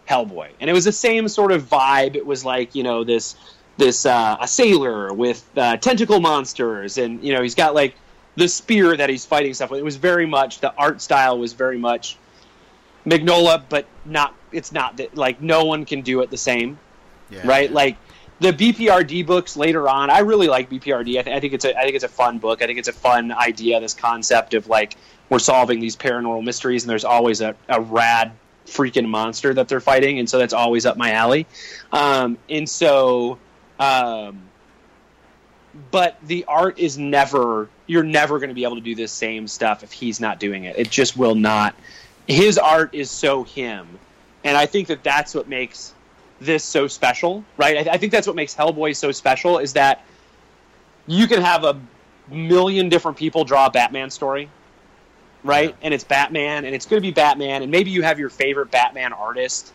Hellboy, 0.10 0.50
and 0.60 0.70
it 0.70 0.74
was 0.74 0.86
the 0.86 0.92
same 0.92 1.28
sort 1.28 1.52
of 1.52 1.64
vibe. 1.64 2.16
It 2.16 2.26
was 2.26 2.46
like 2.46 2.76
you 2.76 2.84
know 2.84 3.04
this 3.04 3.36
this 3.78 4.06
uh, 4.06 4.38
a 4.40 4.48
sailor 4.48 5.14
with 5.14 5.48
uh, 5.58 5.78
tentacle 5.78 6.20
monsters, 6.20 6.98
and 6.98 7.24
you 7.24 7.34
know 7.34 7.42
he's 7.42 7.56
got 7.56 7.76
like 7.76 7.96
the 8.36 8.48
spear 8.48 8.96
that 8.96 9.10
he's 9.10 9.26
fighting 9.26 9.54
stuff 9.54 9.72
with. 9.72 9.80
It 9.80 9.84
was 9.84 9.98
very 9.98 10.26
much 10.26 10.60
the 10.60 10.74
art 10.76 11.02
style 11.02 11.40
was 11.40 11.54
very 11.54 11.78
much 11.78 12.18
Mignola, 13.06 13.64
but 13.70 13.86
not. 14.06 14.36
It's 14.52 14.72
not 14.72 14.98
that 14.98 15.16
like 15.18 15.42
no 15.42 15.66
one 15.66 15.86
can 15.86 16.02
do 16.02 16.22
it 16.22 16.30
the 16.30 16.38
same, 16.38 16.80
Yeah. 17.30 17.48
right? 17.48 17.72
Like 17.72 17.98
the 18.40 18.52
BPRD 18.52 19.26
books 19.26 19.58
later 19.58 19.90
on. 19.90 20.10
I 20.10 20.20
really 20.20 20.48
like 20.48 20.70
BPRD. 20.70 21.20
I, 21.20 21.22
th- 21.24 21.36
I 21.36 21.40
think 21.40 21.54
it's 21.54 21.66
a 21.66 21.78
I 21.78 21.84
think 21.84 21.96
it's 21.96 22.04
a 22.04 22.10
fun 22.10 22.38
book. 22.40 22.62
I 22.62 22.68
think 22.68 22.80
it's 22.80 22.88
a 22.88 22.94
fun 22.94 23.32
idea. 23.32 23.80
This 23.80 23.94
concept 23.94 24.54
of 24.54 24.68
like 24.68 24.96
we're 25.30 25.40
solving 25.40 25.80
these 25.80 25.96
paranormal 25.96 26.44
mysteries, 26.44 26.84
and 26.84 26.90
there's 26.90 27.06
always 27.06 27.42
a, 27.42 27.56
a 27.68 27.82
rad 27.82 28.32
freaking 28.66 29.08
monster 29.08 29.54
that 29.54 29.68
they're 29.68 29.80
fighting, 29.80 30.20
and 30.20 30.30
so 30.30 30.38
that's 30.38 30.54
always 30.54 30.86
up 30.86 30.98
my 30.98 31.12
alley. 31.12 31.48
Um, 31.92 32.38
and 32.50 32.70
so, 32.70 33.40
um, 33.80 34.42
but 35.92 36.18
the 36.24 36.46
art 36.46 36.80
is 36.80 36.98
never. 36.98 37.70
You're 37.88 38.04
never 38.04 38.38
going 38.40 38.50
to 38.50 38.56
be 38.56 38.66
able 38.66 38.76
to 38.76 38.82
do 38.82 38.96
this 38.96 39.14
same 39.14 39.48
stuff 39.48 39.82
if 39.82 39.92
he's 39.94 40.20
not 40.20 40.40
doing 40.40 40.66
it. 40.66 40.78
It 40.78 40.90
just 40.90 41.16
will 41.16 41.36
not. 41.36 41.74
His 42.28 42.58
art 42.58 42.94
is 42.94 43.10
so 43.10 43.44
him, 43.44 43.88
and 44.44 44.58
I 44.58 44.66
think 44.66 44.90
that 44.90 45.04
that's 45.04 45.34
what 45.34 45.48
makes 45.48 45.94
this 46.40 46.64
so 46.64 46.88
special, 46.88 47.44
right? 47.58 47.88
I, 47.88 47.94
I 47.94 47.98
think 47.98 48.12
that's 48.12 48.28
what 48.28 48.36
makes 48.36 48.54
Hellboy 48.56 48.96
so 48.96 49.12
special 49.12 49.58
is 49.60 49.74
that 49.74 50.04
you 51.08 51.28
can 51.28 51.42
have 51.42 51.64
a 51.64 51.80
million 52.30 52.90
different 52.90 53.18
people 53.18 53.44
draw 53.46 53.66
a 53.68 53.72
Batman 53.72 54.10
story, 54.10 54.50
right? 55.44 55.70
Yeah. 55.70 55.76
And 55.82 55.94
it's 55.94 56.04
Batman, 56.04 56.66
and 56.66 56.76
it's 56.76 56.86
going 56.86 57.02
to 57.02 57.08
be 57.08 57.12
Batman, 57.12 57.62
and 57.64 57.72
maybe 57.72 57.90
you 57.92 58.02
have 58.04 58.20
your 58.20 58.30
favorite 58.30 58.70
Batman 58.72 59.14
artist, 59.14 59.72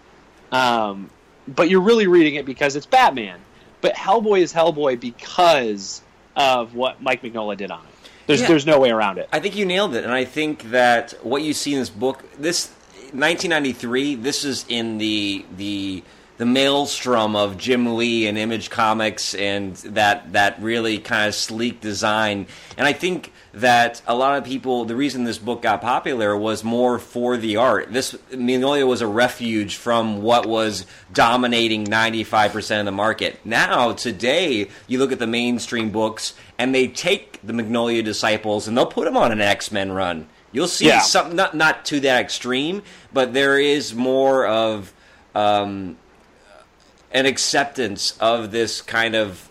um, 0.53 1.11
but 1.49 1.69
you're 1.71 1.81
really 1.81 2.07
reading 2.07 2.35
it 2.37 2.45
because 2.47 2.77
it's 2.77 2.87
Batman. 2.87 3.39
But 3.81 3.95
Hellboy 3.95 4.41
is 4.43 4.53
Hellboy 4.53 5.01
because 5.01 6.03
of 6.37 6.75
what 6.75 7.03
Mike 7.03 7.23
Mignola 7.23 7.57
did 7.57 7.71
on 7.71 7.81
it. 7.81 8.11
There's 8.27 8.41
Yeah. 8.43 8.47
there's 8.49 8.67
no 8.67 8.79
way 8.79 8.91
around 8.91 9.19
it. 9.19 9.29
I 9.33 9.41
think 9.41 9.57
you 9.57 9.65
nailed 9.67 9.97
it, 9.97 10.05
and 10.05 10.13
I 10.13 10.25
think 10.25 10.71
that 10.71 11.15
what 11.25 11.43
you 11.43 11.53
see 11.53 11.73
in 11.75 11.81
this 11.81 11.91
book, 11.91 12.23
this 12.39 12.69
1993, 13.13 14.15
this 14.15 14.45
is 14.45 14.65
in 14.69 14.99
the 14.99 15.45
the 15.57 16.03
the 16.43 16.47
maelstrom 16.47 17.37
of 17.37 17.57
Jim 17.57 17.95
Lee 17.97 18.27
and 18.27 18.37
Image 18.37 18.69
Comics 18.69 19.33
and 19.33 19.77
that 19.77 20.33
that 20.33 20.61
really 20.61 20.99
kind 20.99 21.29
of 21.29 21.37
sleek 21.37 21.81
design. 21.81 22.49
And 22.77 22.85
I 22.85 22.93
think 22.93 23.33
that 23.55 24.03
a 24.09 24.17
lot 24.17 24.37
of 24.39 24.43
people, 24.45 24.85
the 24.85 24.97
reason 24.97 25.23
this 25.23 25.39
book 25.39 25.63
got 25.63 25.81
popular 25.81 26.37
was 26.37 26.65
more 26.65 26.99
for 26.99 27.37
the 27.37 27.59
art. 27.59 27.93
This 27.93 28.15
Mignola 28.33 28.85
was 28.89 29.03
a 29.03 29.07
refuge 29.07 29.77
from 29.77 30.21
what 30.21 30.47
was 30.47 30.85
dominating 31.13 31.85
95% 31.87 32.81
of 32.81 32.87
the 32.87 32.91
market. 32.91 33.39
Now, 33.45 33.93
today, 33.93 34.67
you 34.89 34.99
look 34.99 35.13
at 35.13 35.21
the 35.21 35.29
mainstream 35.29 35.91
books 35.93 36.35
and 36.59 36.75
they 36.75 36.89
take 36.89 37.39
the 37.45 37.53
Mignola 37.53 38.03
disciples 38.03 38.67
and 38.67 38.77
they'll 38.77 38.85
put 38.87 39.05
them 39.05 39.17
on 39.17 39.31
an 39.31 39.41
X-Men 39.41 39.93
run. 39.93 40.27
You'll 40.51 40.67
see 40.67 40.89
Yeah. 40.89 41.03
some 41.03 41.37
not 41.37 41.55
not 41.55 41.85
to 41.85 42.01
that 42.01 42.21
extreme, 42.21 42.83
but 43.13 43.33
there 43.33 43.61
is 43.61 43.95
more 43.95 44.45
of 44.45 44.93
um, 45.37 45.97
an 47.13 47.27
acceptance 47.27 48.17
of 48.21 48.51
this 48.51 48.81
kind 48.83 49.15
of 49.15 49.49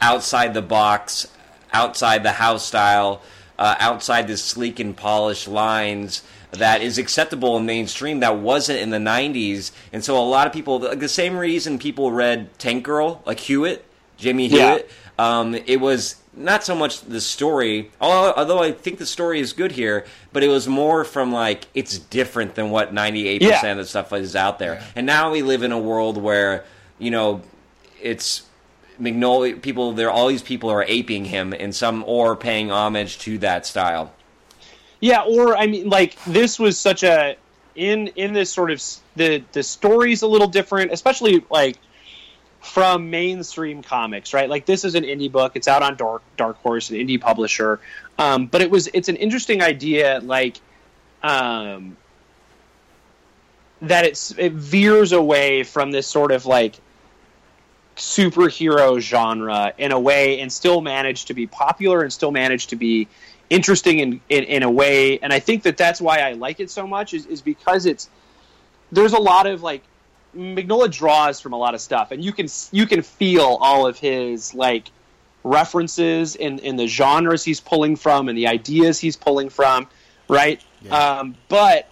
outside 0.00 0.54
the 0.54 0.62
box, 0.62 1.26
outside 1.72 2.22
the 2.22 2.32
house 2.32 2.64
style, 2.64 3.22
uh, 3.58 3.74
outside 3.78 4.28
the 4.28 4.36
sleek 4.36 4.78
and 4.80 4.96
polished 4.96 5.48
lines 5.48 6.22
that 6.52 6.80
is 6.80 6.96
acceptable 6.98 7.56
in 7.56 7.66
mainstream 7.66 8.20
that 8.20 8.38
wasn't 8.38 8.78
in 8.78 8.90
the 8.90 8.98
90s. 8.98 9.72
And 9.92 10.04
so 10.04 10.16
a 10.16 10.24
lot 10.24 10.46
of 10.46 10.52
people, 10.52 10.78
like 10.78 11.00
the 11.00 11.08
same 11.08 11.36
reason 11.36 11.78
people 11.78 12.12
read 12.12 12.56
Tank 12.58 12.84
Girl, 12.84 13.22
like 13.26 13.40
Hewlett, 13.40 13.84
Jimmy 14.16 14.46
Yeah. 14.46 14.56
Hewlett, 14.68 14.90
um, 15.18 15.54
it 15.54 15.80
was 15.80 16.16
not 16.34 16.62
so 16.64 16.74
much 16.74 17.00
the 17.00 17.20
story, 17.20 17.90
although, 18.00 18.32
although 18.36 18.62
I 18.62 18.72
think 18.72 18.98
the 18.98 19.06
story 19.06 19.40
is 19.40 19.54
good 19.54 19.72
here, 19.72 20.04
but 20.32 20.42
it 20.42 20.48
was 20.48 20.68
more 20.68 21.02
from 21.04 21.32
like, 21.32 21.66
it's 21.74 21.98
different 21.98 22.54
than 22.54 22.70
what 22.70 22.92
98% 22.94 23.40
Yeah. 23.40 23.64
of 23.72 23.78
the 23.78 23.84
stuff 23.86 24.12
is 24.12 24.36
out 24.36 24.58
there. 24.58 24.74
Yeah. 24.74 24.82
And 24.96 25.06
now 25.06 25.30
we 25.32 25.40
live 25.42 25.62
in 25.62 25.72
a 25.72 25.78
world 25.78 26.16
where, 26.18 26.64
you 26.98 27.10
know, 27.10 27.42
it's 28.00 28.42
Mignola 29.00 29.60
people. 29.60 29.92
There, 29.92 30.10
all 30.10 30.28
these 30.28 30.42
people 30.42 30.70
are 30.70 30.82
aping 30.84 31.26
him 31.26 31.52
in 31.52 31.72
some 31.72 32.04
or 32.06 32.36
paying 32.36 32.70
homage 32.70 33.18
to 33.20 33.38
that 33.38 33.66
style. 33.66 34.12
Yeah, 35.00 35.22
or 35.22 35.56
I 35.56 35.66
mean, 35.66 35.88
like 35.88 36.22
this 36.24 36.58
was 36.58 36.78
such 36.78 37.02
a 37.02 37.36
in 37.74 38.08
in 38.08 38.32
this 38.32 38.50
sort 38.50 38.70
of 38.70 38.82
the 39.14 39.42
the 39.52 39.62
story's 39.62 40.22
a 40.22 40.26
little 40.26 40.48
different, 40.48 40.92
especially 40.92 41.44
like 41.50 41.76
from 42.60 43.10
mainstream 43.10 43.82
comics, 43.82 44.34
right? 44.34 44.48
Like 44.48 44.66
this 44.66 44.84
is 44.84 44.94
an 44.94 45.04
indie 45.04 45.30
book; 45.30 45.52
it's 45.54 45.68
out 45.68 45.82
on 45.82 45.96
Dark 45.96 46.22
Dark 46.36 46.56
Horse, 46.62 46.90
an 46.90 46.96
indie 46.96 47.20
publisher. 47.20 47.80
Um, 48.18 48.46
but 48.46 48.62
it 48.62 48.70
was 48.70 48.88
it's 48.92 49.08
an 49.08 49.16
interesting 49.16 49.62
idea, 49.62 50.20
like 50.22 50.58
um, 51.22 51.96
that 53.82 54.06
it's 54.06 54.32
it 54.38 54.52
veers 54.52 55.12
away 55.12 55.62
from 55.62 55.90
this 55.90 56.06
sort 56.06 56.32
of 56.32 56.46
like 56.46 56.76
superhero 57.96 59.00
genre 59.00 59.72
in 59.78 59.92
a 59.92 59.98
way 59.98 60.40
and 60.40 60.52
still 60.52 60.80
manage 60.80 61.26
to 61.26 61.34
be 61.34 61.46
popular 61.46 62.02
and 62.02 62.12
still 62.12 62.30
manage 62.30 62.68
to 62.68 62.76
be 62.76 63.08
interesting 63.48 64.00
in, 64.00 64.20
in, 64.28 64.44
in 64.44 64.62
a 64.62 64.70
way. 64.70 65.18
And 65.18 65.32
i 65.32 65.40
think 65.40 65.62
that 65.64 65.76
that's 65.76 66.00
why 66.00 66.18
i 66.18 66.32
like 66.32 66.60
it 66.60 66.70
so 66.70 66.86
much 66.86 67.14
is, 67.14 67.26
is 67.26 67.42
because 67.42 67.86
it's 67.86 68.08
there's 68.92 69.12
a 69.12 69.20
lot 69.20 69.46
of 69.46 69.62
like 69.62 69.82
Mignola 70.36 70.90
draws 70.90 71.40
from 71.40 71.54
a 71.54 71.56
lot 71.56 71.74
of 71.74 71.80
stuff 71.80 72.10
and 72.10 72.22
you 72.24 72.32
can 72.32 72.46
you 72.70 72.86
can 72.86 73.02
feel 73.02 73.58
all 73.60 73.86
of 73.86 73.98
his 73.98 74.54
like 74.54 74.90
references 75.42 76.36
in 76.36 76.58
in 76.58 76.76
the 76.76 76.86
genres 76.86 77.42
he's 77.42 77.60
pulling 77.60 77.96
from 77.96 78.28
and 78.28 78.36
the 78.36 78.48
ideas 78.48 78.98
he's 78.98 79.16
pulling 79.16 79.48
from 79.48 79.88
right? 80.28 80.62
Yeah. 80.82 81.18
um, 81.18 81.36
but 81.48 81.88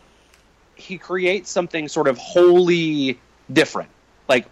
he 0.74 0.98
creates 0.98 1.50
something 1.50 1.88
sort 1.88 2.08
of 2.08 2.18
wholly 2.18 3.18
different. 3.52 3.90
Like 4.28 4.46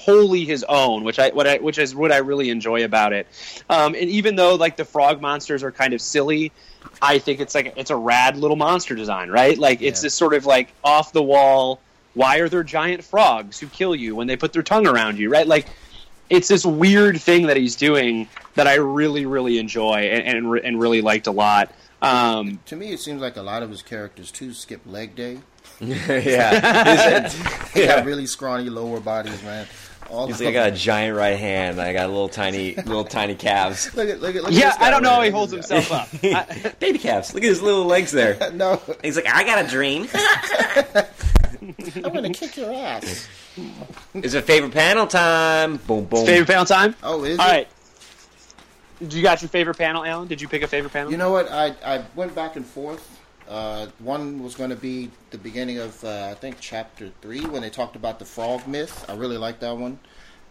wholly 0.00 0.44
his 0.44 0.64
own, 0.68 1.04
which 1.04 1.18
I 1.18 1.30
what 1.30 1.46
I 1.46 1.58
which 1.58 1.78
is 1.78 1.94
what 1.94 2.10
I 2.12 2.18
really 2.18 2.50
enjoy 2.50 2.84
about 2.84 3.12
it. 3.12 3.26
Um, 3.68 3.94
and 3.94 4.08
even 4.10 4.36
though 4.36 4.54
like 4.54 4.76
the 4.76 4.84
frog 4.84 5.20
monsters 5.20 5.62
are 5.62 5.70
kind 5.72 5.92
of 5.94 6.00
silly, 6.00 6.52
I 7.02 7.18
think 7.18 7.40
it's 7.40 7.54
like 7.54 7.74
it's 7.76 7.90
a 7.90 7.96
rad 7.96 8.36
little 8.36 8.56
monster 8.56 8.94
design, 8.94 9.30
right? 9.30 9.58
Like 9.58 9.82
it's 9.82 10.00
Yeah. 10.00 10.06
this 10.06 10.14
sort 10.14 10.34
of 10.34 10.46
like 10.46 10.72
off 10.82 11.12
the 11.12 11.22
wall. 11.22 11.80
Why 12.14 12.38
are 12.38 12.48
there 12.48 12.64
giant 12.64 13.04
frogs 13.04 13.60
who 13.60 13.66
kill 13.68 13.94
you 13.94 14.16
when 14.16 14.26
they 14.26 14.36
put 14.36 14.52
their 14.52 14.62
tongue 14.64 14.86
around 14.86 15.18
you, 15.18 15.30
right? 15.30 15.46
Like 15.46 15.66
it's 16.28 16.48
this 16.48 16.64
weird 16.64 17.20
thing 17.20 17.46
that 17.48 17.56
he's 17.56 17.76
doing 17.76 18.28
that 18.54 18.66
I 18.66 18.74
really 18.76 19.26
really 19.26 19.58
enjoy 19.58 20.08
and 20.10 20.46
and, 20.46 20.58
and 20.64 20.80
really 20.80 21.02
liked 21.02 21.26
a 21.26 21.32
lot. 21.32 21.70
Um, 22.02 22.60
To 22.66 22.76
me, 22.76 22.92
it 22.92 23.00
seems 23.00 23.20
like 23.20 23.36
a 23.36 23.42
lot 23.42 23.62
of 23.62 23.68
his 23.70 23.82
characters 23.82 24.30
too 24.32 24.54
skip 24.54 24.80
leg 24.86 25.14
day. 25.14 25.38
yeah, 25.80 27.28
They 27.74 27.86
got 27.86 28.04
really 28.06 28.26
scrawny 28.26 28.68
lower 28.70 29.00
bodies, 29.00 29.42
man. 29.42 29.66
All 30.10 30.26
he's 30.26 30.40
like, 30.40 30.48
I 30.48 30.52
got 30.52 30.68
a 30.68 30.72
giant 30.76 31.16
right 31.16 31.38
hand. 31.38 31.80
I 31.80 31.92
got 31.92 32.08
little 32.10 32.28
tiny, 32.28 32.74
little 32.74 33.04
tiny 33.04 33.34
calves, 33.34 33.94
Look 33.94 34.08
at, 34.08 34.20
look 34.20 34.34
at, 34.34 34.42
look 34.42 34.52
yeah, 34.52 34.70
this 34.70 34.78
guy 34.78 34.88
I 34.88 34.90
don't 34.90 35.02
know 35.02 35.10
how 35.10 35.22
he 35.22 35.30
holds 35.30 35.52
himself 35.52 35.92
up. 35.92 36.08
I, 36.22 36.72
baby 36.80 36.98
calves. 36.98 37.32
Look 37.32 37.44
at 37.44 37.48
his 37.48 37.62
little 37.62 37.84
legs 37.84 38.10
there. 38.10 38.50
no, 38.54 38.82
He's 39.02 39.16
like, 39.16 39.26
I 39.28 39.44
got 39.44 39.64
a 39.64 39.68
dream. 39.68 40.08
I'm 41.96 42.12
gonna 42.12 42.30
kick 42.32 42.56
your 42.56 42.72
ass. 42.72 43.28
It's 44.14 44.34
a 44.34 44.42
favorite 44.42 44.72
panel 44.72 45.06
time. 45.06 45.76
Boom, 45.78 46.04
boom. 46.04 46.26
favorite 46.26 46.48
panel 46.48 46.64
time. 46.64 46.94
Oh, 47.02 47.24
is 47.24 47.38
All 47.38 47.46
it? 47.46 47.50
right. 47.50 47.68
Do 49.08 49.16
you 49.16 49.22
got 49.22 49.40
your 49.42 49.48
favorite 49.48 49.78
panel, 49.78 50.04
Alan? 50.04 50.28
Did 50.28 50.40
you 50.40 50.48
pick 50.48 50.62
a 50.62 50.66
favorite 50.68 50.92
panel? 50.92 51.10
You 51.10 51.18
know 51.18 51.30
what? 51.30 51.50
I 51.50 51.74
I 51.84 52.04
went 52.14 52.34
back 52.34 52.56
and 52.56 52.66
forth. 52.66 53.19
Uh, 53.50 53.88
one 53.98 54.40
was 54.40 54.54
going 54.54 54.70
to 54.70 54.76
be 54.76 55.10
the 55.30 55.38
beginning 55.38 55.78
of 55.78 56.04
uh, 56.04 56.28
I 56.30 56.34
think 56.34 56.58
chapter 56.60 57.10
three 57.20 57.44
when 57.44 57.62
they 57.62 57.70
talked 57.70 57.96
about 57.96 58.20
the 58.20 58.24
frog 58.24 58.68
myth. 58.68 59.04
I 59.08 59.16
really 59.16 59.38
liked 59.38 59.60
that 59.60 59.76
one, 59.76 59.98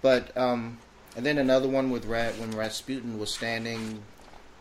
but 0.01 0.35
um, 0.35 0.77
and 1.15 1.25
then 1.25 1.37
another 1.37 1.69
one 1.69 1.91
with 1.91 2.05
Rat 2.05 2.37
when 2.37 2.51
Rasputin 2.51 3.17
was 3.17 3.33
standing 3.33 4.03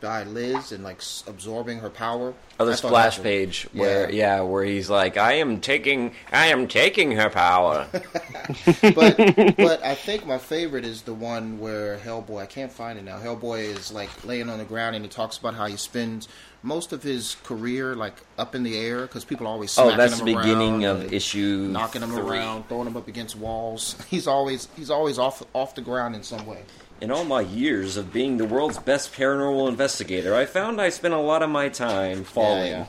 by 0.01 0.25
Liz 0.25 0.73
and 0.73 0.85
like 0.85 0.99
s- 0.99 1.25
absorbing 1.27 1.79
her 1.81 1.91
power. 1.91 2.35
Oh, 2.61 2.65
the 2.65 2.77
splash 2.77 3.21
page 3.21 3.69
where 3.73 4.11
Yeah. 4.11 4.37
yeah. 4.37 4.41
where 4.43 4.65
he's 4.65 4.91
like, 4.91 5.17
I 5.17 5.35
am 5.35 5.61
taking, 5.61 6.13
I 6.33 6.47
am 6.47 6.67
taking 6.69 7.13
her 7.13 7.31
power. 7.31 7.87
but 7.93 9.17
but 9.57 9.85
I 9.85 9.95
think 9.95 10.27
my 10.27 10.39
favorite 10.39 10.85
is 10.85 11.03
the 11.03 11.15
one 11.15 11.59
where 11.59 11.99
Hellboy. 11.99 12.43
I 12.43 12.47
can't 12.47 12.73
find 12.73 12.99
it 12.99 13.05
now. 13.05 13.19
Hellboy 13.19 13.61
is 13.77 13.93
like 13.93 14.11
laying 14.25 14.49
on 14.49 14.59
the 14.59 14.65
ground 14.65 14.97
and 14.97 15.05
he 15.05 15.09
talks 15.09 15.39
about 15.39 15.55
how 15.55 15.67
he 15.67 15.77
spends 15.77 16.29
most 16.63 16.93
of 16.93 17.03
his 17.05 17.37
career 17.45 17.95
like 17.95 18.15
up 18.37 18.55
in 18.55 18.65
the 18.65 18.77
air 18.77 19.03
because 19.03 19.25
people 19.25 19.47
always 19.47 19.79
oh, 19.79 19.97
that's 19.97 20.19
the 20.19 20.25
beginning 20.25 20.85
of 20.85 21.13
issue 21.13 21.69
knocking 21.71 22.03
him 22.03 22.11
three. 22.11 22.21
around, 22.39 22.67
throwing 22.69 22.87
him 22.89 22.97
up 22.97 23.07
against 23.07 23.37
walls. 23.37 23.95
He's 24.09 24.27
always 24.27 24.67
he's 24.77 24.91
always 24.91 25.19
off 25.19 25.43
off 25.55 25.75
the 25.75 25.83
ground 25.83 26.15
in 26.17 26.23
some 26.23 26.45
way. 26.47 26.63
In 27.01 27.11
all 27.11 27.25
my 27.25 27.43
years 27.43 27.97
of 27.97 28.13
being 28.13 28.39
the 28.39 28.45
world's 28.45 28.79
best 28.79 29.13
paranormal 29.13 29.69
investigator, 29.69 30.35
I 30.35 30.47
found 30.47 30.81
I 30.81 30.89
spent 30.89 31.15
a 31.15 31.19
lot 31.19 31.43
of 31.43 31.51
my 31.51 31.69
time 31.69 32.25
falling. 32.25 32.67
yeah. 32.67 32.87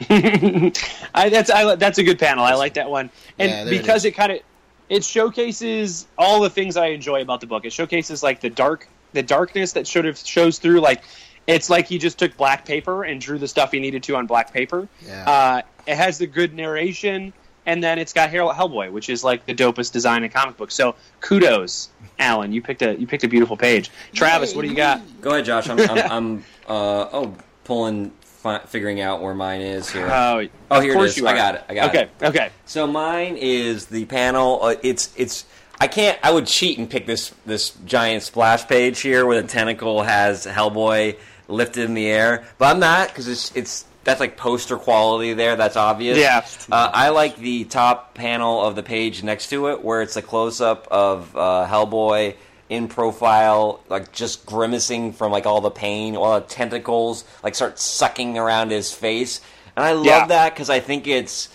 I, 1.14 1.28
that's 1.28 1.50
I, 1.50 1.74
that's 1.74 1.98
a 1.98 2.02
good 2.02 2.18
panel. 2.18 2.44
I 2.44 2.54
like 2.54 2.74
that 2.74 2.90
one, 2.90 3.10
and 3.38 3.50
Yeah, 3.50 3.64
there 3.64 3.74
it 3.74 3.78
because 3.78 4.04
it, 4.04 4.12
kind 4.12 4.32
of 4.32 4.40
it 4.88 5.04
showcases 5.04 6.06
all 6.16 6.40
the 6.40 6.50
things 6.50 6.76
I 6.76 6.86
enjoy 6.86 7.20
about 7.22 7.40
the 7.40 7.46
book. 7.46 7.64
It 7.64 7.72
showcases 7.72 8.22
like 8.22 8.40
the 8.40 8.50
dark 8.50 8.88
the 9.12 9.22
darkness 9.22 9.72
that 9.72 9.86
sort 9.86 10.06
of 10.06 10.18
shows 10.18 10.58
through. 10.58 10.80
Like 10.80 11.02
it's 11.46 11.68
like 11.68 11.86
he 11.86 11.98
just 11.98 12.18
took 12.18 12.36
black 12.36 12.64
paper 12.64 13.04
and 13.04 13.20
drew 13.20 13.38
the 13.38 13.48
stuff 13.48 13.72
he 13.72 13.80
needed 13.80 14.02
to 14.04 14.16
on 14.16 14.26
black 14.26 14.52
paper. 14.52 14.88
Yeah. 15.04 15.28
Uh, 15.28 15.62
it 15.86 15.96
has 15.96 16.18
the 16.18 16.26
good 16.26 16.54
narration, 16.54 17.32
and 17.66 17.82
then 17.82 17.98
it's 17.98 18.12
got 18.12 18.30
Hell- 18.30 18.52
Hellboy, 18.52 18.90
which 18.92 19.08
is 19.08 19.22
like 19.24 19.46
the 19.46 19.54
dopest 19.54 19.92
design 19.92 20.24
in 20.24 20.30
comic 20.30 20.56
books. 20.56 20.74
So 20.74 20.94
kudos, 21.20 21.90
Alan. 22.18 22.52
You 22.52 22.62
picked 22.62 22.82
a 22.82 22.98
you 22.98 23.06
picked 23.06 23.24
a 23.24 23.28
beautiful 23.28 23.56
page. 23.56 23.90
Travis, 24.12 24.54
what 24.54 24.62
do 24.62 24.68
you 24.68 24.74
got? 24.76 25.00
Go 25.20 25.30
ahead, 25.30 25.44
Josh. 25.44 25.68
I'm, 25.68 25.78
I'm, 25.80 25.98
I'm 26.12 26.44
uh, 26.68 27.08
oh, 27.12 27.34
pulling, 27.64 28.10
fi- 28.22 28.60
figuring 28.60 29.00
out 29.00 29.20
where 29.22 29.34
mine 29.34 29.60
is 29.60 29.90
here. 29.90 30.08
Oh, 30.10 30.46
Oh, 30.70 30.80
here 30.80 30.96
it 30.96 31.02
is. 31.02 31.22
I 31.22 31.34
got 31.34 31.54
it. 31.56 31.64
I 31.68 31.74
got 31.74 31.88
okay, 31.90 32.02
it. 32.02 32.10
Okay. 32.22 32.26
Okay. 32.28 32.50
So 32.66 32.86
mine 32.86 33.36
is 33.38 33.86
the 33.86 34.04
panel. 34.06 34.60
Uh, 34.62 34.74
it's 34.82 35.12
it's. 35.16 35.44
I 35.82 35.86
can't. 35.86 36.18
I 36.22 36.30
would 36.30 36.46
cheat 36.46 36.78
and 36.78 36.88
pick 36.90 37.06
this 37.06 37.32
this 37.46 37.70
giant 37.86 38.22
splash 38.22 38.66
page 38.68 39.00
here 39.00 39.24
where 39.26 39.40
the 39.40 39.48
tentacle 39.48 40.02
has 40.02 40.46
Hellboy 40.46 41.16
lifted 41.48 41.84
in 41.84 41.94
the 41.94 42.06
air, 42.06 42.44
but 42.58 42.66
I'm 42.66 42.80
not 42.80 43.08
because 43.08 43.26
it's 43.28 43.54
it's 43.56 43.84
that's 44.04 44.20
like 44.20 44.36
poster 44.36 44.76
quality 44.76 45.34
there. 45.34 45.56
That's 45.56 45.76
obvious. 45.76 46.18
Yeah. 46.18 46.46
Uh, 46.70 46.90
I 46.92 47.10
like 47.10 47.36
the 47.36 47.64
top 47.64 48.14
panel 48.14 48.62
of 48.64 48.74
the 48.76 48.82
page 48.82 49.22
next 49.22 49.50
to 49.50 49.68
it 49.68 49.84
where 49.84 50.02
it's 50.02 50.16
a 50.16 50.22
close 50.22 50.60
up 50.60 50.88
of 50.90 51.36
uh, 51.36 51.66
Hellboy 51.68 52.34
in 52.68 52.86
profile, 52.88 53.80
like 53.88 54.12
just 54.12 54.46
grimacing 54.46 55.12
from 55.12 55.32
like 55.32 55.44
all 55.44 55.60
the 55.60 55.70
pain, 55.70 56.16
all 56.16 56.38
the 56.40 56.46
tentacles 56.46 57.24
like 57.42 57.54
start 57.54 57.78
sucking 57.78 58.38
around 58.38 58.70
his 58.70 58.92
face, 58.92 59.40
and 59.76 59.84
I 59.84 59.92
love 59.92 60.06
Yeah. 60.06 60.26
that 60.28 60.54
because 60.54 60.70
I 60.70 60.80
think 60.80 61.06
it's 61.06 61.48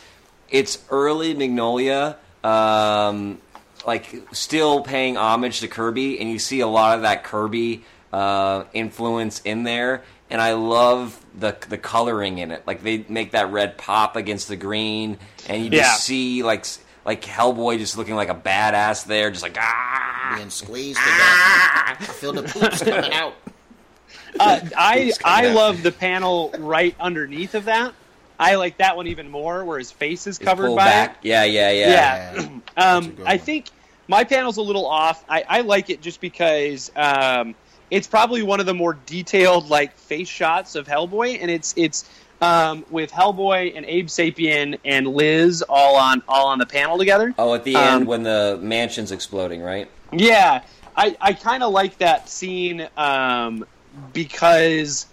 it's 0.50 0.78
early 0.92 1.34
Mignola, 1.34 2.18
um, 2.44 3.40
like 3.88 4.14
still 4.34 4.82
paying 4.82 5.16
homage 5.18 5.62
to 5.62 5.68
Kirby, 5.68 6.20
and 6.20 6.30
you 6.30 6.38
see 6.38 6.60
a 6.60 6.68
lot 6.68 6.98
of 6.98 7.02
that 7.04 7.24
Kirby 7.24 7.84
uh, 8.14 8.66
influence 8.74 9.42
in 9.46 9.64
there. 9.64 10.04
And 10.36 10.42
I 10.42 10.52
love 10.52 11.18
the 11.40 11.56
the 11.70 11.78
coloring 11.78 12.40
in 12.40 12.52
it. 12.52 12.68
Like 12.68 12.84
they 12.84 13.06
make 13.08 13.32
that 13.32 13.54
red 13.54 13.78
pop 13.78 14.18
against 14.18 14.50
the 14.50 14.58
green, 14.58 15.18
and 15.48 15.64
you 15.64 15.70
just 15.70 15.82
Yeah. 15.82 15.94
see 15.94 16.44
like 16.44 16.66
like 17.06 17.22
Hellboy 17.22 17.78
just 17.78 17.98
looking 17.98 18.16
like 18.16 18.28
a 18.28 18.36
badass 18.36 19.06
there, 19.06 19.32
just 19.32 19.44
like 19.44 19.56
ah. 19.58 20.34
Being 20.36 20.50
squeezed 20.50 21.00
to 21.00 21.06
death. 21.06 21.16
I 22.02 22.14
feel 22.20 22.34
the 22.34 22.44
poops 22.44 22.84
coming 22.84 23.14
out. 23.14 23.36
Uh, 24.38 24.60
I 24.76 25.14
I 25.24 25.48
out. 25.48 25.56
love 25.56 25.84
the 25.84 25.94
panel 25.94 26.54
right 26.60 26.94
underneath 27.00 27.56
of 27.56 27.64
that. 27.66 27.94
I 28.38 28.56
like 28.56 28.80
that 28.80 28.98
one 28.98 29.08
even 29.08 29.30
more, 29.32 29.64
where 29.64 29.80
his 29.80 29.90
face 29.94 30.28
is 30.28 30.38
Just 30.38 30.46
covered 30.46 30.76
by 30.76 30.84
back. 30.84 31.18
Yeah, 31.22 31.46
yeah, 31.46 31.72
yeah. 31.72 31.90
Yeah. 32.34 32.34
That's 32.76 33.08
Um, 33.08 33.16
I 33.26 33.38
one. 33.38 33.40
think 33.40 33.68
my 34.10 34.26
panel's 34.26 34.58
a 34.58 34.62
little 34.62 34.86
off. 34.86 35.24
I, 35.30 35.46
I 35.48 35.62
like 35.62 35.90
it 35.90 36.02
just 36.02 36.20
because 36.20 36.92
um, 36.98 37.56
it's 37.92 38.08
probably 38.08 38.42
one 38.42 38.60
of 38.60 38.66
the 38.66 38.74
more 38.74 38.98
detailed 39.06 39.70
like 39.70 39.96
face 39.98 40.28
shots 40.28 40.76
of 40.76 40.88
Hellboy, 40.88 41.38
and 41.42 41.52
it's 41.52 41.74
it's 41.78 42.10
um, 42.42 42.86
with 42.90 43.12
Hellboy 43.12 43.76
and 43.76 43.86
Abe 43.86 44.08
Sapien 44.08 44.78
and 44.84 45.08
Liz 45.08 45.64
all 45.68 45.96
on 45.96 46.22
all 46.28 46.48
on 46.48 46.60
the 46.60 46.66
panel 46.66 46.98
together. 46.98 47.34
Oh, 47.38 47.54
at 47.54 47.64
the 47.64 47.76
Um, 47.76 47.84
end 47.84 48.08
when 48.08 48.24
the 48.24 48.60
mansion's 48.62 49.12
exploding, 49.12 49.62
right? 49.62 49.90
Yeah, 50.12 50.62
I, 50.96 51.16
I 51.20 51.34
kind 51.34 51.64
of 51.64 51.72
like 51.74 51.98
that 52.00 52.30
scene 52.30 52.88
um, 52.98 53.66
because 54.14 55.08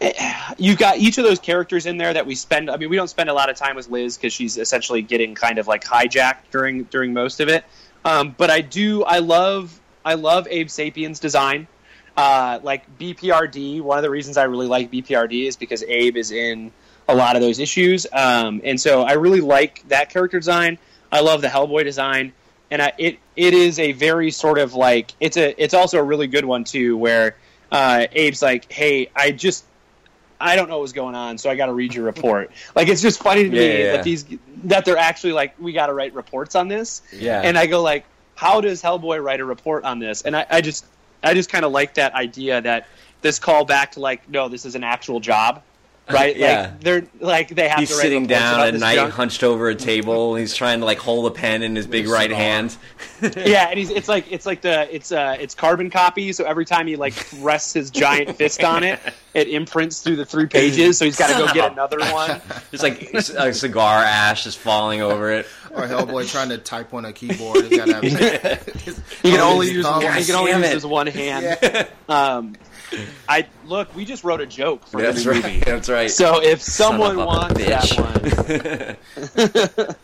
eh, 0.00 0.54
you've 0.58 0.78
got 0.78 0.98
each 0.98 1.18
of 1.18 1.24
those 1.24 1.38
characters 1.38 1.86
in 1.86 1.96
there 1.98 2.12
that 2.14 2.26
we 2.26 2.34
spend. 2.34 2.70
I 2.70 2.76
mean, 2.76 2.90
we 2.90 2.96
don't 2.96 3.10
spend 3.10 3.28
a 3.28 3.34
lot 3.34 3.50
of 3.50 3.56
time 3.56 3.76
with 3.76 3.88
Liz 3.88 4.16
because 4.16 4.32
she's 4.32 4.56
essentially 4.56 5.02
getting 5.02 5.34
kind 5.34 5.58
of 5.58 5.66
like 5.66 5.84
hijacked 5.84 6.50
during 6.50 6.84
during 6.84 7.12
most 7.12 7.40
of 7.40 7.48
it. 7.48 7.64
Um, 8.04 8.34
but 8.36 8.50
I 8.50 8.60
do. 8.60 9.04
I 9.04 9.18
love. 9.18 9.77
I 10.04 10.14
love 10.14 10.46
Abe 10.50 10.68
Sapien's 10.68 11.20
design. 11.20 11.66
Uh, 12.16 12.58
like 12.64 12.98
BPRD. 12.98 13.80
One 13.80 13.96
of 13.96 14.02
the 14.02 14.10
reasons 14.10 14.36
I 14.36 14.44
really 14.44 14.66
like 14.66 14.90
BPRD 14.90 15.46
is 15.46 15.56
because 15.56 15.84
Abe 15.84 16.16
is 16.16 16.32
in 16.32 16.72
a 17.06 17.14
lot 17.14 17.36
of 17.36 17.42
those 17.42 17.58
issues, 17.60 18.06
um, 18.12 18.60
and 18.64 18.80
so 18.80 19.02
I 19.02 19.12
really 19.12 19.40
like 19.40 19.86
that 19.88 20.10
character 20.10 20.38
design. 20.38 20.78
I 21.12 21.20
love 21.20 21.40
the 21.42 21.48
Hellboy 21.48 21.84
design 21.84 22.32
and 22.70 22.82
I, 22.82 22.92
it 22.98 23.18
it 23.36 23.54
is 23.54 23.78
a 23.78 23.92
very 23.92 24.30
sort 24.30 24.58
of 24.58 24.74
like 24.74 25.12
it's 25.20 25.36
a 25.36 25.54
it's 25.62 25.74
also 25.74 25.98
a 25.98 26.02
really 26.02 26.26
good 26.26 26.44
one 26.44 26.64
too 26.64 26.96
where 26.98 27.36
uh, 27.72 28.06
Abe's 28.10 28.42
like, 28.42 28.70
hey, 28.70 29.10
I 29.16 29.30
just 29.30 29.64
I 30.40 30.54
don't 30.56 30.68
know 30.68 30.76
what 30.76 30.82
was 30.82 30.92
going 30.92 31.14
on, 31.14 31.38
so 31.38 31.48
I 31.50 31.56
got 31.56 31.66
to 31.66 31.72
read 31.72 31.94
your 31.94 32.04
report. 32.04 32.50
like 32.74 32.88
it's 32.88 33.00
just 33.00 33.22
funny 33.22 33.48
to 33.48 33.56
Yeah, 33.56 33.60
me 33.62 33.84
yeah, 33.84 33.92
that 33.92 34.04
these 34.04 34.26
that 34.64 34.84
they're 34.84 34.98
actually 34.98 35.32
like 35.32 35.54
we 35.58 35.72
got 35.72 35.86
to 35.86 35.94
write 35.94 36.14
reports 36.14 36.54
on 36.56 36.68
this, 36.68 37.00
Yeah. 37.12 37.40
and 37.42 37.56
I 37.56 37.66
go 37.66 37.80
like, 37.82 38.04
how 38.38 38.60
does 38.60 38.80
Hellboy 38.80 39.20
write 39.20 39.40
a 39.40 39.44
report 39.44 39.82
on 39.82 39.98
this? 39.98 40.22
And 40.22 40.36
I, 40.36 40.46
I 40.48 40.60
just 40.60 40.86
I 41.24 41.34
just 41.34 41.50
kind 41.50 41.64
of 41.64 41.72
like 41.72 41.94
that 41.94 42.14
idea 42.14 42.60
that 42.60 42.86
this 43.20 43.36
call 43.40 43.64
back 43.64 43.90
to 43.92 44.00
like 44.00 44.28
no, 44.30 44.48
this 44.48 44.64
is 44.64 44.76
an 44.76 44.84
actual 44.84 45.18
job. 45.18 45.60
Right, 46.12 46.36
Yeah. 46.36 46.60
like 46.72 46.80
they're 46.80 47.02
like 47.20 47.48
they 47.48 47.68
have 47.68 47.78
He's 47.80 47.90
to 47.90 47.94
write 47.96 48.02
sitting 48.02 48.26
down 48.26 48.60
at 48.60 48.74
night, 48.74 48.94
junk. 48.94 49.12
hunched 49.12 49.42
over 49.44 49.68
a 49.68 49.74
table. 49.74 50.34
He's 50.36 50.54
trying 50.54 50.80
to 50.80 50.86
like 50.86 50.98
hold 50.98 51.26
a 51.26 51.30
pen 51.34 51.62
in 51.62 51.76
his 51.76 51.86
big 51.86 52.06
With 52.06 52.14
right 52.14 52.30
hand. 52.30 52.76
yeah, 53.22 53.68
and 53.68 53.78
he's 53.78 53.90
it's 53.90 54.08
like 54.08 54.30
it's 54.32 54.46
like 54.46 54.62
the 54.62 54.92
it's 54.94 55.12
uh 55.12 55.36
it's 55.38 55.54
carbon 55.54 55.90
copy. 55.90 56.32
So 56.32 56.44
every 56.44 56.64
time 56.64 56.86
he 56.86 56.96
like 56.96 57.14
rests 57.40 57.74
his 57.74 57.90
giant 57.90 58.36
fist 58.36 58.64
on 58.64 58.84
it, 58.84 59.00
it 59.34 59.48
imprints 59.48 60.00
through 60.02 60.16
the 60.16 60.24
three 60.24 60.46
pages. 60.46 60.96
So 60.96 61.04
he's 61.04 61.18
got 61.18 61.28
to 61.28 61.46
go 61.46 61.52
get 61.52 61.72
another 61.72 61.98
one. 62.12 62.40
It's 62.72 62.82
like 62.82 63.12
a 63.12 63.52
cigar 63.52 64.02
ash 64.04 64.44
just 64.44 64.58
falling 64.58 65.00
over 65.02 65.30
it. 65.32 65.46
Or 65.70 65.82
Hellboy 65.86 66.30
trying 66.30 66.48
to 66.50 66.58
type 66.58 66.92
on 66.94 67.04
a 67.04 67.12
keyboard. 67.12 67.64
He's 67.66 67.76
gotta 67.78 67.94
have, 67.94 68.02
He 69.22 69.30
can 69.30 69.40
only 69.40 69.70
use 69.70 69.84
thumbs. 69.84 70.04
one, 70.04 70.16
he 70.16 70.24
can 70.24 70.34
only 70.36 70.52
use 70.52 70.64
it. 70.64 70.72
his 70.72 70.86
one 70.86 71.06
hand. 71.06 71.88
Um, 72.08 72.56
I 73.28 73.46
look. 73.66 73.94
We 73.94 74.04
just 74.04 74.24
wrote 74.24 74.40
a 74.40 74.46
joke 74.46 74.86
for 74.86 75.00
That's 75.00 75.20
every 75.26 75.40
right. 75.40 75.52
movie. 75.54 75.60
That's 75.64 75.88
right. 75.88 76.10
So 76.10 76.42
if 76.42 76.62
someone 76.62 77.16
wants 77.16 77.54
that 77.64 78.96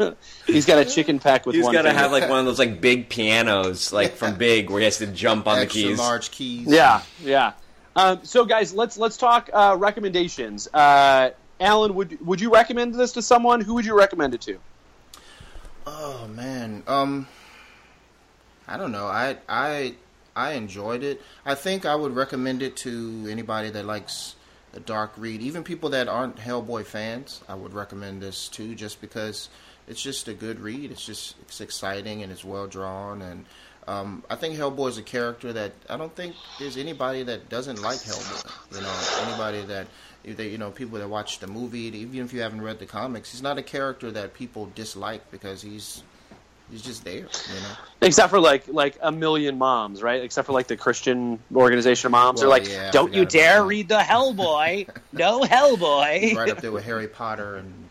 one, 0.02 0.14
he's 0.46 0.66
got 0.66 0.78
a 0.78 0.84
chicken 0.84 1.18
peck 1.18 1.46
with 1.46 1.54
He's 1.56 1.64
one. 1.64 1.72
got 1.72 1.82
to 1.82 1.92
have 1.92 2.12
like 2.12 2.28
one 2.28 2.38
of 2.40 2.44
those 2.46 2.58
like 2.58 2.80
big 2.80 3.08
pianos, 3.08 3.92
like 3.92 4.14
from 4.14 4.34
Big, 4.38 4.70
where 4.70 4.80
he 4.80 4.84
has 4.84 4.98
to 4.98 5.06
jump 5.06 5.46
on 5.46 5.60
the 5.60 5.66
keys. 5.66 5.98
large 5.98 6.30
keys. 6.30 6.66
Yeah, 6.66 7.02
yeah. 7.22 7.52
Um, 7.96 8.20
so, 8.24 8.44
guys, 8.44 8.74
let's 8.74 8.98
let's 8.98 9.16
talk 9.16 9.48
uh, 9.52 9.76
recommendations. 9.78 10.68
Uh, 10.72 11.30
Alan, 11.60 11.94
would 11.94 12.24
would 12.26 12.40
you 12.40 12.52
recommend 12.52 12.94
this 12.94 13.12
to 13.12 13.22
someone? 13.22 13.60
Who 13.60 13.74
would 13.74 13.86
you 13.86 13.96
recommend 13.96 14.34
it 14.34 14.40
to? 14.42 14.58
Oh 15.86 16.26
man, 16.28 16.82
um, 16.86 17.28
I 18.66 18.76
don't 18.76 18.90
know. 18.92 19.06
I 19.06 19.36
I 19.48 19.94
I 20.36 20.52
enjoyed 20.52 21.02
it. 21.02 21.22
I 21.44 21.54
think 21.54 21.86
I 21.86 21.94
would 21.94 22.14
recommend 22.14 22.62
it 22.62 22.76
to 22.78 23.26
anybody 23.30 23.70
that 23.70 23.84
likes 23.84 24.34
a 24.74 24.80
dark 24.80 25.12
read, 25.16 25.40
even 25.40 25.62
people 25.62 25.90
that 25.90 26.08
aren't 26.08 26.36
Hellboy 26.36 26.84
fans. 26.84 27.42
I 27.48 27.54
would 27.54 27.72
recommend 27.72 28.20
this 28.20 28.48
too, 28.48 28.74
just 28.74 29.00
because 29.00 29.48
it's 29.86 30.02
just 30.02 30.28
a 30.28 30.34
good 30.34 30.58
read. 30.60 30.90
It's 30.90 31.04
just 31.04 31.36
it's 31.42 31.60
exciting 31.60 32.22
and 32.22 32.32
it's 32.32 32.44
well 32.44 32.66
drawn, 32.66 33.22
and 33.22 33.44
um, 33.86 34.24
I 34.30 34.36
think 34.36 34.56
Hellboy 34.56 34.88
is 34.88 34.98
a 34.98 35.02
character 35.02 35.52
that 35.52 35.72
I 35.88 35.96
don't 35.96 36.14
think 36.14 36.34
there's 36.58 36.76
anybody 36.76 37.22
that 37.24 37.48
doesn't 37.48 37.82
like 37.82 37.98
Hellboy. 37.98 38.76
You 38.76 38.80
know, 38.80 39.28
anybody 39.28 39.62
that 39.66 39.86
they, 40.24 40.48
you 40.48 40.58
know, 40.58 40.70
people 40.70 40.98
that 40.98 41.08
watch 41.08 41.38
the 41.38 41.46
movie, 41.46 41.96
even 41.96 42.20
if 42.20 42.32
you 42.32 42.40
haven't 42.40 42.62
read 42.62 42.78
the 42.78 42.86
comics, 42.86 43.30
he's 43.32 43.42
not 43.42 43.58
a 43.58 43.62
character 43.62 44.10
that 44.10 44.34
people 44.34 44.70
dislike 44.74 45.30
because 45.30 45.62
he's 45.62 46.02
he's 46.70 46.82
just 46.82 47.04
there. 47.04 47.14
You 47.16 47.24
know, 47.24 47.76
Except 48.02 48.30
for 48.30 48.40
like 48.40 48.68
like 48.68 48.98
a 49.00 49.12
million 49.12 49.58
moms, 49.58 50.02
right? 50.02 50.22
Except 50.22 50.46
for 50.46 50.52
like 50.52 50.66
the 50.66 50.76
Christian 50.76 51.38
organization 51.54 52.08
of 52.08 52.12
moms. 52.12 52.40
They're 52.40 52.48
like, 52.48 52.68
yeah, 52.68 52.90
"Don't 52.90 53.14
you 53.14 53.24
dare 53.24 53.60
that." 53.60 53.66
read 53.66 53.88
the 53.88 53.98
Hellboy, 53.98 54.88
no 55.12 55.40
Hellboy." 55.42 56.34
right 56.34 56.50
up 56.50 56.60
there 56.60 56.72
with 56.72 56.84
Harry 56.84 57.08
Potter 57.08 57.56
and 57.56 57.88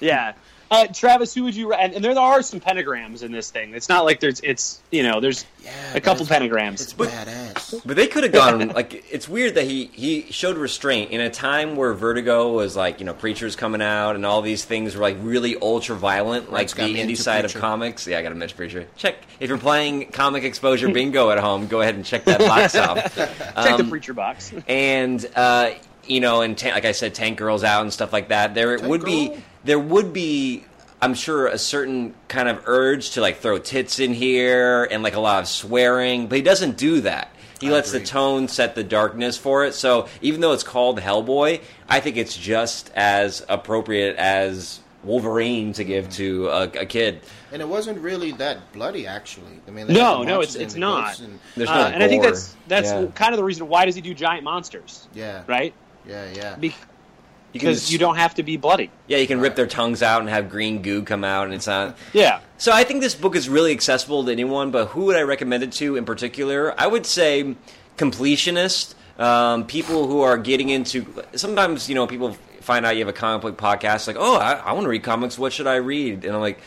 yeah. 0.00 0.34
Uh, 0.72 0.86
Travis, 0.86 1.34
who 1.34 1.44
would 1.44 1.54
you? 1.54 1.72
And, 1.74 1.92
and 1.92 2.02
there 2.02 2.18
are 2.18 2.40
some 2.42 2.58
pentagrams 2.58 3.22
in 3.22 3.30
this 3.30 3.50
thing. 3.50 3.74
It's 3.74 3.88
not 3.90 4.06
like 4.06 4.20
there's. 4.20 4.40
It's 4.40 4.80
you 4.90 5.02
know 5.02 5.20
there's 5.20 5.44
Yeah, 5.62 5.70
a 5.94 6.00
couple 6.00 6.24
that's- 6.24 6.50
pentagrams. 6.50 6.80
It's 6.80 6.94
badass. 6.94 7.82
But 7.84 7.96
they 7.96 8.06
could 8.06 8.22
have 8.24 8.32
gone 8.32 8.68
like 8.68 9.04
it's 9.12 9.28
weird 9.28 9.54
that 9.56 9.64
he 9.64 9.86
he 9.92 10.22
showed 10.32 10.56
restraint 10.56 11.10
in 11.10 11.20
a 11.20 11.28
time 11.28 11.76
where 11.76 11.92
Vertigo 11.92 12.52
was 12.52 12.74
like 12.74 13.00
you 13.00 13.04
know 13.06 13.12
preachers 13.12 13.54
coming 13.54 13.82
out 13.82 14.16
and 14.16 14.24
all 14.24 14.40
these 14.40 14.64
things 14.64 14.96
were 14.96 15.02
like 15.02 15.18
really 15.20 15.56
ultra 15.60 15.94
violent, 15.94 16.50
like 16.50 16.70
the 16.70 16.82
me 16.84 16.94
indie 16.94 16.98
into 17.00 17.16
side 17.16 17.44
of 17.44 17.52
comics. 17.54 18.06
Yeah, 18.06 18.18
I 18.18 18.22
got 18.22 18.32
a 18.32 18.34
mention 18.34 18.56
preacher. 18.56 18.86
Check 18.96 19.16
if 19.40 19.48
you're 19.50 19.58
playing 19.58 20.06
comic 20.12 20.42
exposure 20.44 20.88
bingo 20.90 21.30
at 21.30 21.38
home, 21.38 21.66
go 21.66 21.82
ahead 21.82 21.96
and 21.96 22.04
check 22.04 22.24
that 22.24 22.40
box 22.40 22.74
off. 22.74 23.14
Check 23.16 23.76
the 23.76 23.84
Um, 23.84 23.90
preacher 23.90 24.14
box. 24.14 24.52
and 24.66 25.24
uh, 25.36 25.72
you 26.06 26.20
know, 26.20 26.40
and 26.40 26.56
ta- 26.56 26.70
like 26.70 26.84
I 26.86 26.92
said, 26.92 27.14
Tank 27.14 27.36
Girl's 27.38 27.62
out 27.62 27.82
and 27.82 27.92
stuff 27.92 28.12
like 28.12 28.28
that. 28.28 28.54
There 28.54 28.76
Tank 28.78 28.88
would 28.88 29.04
be 29.04 29.28
Girl? 29.28 29.38
There 29.64 29.78
would 29.78 30.12
be. 30.12 30.64
I'm 31.00 31.14
sure 31.14 31.48
a 31.48 31.58
certain 31.58 32.14
kind 32.28 32.48
of 32.48 32.62
urge 32.66 33.10
to 33.12 33.20
like 33.20 33.38
throw 33.38 33.58
tits 33.58 33.98
in 33.98 34.14
here 34.14 34.84
and 34.84 35.02
like 35.02 35.14
a 35.16 35.20
lot 35.20 35.42
of 35.42 35.48
swearing, 35.48 36.28
but 36.28 36.36
he 36.36 36.42
doesn't 36.42 36.76
do 36.76 37.00
that. 37.00 37.34
He 37.60 37.68
I 37.68 37.72
lets 37.72 37.90
the 37.90 37.98
tone 37.98 38.46
set 38.46 38.76
the 38.76 38.84
darkness 38.84 39.36
for 39.36 39.64
it. 39.64 39.74
So 39.74 40.06
even 40.20 40.40
though 40.40 40.52
it's 40.52 40.62
called 40.62 41.00
Hellboy, 41.00 41.60
I 41.88 41.98
think 41.98 42.16
it's 42.16 42.36
just 42.36 42.92
as 42.94 43.44
appropriate 43.48 44.14
as 44.16 44.78
Wolverine 45.02 45.72
to 45.72 45.82
give 45.82 46.08
to 46.10 46.48
a, 46.48 46.62
a 46.62 46.86
kid. 46.86 47.20
And 47.52 47.60
it 47.60 47.66
wasn't 47.68 47.98
really 47.98 48.30
that 48.32 48.72
bloody, 48.72 49.04
actually. 49.08 49.60
I 49.66 49.72
mean, 49.72 49.88
No, 49.88 50.22
no, 50.22 50.40
it's- 50.40 50.54
it's 50.54 50.76
not. 50.76 51.18
And, 51.18 51.40
There's 51.56 51.68
Uh, 51.68 51.74
no 51.74 51.84
and 51.94 52.02
I 52.04 52.06
think 52.08 52.22
that's 52.22 52.54
that's 52.68 52.90
Yeah. 52.90 53.06
kind 53.16 53.32
of 53.34 53.38
the 53.38 53.44
reason 53.44 53.66
why 53.68 53.86
does 53.86 53.96
he 53.96 54.00
do 54.00 54.14
giant 54.14 54.44
monsters, 54.44 55.08
yeah, 55.14 55.42
right? 55.48 55.74
yeah, 56.08 56.26
yeah. 56.32 56.54
Be- 56.54 56.68
You 56.68 56.72
can 56.72 56.78
Because 57.52 57.80
just- 57.80 57.92
you 57.92 57.98
don't 57.98 58.16
have 58.16 58.34
to 58.36 58.42
be 58.42 58.56
bloody. 58.56 58.90
Yeah, 59.06 59.18
you 59.18 59.26
can 59.26 59.40
rip 59.40 59.54
their 59.56 59.66
tongues 59.66 60.02
out 60.02 60.20
and 60.20 60.30
have 60.30 60.48
green 60.48 60.82
goo 60.82 61.02
come 61.02 61.22
out, 61.24 61.44
and 61.46 61.54
it's 61.54 61.66
not. 61.66 61.96
Yeah. 62.12 62.40
So 62.58 62.72
I 62.72 62.84
think 62.84 63.00
this 63.02 63.14
book 63.14 63.36
is 63.36 63.48
really 63.48 63.72
accessible 63.72 64.24
to 64.24 64.32
anyone, 64.32 64.70
but 64.70 64.88
who 64.88 65.06
would 65.06 65.16
I 65.16 65.22
recommend 65.22 65.62
it 65.62 65.72
to 65.72 65.96
in 65.96 66.04
particular? 66.04 66.74
I 66.80 66.86
would 66.86 67.04
say 67.06 67.56
completionist, 67.98 68.94
um, 69.18 69.66
people 69.66 70.06
who 70.06 70.20
are 70.22 70.38
getting 70.38 70.68
into. 70.70 71.06
Sometimes 71.34 71.88
you 71.88 71.94
know 71.94 72.06
people 72.06 72.36
find 72.60 72.86
out 72.86 72.94
you 72.96 73.00
have 73.00 73.08
a 73.08 73.12
comic 73.12 73.42
book 73.42 73.56
podcast, 73.58 74.06
like, 74.06 74.16
oh, 74.18 74.36
I, 74.36 74.52
I 74.52 74.72
want 74.72 74.84
to 74.84 74.88
read 74.88 75.02
comics. 75.02 75.38
What 75.38 75.52
should 75.52 75.66
I 75.66 75.76
read? 75.76 76.24
And 76.24 76.34
I'm 76.34 76.40
like, 76.40 76.60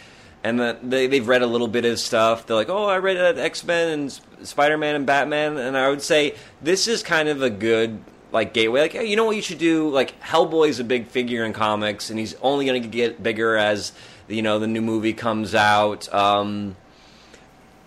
and 0.43 0.59
the, 0.59 0.77
they 0.83 1.07
they've 1.07 1.27
read 1.27 1.41
a 1.41 1.47
little 1.47 1.67
bit 1.67 1.85
of 1.85 1.99
stuff. 1.99 2.45
They're 2.45 2.55
like, 2.55 2.69
oh, 2.69 2.85
I 2.85 2.97
read 2.97 3.17
uh, 3.17 3.39
X 3.41 3.63
Men 3.63 3.87
and 3.89 4.47
Spider 4.47 4.77
Man 4.77 4.95
and 4.95 5.05
Batman, 5.05 5.57
and 5.57 5.77
I 5.77 5.89
would 5.89 6.01
say 6.01 6.35
this 6.61 6.87
is 6.87 7.01
kind 7.03 7.29
of 7.29 7.41
a 7.41 7.49
good 7.49 7.99
like 8.31 8.53
gateway. 8.53 8.81
Like, 8.81 8.93
hey, 8.93 9.05
you 9.05 9.15
know 9.15 9.25
what 9.25 9.35
you 9.35 9.41
should 9.41 9.57
do? 9.57 9.89
Like, 9.89 10.19
Hellboy's 10.21 10.79
a 10.79 10.83
big 10.83 11.07
figure 11.07 11.45
in 11.45 11.53
comics, 11.53 12.09
and 12.09 12.19
he's 12.19 12.35
only 12.41 12.65
going 12.65 12.81
to 12.81 12.87
get 12.87 13.21
bigger 13.21 13.55
as 13.55 13.91
you 14.27 14.41
know 14.41 14.59
the 14.59 14.67
new 14.67 14.81
movie 14.81 15.13
comes 15.13 15.53
out. 15.55 16.11
Um, 16.13 16.75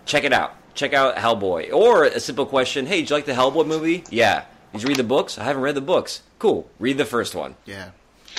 check 0.05 0.23
it 0.23 0.33
out. 0.33 0.55
Check 0.73 0.93
out 0.93 1.15
Hellboy. 1.15 1.73
Or 1.73 2.05
a 2.05 2.19
simple 2.19 2.45
question: 2.45 2.85
Hey, 2.85 3.01
did 3.01 3.09
you 3.09 3.15
like 3.15 3.25
the 3.25 3.33
Hellboy 3.33 3.67
movie? 3.67 4.03
Yeah. 4.09 4.45
Did 4.73 4.83
you 4.83 4.87
read 4.89 4.97
the 4.97 5.03
books? 5.03 5.37
I 5.37 5.43
haven't 5.43 5.63
read 5.63 5.75
the 5.75 5.81
books. 5.81 6.21
Cool. 6.37 6.69
Read 6.79 6.97
the 6.97 7.05
first 7.05 7.35
one. 7.35 7.55
yeah. 7.65 7.91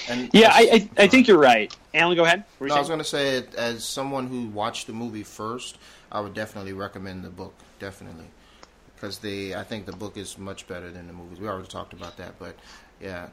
And 0.09 0.31
Yeah, 0.33 0.51
I, 0.53 0.89
I, 0.97 1.05
I 1.05 1.07
think 1.09 1.27
you're 1.29 1.39
right. 1.39 1.75
Alan, 1.93 2.17
go 2.17 2.25
ahead. 2.25 2.45
What 2.59 2.61
were 2.61 2.67
you 2.67 2.71
No, 2.71 2.77
I 2.77 2.79
was 2.79 2.89
going 2.89 3.01
to 3.01 3.05
say, 3.05 3.45
as 3.59 3.85
someone 3.85 4.29
who 4.29 4.47
watched 4.47 4.87
the 4.87 4.93
movie 4.93 5.25
first, 5.25 5.79
I 6.11 6.21
would 6.21 6.33
definitely 6.33 6.73
recommend 6.73 7.25
the 7.25 7.31
book. 7.31 7.55
Definitely, 7.81 8.27
because 9.01 9.19
the 9.19 9.55
I 9.55 9.63
think 9.63 9.87
the 9.87 9.93
book 9.93 10.17
is 10.17 10.37
much 10.37 10.69
better 10.69 10.91
than 10.91 11.07
the 11.07 11.13
movies. 11.13 11.41
We 11.41 11.49
already 11.49 11.69
talked 11.69 11.93
about 11.93 12.17
that, 12.19 12.39
but 12.39 12.55
yeah, 13.01 13.29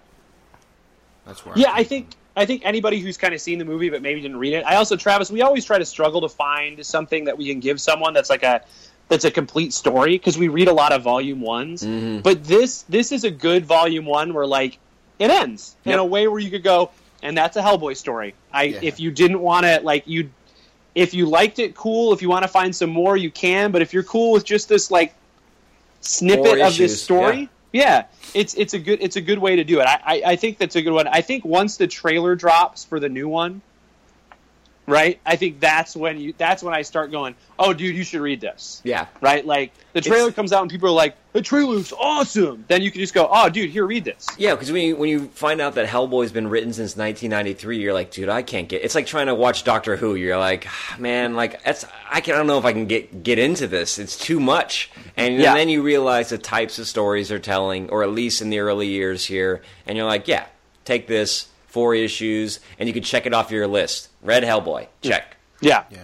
that's 1.25 1.45
where. 1.45 1.57
Yeah, 1.57 1.67
came 1.67 1.75
I 1.75 1.83
think 1.83 2.09
I 2.35 2.45
think 2.45 2.61
anybody 2.65 2.99
who's 2.99 3.17
kind 3.17 3.33
of 3.33 3.41
seen 3.41 3.59
the 3.59 3.65
movie 3.65 3.89
but 3.89 4.01
maybe 4.01 4.21
didn't 4.21 4.37
read 4.37 4.53
it. 4.53 4.65
I 4.65 4.75
also, 4.75 4.95
Travis, 4.95 5.29
we 5.29 5.41
always 5.41 5.65
try 5.65 5.77
to 5.77 5.85
struggle 5.85 6.21
to 6.21 6.29
find 6.29 6.85
something 6.85 7.25
that 7.25 7.37
we 7.37 7.49
can 7.49 7.59
give 7.59 7.81
someone 7.81 8.13
that's 8.13 8.29
like 8.29 8.43
a 8.43 8.63
that's 9.09 9.25
a 9.25 9.31
complete 9.31 9.73
story 9.73 10.11
because 10.11 10.37
we 10.37 10.47
read 10.47 10.67
a 10.67 10.73
lot 10.73 10.93
of 10.93 11.03
volume 11.03 11.41
ones. 11.41 11.83
Mm-hmm. 11.83 12.21
But 12.21 12.43
this 12.43 12.83
this 12.83 13.11
is 13.11 13.23
a 13.23 13.31
good 13.31 13.65
volume 13.65 14.05
one 14.05 14.33
where 14.33 14.47
like 14.47 14.79
it 15.19 15.29
ends 15.29 15.75
in 15.83 15.93
a 15.93 16.05
way 16.05 16.27
where 16.27 16.39
you 16.39 16.49
could 16.49 16.63
go, 16.63 16.91
and 17.21 17.37
that's 17.37 17.57
a 17.57 17.61
Hellboy 17.61 17.97
story. 17.97 18.35
I 18.53 18.63
Yeah. 18.63 18.79
if 18.83 18.99
you 18.99 19.11
didn't 19.11 19.41
want 19.41 19.65
to 19.65 19.81
like 19.81 20.07
you. 20.07 20.29
If 20.95 21.13
you 21.13 21.27
liked 21.27 21.59
it, 21.59 21.75
cool. 21.75 22.11
If 22.11 22.23
you 22.23 22.29
want 22.29 22.41
to 22.41 22.47
find 22.47 22.75
some 22.75 22.89
more, 22.89 23.15
you 23.15 23.29
can. 23.29 23.71
But 23.71 23.83
if 23.83 23.93
you're 23.93 24.01
cool 24.01 24.31
with 24.31 24.43
just 24.43 24.67
this 24.67 24.89
like 24.89 25.13
snippet 26.07 26.61
of 26.61 26.77
this 26.77 27.01
story, 27.01 27.49
yeah. 27.73 28.05
it's 28.33 28.53
it's 28.55 28.73
a 28.73 28.79
good 28.79 28.99
it's 29.01 29.15
a 29.15 29.21
good 29.21 29.39
way 29.39 29.55
to 29.55 29.63
do 29.63 29.79
it. 29.79 29.87
I, 29.87 29.99
I 30.05 30.21
I 30.31 30.35
think 30.35 30.57
that's 30.57 30.75
a 30.75 30.81
good 30.81 30.93
one. 30.93 31.07
I 31.07 31.21
think 31.21 31.45
once 31.45 31.77
the 31.77 31.87
trailer 31.87 32.35
drops 32.35 32.83
for 32.83 32.99
the 32.99 33.09
new 33.09 33.27
one, 33.27 33.61
right? 34.87 35.19
I 35.25 35.35
think 35.35 35.59
that's 35.59 35.95
when 35.95 36.17
you 36.19 36.33
that's 36.37 36.63
when 36.63 36.73
I 36.73 36.81
start 36.81 37.11
going, 37.11 37.35
oh, 37.59 37.73
dude, 37.73 37.95
you 37.95 38.03
should 38.03 38.21
read 38.21 38.39
this, 38.41 38.81
Yeah. 38.83 39.07
right? 39.21 39.45
Like 39.45 39.71
the 39.93 40.01
trailer 40.01 40.29
It's- 40.29 40.35
comes 40.35 40.53
out 40.53 40.61
and 40.61 40.71
people 40.71 40.87
are 40.89 40.93
like, 40.93 41.15
the 41.33 41.41
trailer's 41.41 41.93
awesome. 41.93 42.63
Then 42.67 42.81
you 42.81 42.89
can 42.89 43.01
just 43.01 43.13
go, 43.13 43.29
oh, 43.31 43.47
dude, 43.49 43.69
here, 43.69 43.85
read 43.85 44.05
this. 44.05 44.25
Yeah, 44.37 44.51
because 44.55 44.71
when 44.71 44.81
you, 44.81 44.95
when 44.95 45.09
you 45.09 45.27
find 45.27 45.61
out 45.61 45.75
that 45.75 45.87
Hellboy's 45.87 46.31
been 46.31 46.47
written 46.47 46.73
since 46.73 46.95
1993, 46.95 47.77
you're 47.79 47.93
like, 47.93 48.09
dude, 48.11 48.29
I 48.29 48.41
can't 48.41 48.67
get. 48.67 48.83
It's 48.83 48.95
like 48.95 49.05
trying 49.05 49.27
to 49.27 49.35
watch 49.35 49.63
Doctor 49.63 49.97
Who. 49.97 50.15
You're 50.15 50.37
like, 50.39 50.65
"Ah, 50.67 50.95
man, 50.97 51.35
like 51.35 51.61
that's 51.63 51.85
I 52.09 52.21
can 52.21 52.33
I 52.33 52.37
don't 52.37 52.47
know 52.47 52.57
if 52.57 52.65
I 52.65 52.71
can 52.73 52.85
get 52.87 53.21
get 53.23 53.37
into 53.37 53.67
this. 53.67 53.99
It's 53.99 54.17
too 54.17 54.39
much. 54.39 54.89
And, 55.15 55.35
Yeah. 55.39 55.53
then 55.53 55.67
you 55.69 55.81
realize 55.83 56.29
the 56.29 56.37
types 56.37 56.79
of 56.79 56.87
stories 56.87 57.29
they're 57.29 57.39
telling, 57.39 57.89
or 57.89 58.03
at 58.03 58.11
least 58.11 58.41
in 58.41 58.49
the 58.49 58.59
early 58.59 58.87
years 58.87 59.25
here, 59.25 59.61
and 59.85 59.97
you're 59.97 60.05
like, 60.07 60.27
yeah, 60.27 60.45
take 60.85 61.07
this 61.07 61.47
four 61.77 61.93
issues, 61.93 62.59
and 62.79 62.87
you 62.89 62.93
can 62.93 63.03
check 63.03 63.27
it 63.27 63.33
off 63.35 63.51
your 63.51 63.67
list. 63.67 64.09
Read 64.23 64.41
Hellboy, 64.41 64.87
check. 65.03 65.37
Yeah, 65.61 65.83
Yeah. 65.91 65.99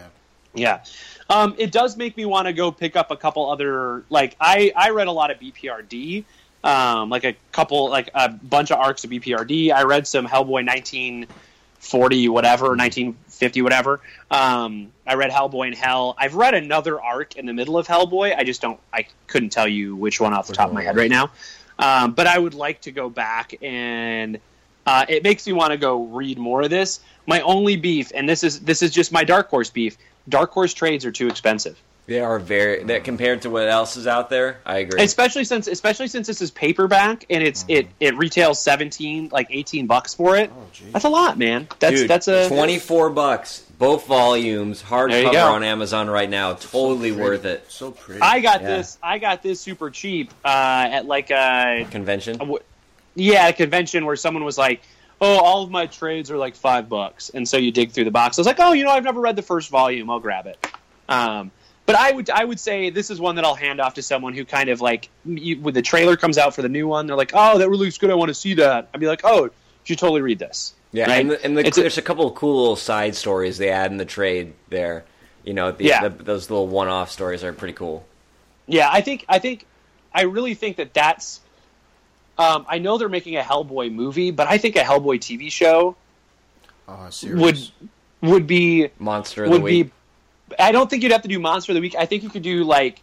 yeah. 0.53 0.83
Um, 1.31 1.55
it 1.57 1.71
does 1.71 1.97
make 1.97 2.15
me 2.15 2.25
want 2.25 2.45
to 2.45 2.53
go 2.53 2.71
pick 2.71 2.95
up 2.95 3.09
a 3.09 3.15
couple 3.17 3.49
other 3.49 4.03
like 4.11 4.35
I 4.39 4.71
I 4.75 4.91
read 4.91 5.07
a 5.07 5.11
lot 5.11 5.31
of 5.31 5.39
BPRD. 5.39 6.25
Um, 6.63 7.09
like 7.09 7.23
a 7.23 7.35
couple, 7.51 7.89
like 7.89 8.09
a 8.13 8.29
bunch 8.29 8.71
of 8.71 8.77
arcs 8.79 9.03
of 9.03 9.09
BPRD. 9.09 9.71
I 9.73 9.83
read 9.83 10.05
some 10.07 10.25
Hellboy 10.27 10.63
1940, 10.65 12.29
whatever, 12.29 12.67
1950, 12.67 13.61
whatever. 13.63 13.99
Um, 14.31 14.91
I 15.05 15.15
read 15.15 15.31
Hellboy 15.31 15.67
in 15.67 15.73
Hell. 15.73 16.15
I've 16.17 16.35
read 16.35 16.53
another 16.53 17.01
arc 17.01 17.35
in 17.35 17.45
the 17.47 17.53
middle 17.53 17.77
of 17.77 17.87
Hellboy. 17.87 18.35
I 18.37 18.43
just 18.43 18.61
don't, 18.61 18.79
I 18.93 19.07
couldn't 19.27 19.49
tell 19.49 19.67
you 19.67 19.95
which 19.95 20.21
one 20.21 20.33
off 20.33 20.47
the 20.47 20.53
top 20.53 20.69
of 20.69 20.73
my 20.73 20.83
head 20.83 20.95
right 20.95 21.09
now. 21.11 21.31
Um, 21.79 22.13
but 22.13 22.27
I 22.27 22.37
would 22.37 22.53
like 22.53 22.81
to 22.81 22.91
go 22.91 23.09
back 23.09 23.55
and 23.61 24.39
uh, 24.85 25.05
it 25.07 25.23
makes 25.23 25.45
me 25.47 25.53
want 25.53 25.71
to 25.71 25.77
go 25.77 26.03
read 26.03 26.37
more 26.37 26.61
of 26.61 26.69
this. 26.69 26.99
My 27.25 27.41
only 27.41 27.75
beef, 27.77 28.11
and 28.13 28.27
this 28.27 28.43
is 28.43 28.59
this 28.61 28.81
is 28.81 28.91
just 28.91 29.11
my 29.11 29.23
Dark 29.23 29.49
Horse 29.49 29.69
beef. 29.69 29.97
Dark 30.29 30.51
Horse 30.51 30.73
trades 30.73 31.05
are 31.05 31.11
too 31.11 31.27
expensive, 31.27 31.77
They 32.05 32.19
are 32.21 32.39
very 32.39 32.83
that 32.85 33.03
compared 33.03 33.41
to 33.43 33.49
what 33.49 33.67
else 33.69 33.97
is 33.97 34.07
out 34.07 34.29
there. 34.29 34.59
I 34.65 34.77
agree. 34.79 35.01
especially 35.03 35.43
since 35.45 35.67
especially 35.67 36.07
since 36.07 36.27
this 36.27 36.41
is 36.41 36.49
paperback 36.51 37.25
and 37.29 37.43
it's 37.43 37.63
it 37.67 37.87
it 37.99 38.15
retails 38.17 38.61
seventeen 38.61 39.29
like 39.31 39.47
eighteen 39.49 39.85
bucks 39.87 40.13
for 40.13 40.35
it. 40.37 40.49
Oh. 40.53 40.65
That's 40.91 41.05
a 41.05 41.09
lot, 41.09 41.37
man. 41.37 41.67
That's 41.79 42.01
Dude, 42.01 42.09
that's 42.09 42.27
a 42.27 42.47
24 42.49 43.09
bucks, 43.11 43.61
both 43.79 44.05
volumes, 44.07 44.81
There 44.81 45.07
you 45.09 45.27
hardcover 45.29 45.51
on 45.51 45.63
Amazon 45.63 46.09
right 46.09 46.29
now. 46.29 46.53
Totally 46.53 47.11
So 47.11 47.17
worth 47.21 47.45
it. 47.45 47.65
So 47.69 47.91
pretty. 47.91 48.21
I 48.21 48.39
got 48.41 48.61
Yeah. 48.61 48.67
this. 48.77 48.97
I 49.03 49.17
got 49.17 49.43
this 49.43 49.59
super 49.61 49.89
cheap 49.89 50.31
uh, 50.45 50.47
at 50.91 51.05
like 51.05 51.31
a 51.31 51.85
Convention. 51.91 52.37
w- 52.37 52.59
yeah, 53.15 53.43
at 53.43 53.49
a 53.51 53.53
convention 53.53 54.05
where 54.05 54.15
someone 54.15 54.43
was 54.43 54.57
like, 54.57 54.81
"Oh, 55.21 55.39
all 55.39 55.63
of 55.63 55.69
my 55.71 55.85
trades 55.87 56.31
are 56.31 56.37
like 56.37 56.55
five 56.55 56.89
bucks," 56.89 57.29
and 57.29 57.47
so 57.47 57.57
you 57.57 57.71
dig 57.71 57.91
through 57.91 58.05
the 58.05 58.11
box. 58.11 58.37
I 58.37 58.41
was 58.41 58.47
like, 58.47 58.59
"Oh, 58.59 58.73
you 58.73 58.83
know, 58.83 58.91
I've 58.91 59.03
never 59.03 59.19
read 59.21 59.35
the 59.35 59.41
first 59.41 59.69
volume. 59.69 60.09
I'll 60.09 60.19
grab 60.19 60.45
it." 60.47 60.65
Um, 61.09 61.51
but 61.85 61.95
I 61.95 62.11
would, 62.11 62.29
I 62.29 62.45
would 62.45 62.59
say 62.59 62.89
this 62.89 63.09
is 63.09 63.19
one 63.19 63.35
that 63.35 63.43
I'll 63.45 63.55
hand 63.55 63.81
off 63.81 63.95
to 63.95 64.01
someone 64.01 64.33
who 64.33 64.45
kind 64.45 64.69
of 64.69 64.79
like, 64.79 65.09
you, 65.25 65.59
when 65.59 65.73
the 65.73 65.81
trailer 65.81 66.15
comes 66.15 66.37
out 66.37 66.55
for 66.55 66.61
the 66.61 66.69
new 66.69 66.87
one, 66.87 67.07
they're 67.07 67.17
like, 67.17 67.31
"Oh, 67.33 67.57
that 67.57 67.69
really 67.69 67.85
looks 67.85 67.97
good. 67.97 68.09
I 68.09 68.15
want 68.15 68.29
to 68.29 68.33
see 68.33 68.53
that." 68.55 68.89
I'd 68.93 68.99
be 68.99 69.07
like, 69.07 69.21
"Oh, 69.23 69.45
you 69.45 69.51
should 69.83 69.99
totally 69.99 70.21
read 70.21 70.39
this." 70.39 70.73
Yeah, 70.91 71.07
right? 71.07 71.21
and, 71.21 71.31
the, 71.31 71.43
and 71.43 71.57
the, 71.57 71.63
there's 71.71 71.97
a 71.97 72.03
couple 72.03 72.27
of 72.27 72.35
cool 72.35 72.55
little 72.61 72.75
side 72.75 73.15
stories 73.15 73.57
they 73.57 73.69
add 73.69 73.89
in 73.91 73.97
the 73.97 74.05
trade 74.05 74.53
there. 74.69 75.05
You 75.43 75.53
know, 75.53 75.71
the, 75.71 75.85
Yeah. 75.85 76.07
the, 76.07 76.23
those 76.23 76.49
little 76.49 76.67
one-off 76.67 77.09
stories 77.09 77.43
are 77.43 77.51
pretty 77.51 77.73
cool. 77.73 78.05
Yeah, 78.67 78.89
I 78.91 79.01
think 79.01 79.25
I 79.27 79.39
think 79.39 79.65
I 80.13 80.23
really 80.23 80.53
think 80.53 80.77
that 80.77 80.93
that's. 80.93 81.41
Um, 82.37 82.65
I 82.67 82.79
know 82.79 82.97
they're 82.97 83.09
making 83.09 83.37
a 83.37 83.41
Hellboy 83.41 83.93
movie, 83.93 84.31
but 84.31 84.47
I 84.47 84.57
think 84.57 84.75
a 84.75 84.79
Hellboy 84.79 85.19
TV 85.19 85.51
show 85.51 85.95
serious. 87.09 87.71
would 88.21 88.31
would 88.31 88.47
be 88.47 88.89
Monster 88.99 89.43
of 89.43 89.49
the 89.49 89.53
would 89.53 89.63
week. 89.63 89.87
be. 89.87 90.55
I 90.57 90.71
don't 90.71 90.89
think 90.89 91.03
you'd 91.03 91.11
have 91.11 91.23
to 91.23 91.27
do 91.27 91.39
Monster 91.39 91.71
of 91.71 91.75
the 91.75 91.81
Week. 91.81 91.95
I 91.95 92.05
think 92.05 92.23
you 92.23 92.29
could 92.29 92.41
do 92.43 92.63
like 92.63 93.01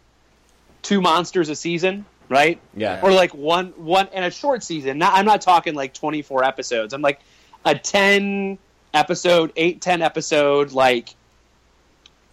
two 0.81 1.01
monsters 1.01 1.49
a 1.49 1.55
season, 1.55 2.05
right? 2.29 2.59
yeah. 2.75 2.99
Or 3.01 3.11
like 3.11 3.33
one 3.33 3.67
one 3.77 4.09
and 4.13 4.25
a 4.25 4.31
short 4.31 4.63
season. 4.63 4.97
Not, 4.97 5.13
I'm 5.13 5.25
not 5.25 5.41
talking 5.41 5.75
like 5.75 5.93
24 5.93 6.43
episodes. 6.43 6.93
I'm 6.93 7.01
like 7.01 7.21
a 7.65 7.75
10 7.75 8.57
episode, 8.93 9.53
8 9.55 9.81
10 9.81 10.01
episode 10.01 10.71
like 10.71 11.15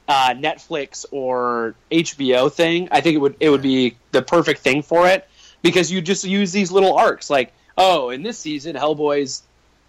uh, 0.09 0.31
Netflix 0.31 1.05
or 1.11 1.75
HBO 1.93 2.51
thing. 2.53 2.89
I 2.91 3.01
think 3.01 3.17
it 3.17 3.19
would 3.19 3.37
it 3.41 3.51
would 3.51 3.63
be 3.63 3.97
the 4.13 4.23
perfect 4.23 4.61
thing 4.61 4.83
for 4.83 5.07
it 5.09 5.28
because 5.63 5.91
you 5.91 6.01
just 6.01 6.25
use 6.25 6.53
these 6.53 6.71
little 6.71 6.97
arcs 6.97 7.29
like 7.31 7.53
oh 7.77 8.11
in 8.11 8.23
this 8.23 8.39
season 8.39 8.77
Hellboy's 8.77 9.43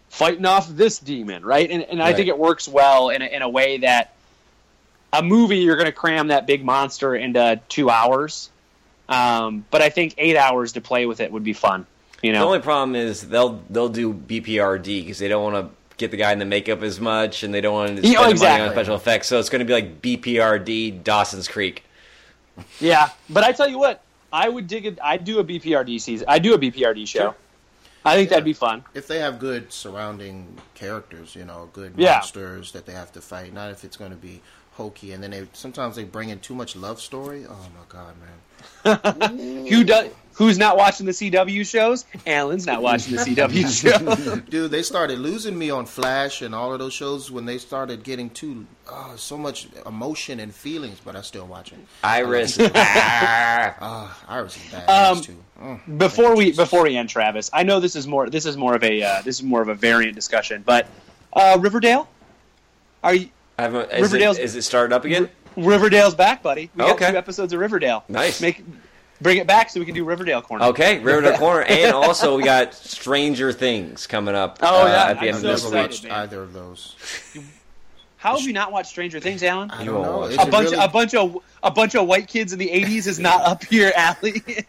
fighting 0.09 0.45
off 0.45 0.67
this 0.69 0.97
demon, 0.99 1.45
right? 1.45 1.69
And, 1.69 1.83
and 1.83 2.01
I 2.01 2.07
Right. 2.07 2.15
think 2.15 2.27
it 2.29 2.37
works 2.37 2.67
well 2.67 3.09
in 3.09 3.21
a, 3.21 3.25
in 3.25 3.41
a 3.43 3.49
way 3.49 3.77
that 3.79 4.13
a 5.13 5.21
movie 5.21 5.57
you're 5.57 5.75
going 5.75 5.85
to 5.85 5.91
cram 5.91 6.27
that 6.29 6.47
big 6.47 6.63
monster 6.65 7.15
into 7.15 7.59
two 7.69 7.89
hours, 7.89 8.49
um, 9.07 9.65
but 9.71 9.81
I 9.81 9.89
think 9.89 10.15
eight 10.17 10.35
hours 10.35 10.73
to 10.73 10.81
play 10.81 11.05
with 11.05 11.19
it 11.19 11.31
would 11.31 11.43
be 11.43 11.53
fun. 11.53 11.85
You 12.21 12.33
know 12.33 12.39
The 12.39 12.45
only 12.45 12.59
problem 12.59 12.95
is 12.95 13.27
they'll 13.27 13.61
they'll 13.69 13.89
do 13.89 14.13
BPRD 14.13 15.01
because 15.03 15.19
they 15.19 15.27
don't 15.27 15.43
want 15.53 15.55
to 15.67 15.75
get 15.97 16.11
the 16.11 16.17
guy 16.17 16.31
in 16.31 16.39
the 16.39 16.45
makeup 16.45 16.81
as 16.81 16.99
much, 16.99 17.43
and 17.43 17.53
they 17.53 17.61
don't 17.61 17.73
want 17.73 17.89
to 17.89 17.95
spend 17.97 18.13
Yeah, 18.13 18.27
the 18.33 18.35
money 18.35 18.61
on 18.61 18.71
special 18.71 18.95
effects. 18.95 19.27
So 19.27 19.37
it's 19.39 19.49
going 19.49 19.59
to 19.59 19.65
be 19.65 19.73
like 19.73 20.01
BPRD 20.01 21.03
Dawson's 21.03 21.47
Creek. 21.47 21.83
yeah. 22.79 23.09
But 23.29 23.43
I 23.43 23.51
tell 23.51 23.67
you 23.69 23.77
what, 23.79 24.01
I 24.31 24.49
would 24.49 24.67
dig 24.67 24.85
it. 24.85 24.99
I'd 25.03 25.23
do 25.23 25.39
a 25.39 25.43
BPRD 25.43 25.99
season. 25.99 26.25
I'd 26.29 26.43
do 26.43 26.53
a 26.53 26.57
BPRD 26.59 27.07
show. 27.07 27.19
Sure. 27.19 27.35
I 28.05 28.15
think 28.15 28.29
that'd 28.29 28.45
be 28.45 28.53
fun. 28.53 28.83
If 28.93 29.07
they 29.07 29.19
have 29.19 29.39
good 29.39 29.73
surrounding 29.73 30.57
characters, 30.73 31.35
you 31.35 31.43
know, 31.45 31.69
good 31.73 31.93
Yeah. 31.97 32.13
monsters 32.13 32.71
that 32.71 32.85
they 32.85 32.93
have 32.93 33.11
to 33.13 33.21
fight, 33.21 33.53
not 33.53 33.71
if 33.71 33.83
it's 33.83 33.97
going 33.97 34.11
to 34.11 34.17
be 34.17 34.41
hokey. 34.73 35.11
And 35.11 35.21
then 35.21 35.31
they 35.31 35.47
sometimes 35.53 35.95
they 35.97 36.05
bring 36.05 36.29
in 36.29 36.39
too 36.39 36.55
much 36.55 36.75
love 36.75 37.01
story. 37.01 37.45
Oh 37.49 37.67
my 37.75 37.85
god, 37.89 38.15
man! 38.85 39.65
Who 39.67 39.83
does? 39.83 40.09
Who's 40.39 40.57
not 40.57 40.77
watching 40.77 41.05
the 41.05 41.11
CW 41.11 41.69
shows? 41.69 42.05
Alan's 42.25 42.65
not 42.65 42.81
watching 42.81 43.15
the 43.17 43.21
CW 43.23 44.25
show. 44.25 44.37
Dude, 44.49 44.71
they 44.71 44.81
started 44.83 45.19
losing 45.19 45.57
me 45.57 45.69
on 45.69 45.85
Flash 45.85 46.41
and 46.41 46.55
all 46.55 46.71
of 46.73 46.79
those 46.79 46.93
shows 46.93 47.29
when 47.29 47.45
they 47.45 47.57
started 47.57 48.03
getting 48.03 48.29
too 48.29 48.65
oh, 48.89 49.13
so 49.17 49.37
much 49.37 49.67
emotion 49.85 50.39
and 50.39 50.55
feelings. 50.55 50.99
But 51.03 51.17
I 51.17 51.21
still 51.21 51.45
watch 51.45 51.73
it. 51.73 51.79
Iris. 52.03 52.57
ah. 52.59 53.75
Ah, 53.81 54.23
Iris 54.29 54.55
is 54.57 54.71
bad 54.71 54.89
Um, 54.89 55.21
too. 55.21 55.43
Mm. 55.61 55.97
before 55.97 56.35
we 56.35 56.53
before 56.53 56.83
we 56.83 56.95
end, 56.95 57.09
Travis, 57.09 57.49
I 57.53 57.63
know 57.63 57.79
this 57.81 57.95
is 57.97 58.07
more 58.07 58.29
this 58.29 58.45
is 58.45 58.55
more 58.57 58.75
of 58.75 58.83
a 58.83 59.03
uh, 59.03 59.21
this 59.23 59.35
is 59.35 59.43
more 59.43 59.61
of 59.61 59.67
a 59.67 59.75
variant 59.75 60.15
discussion, 60.15 60.63
but 60.65 60.87
uh, 61.33 61.57
Riverdale, 61.59 62.07
are 63.03 63.13
you 63.13 63.29
I 63.57 63.63
haven't, 63.63 63.91
is, 63.91 64.01
Riverdale's- 64.03 64.37
it, 64.37 64.43
is 64.45 64.55
it 64.55 64.61
started 64.61 64.95
up 64.95 65.03
again? 65.03 65.29
Riverdale's 65.57 66.15
back, 66.15 66.41
buddy? 66.41 66.69
We 66.75 66.85
got 66.85 66.91
Okay. 66.95 67.11
two 67.11 67.17
episodes 67.17 67.51
of 67.51 67.59
Riverdale. 67.59 68.05
Nice. 68.07 68.39
Make 68.39 68.63
bring 69.21 69.37
it 69.37 69.47
back 69.47 69.69
so 69.69 69.79
we 69.79 69.85
can 69.85 69.95
do 69.95 70.03
Riverdale 70.03 70.41
corner. 70.41 70.65
Okay, 70.65 70.99
Riverdale 70.99 71.37
Corner, 71.39 71.63
and 71.63 71.93
also 71.93 72.35
we 72.37 72.43
got 72.43 72.73
Stranger 72.73 73.51
Things 73.51 74.07
coming 74.07 74.35
up. 74.35 74.59
Oh, 74.61 74.83
uh, 74.83 74.85
yeah, 74.87 75.03
at 75.05 75.13
the 75.19 75.29
I'm 75.29 75.35
end 75.35 75.37
of 75.37 75.41
this 75.43 75.63
Never 75.63 75.75
week. 75.75 75.83
watched 75.91 76.05
either 76.05 76.41
of 76.43 76.53
those. 76.53 76.95
How 78.19 78.37
have 78.37 78.45
you 78.45 78.51
not 78.51 78.73
watched 78.73 78.89
Stranger 78.89 79.21
Things, 79.21 79.41
Alan? 79.43 79.71
I 79.71 79.85
don't 79.85 80.01
know. 80.01 80.17
won't 80.19 80.33
A 80.33 80.45
bunch 80.51 80.71
really- 80.71 80.83
a 80.83 80.87
bunch 80.89 81.15
of 81.15 81.37
a 81.63 81.71
bunch 81.71 81.95
of 81.95 82.05
white 82.05 82.27
kids 82.27 82.51
in 82.51 82.59
the 82.59 82.67
'80s 82.69 83.07
is 83.07 83.17
not 83.17 83.41
up 83.43 83.71
your 83.71 83.91
alley. 83.95 84.43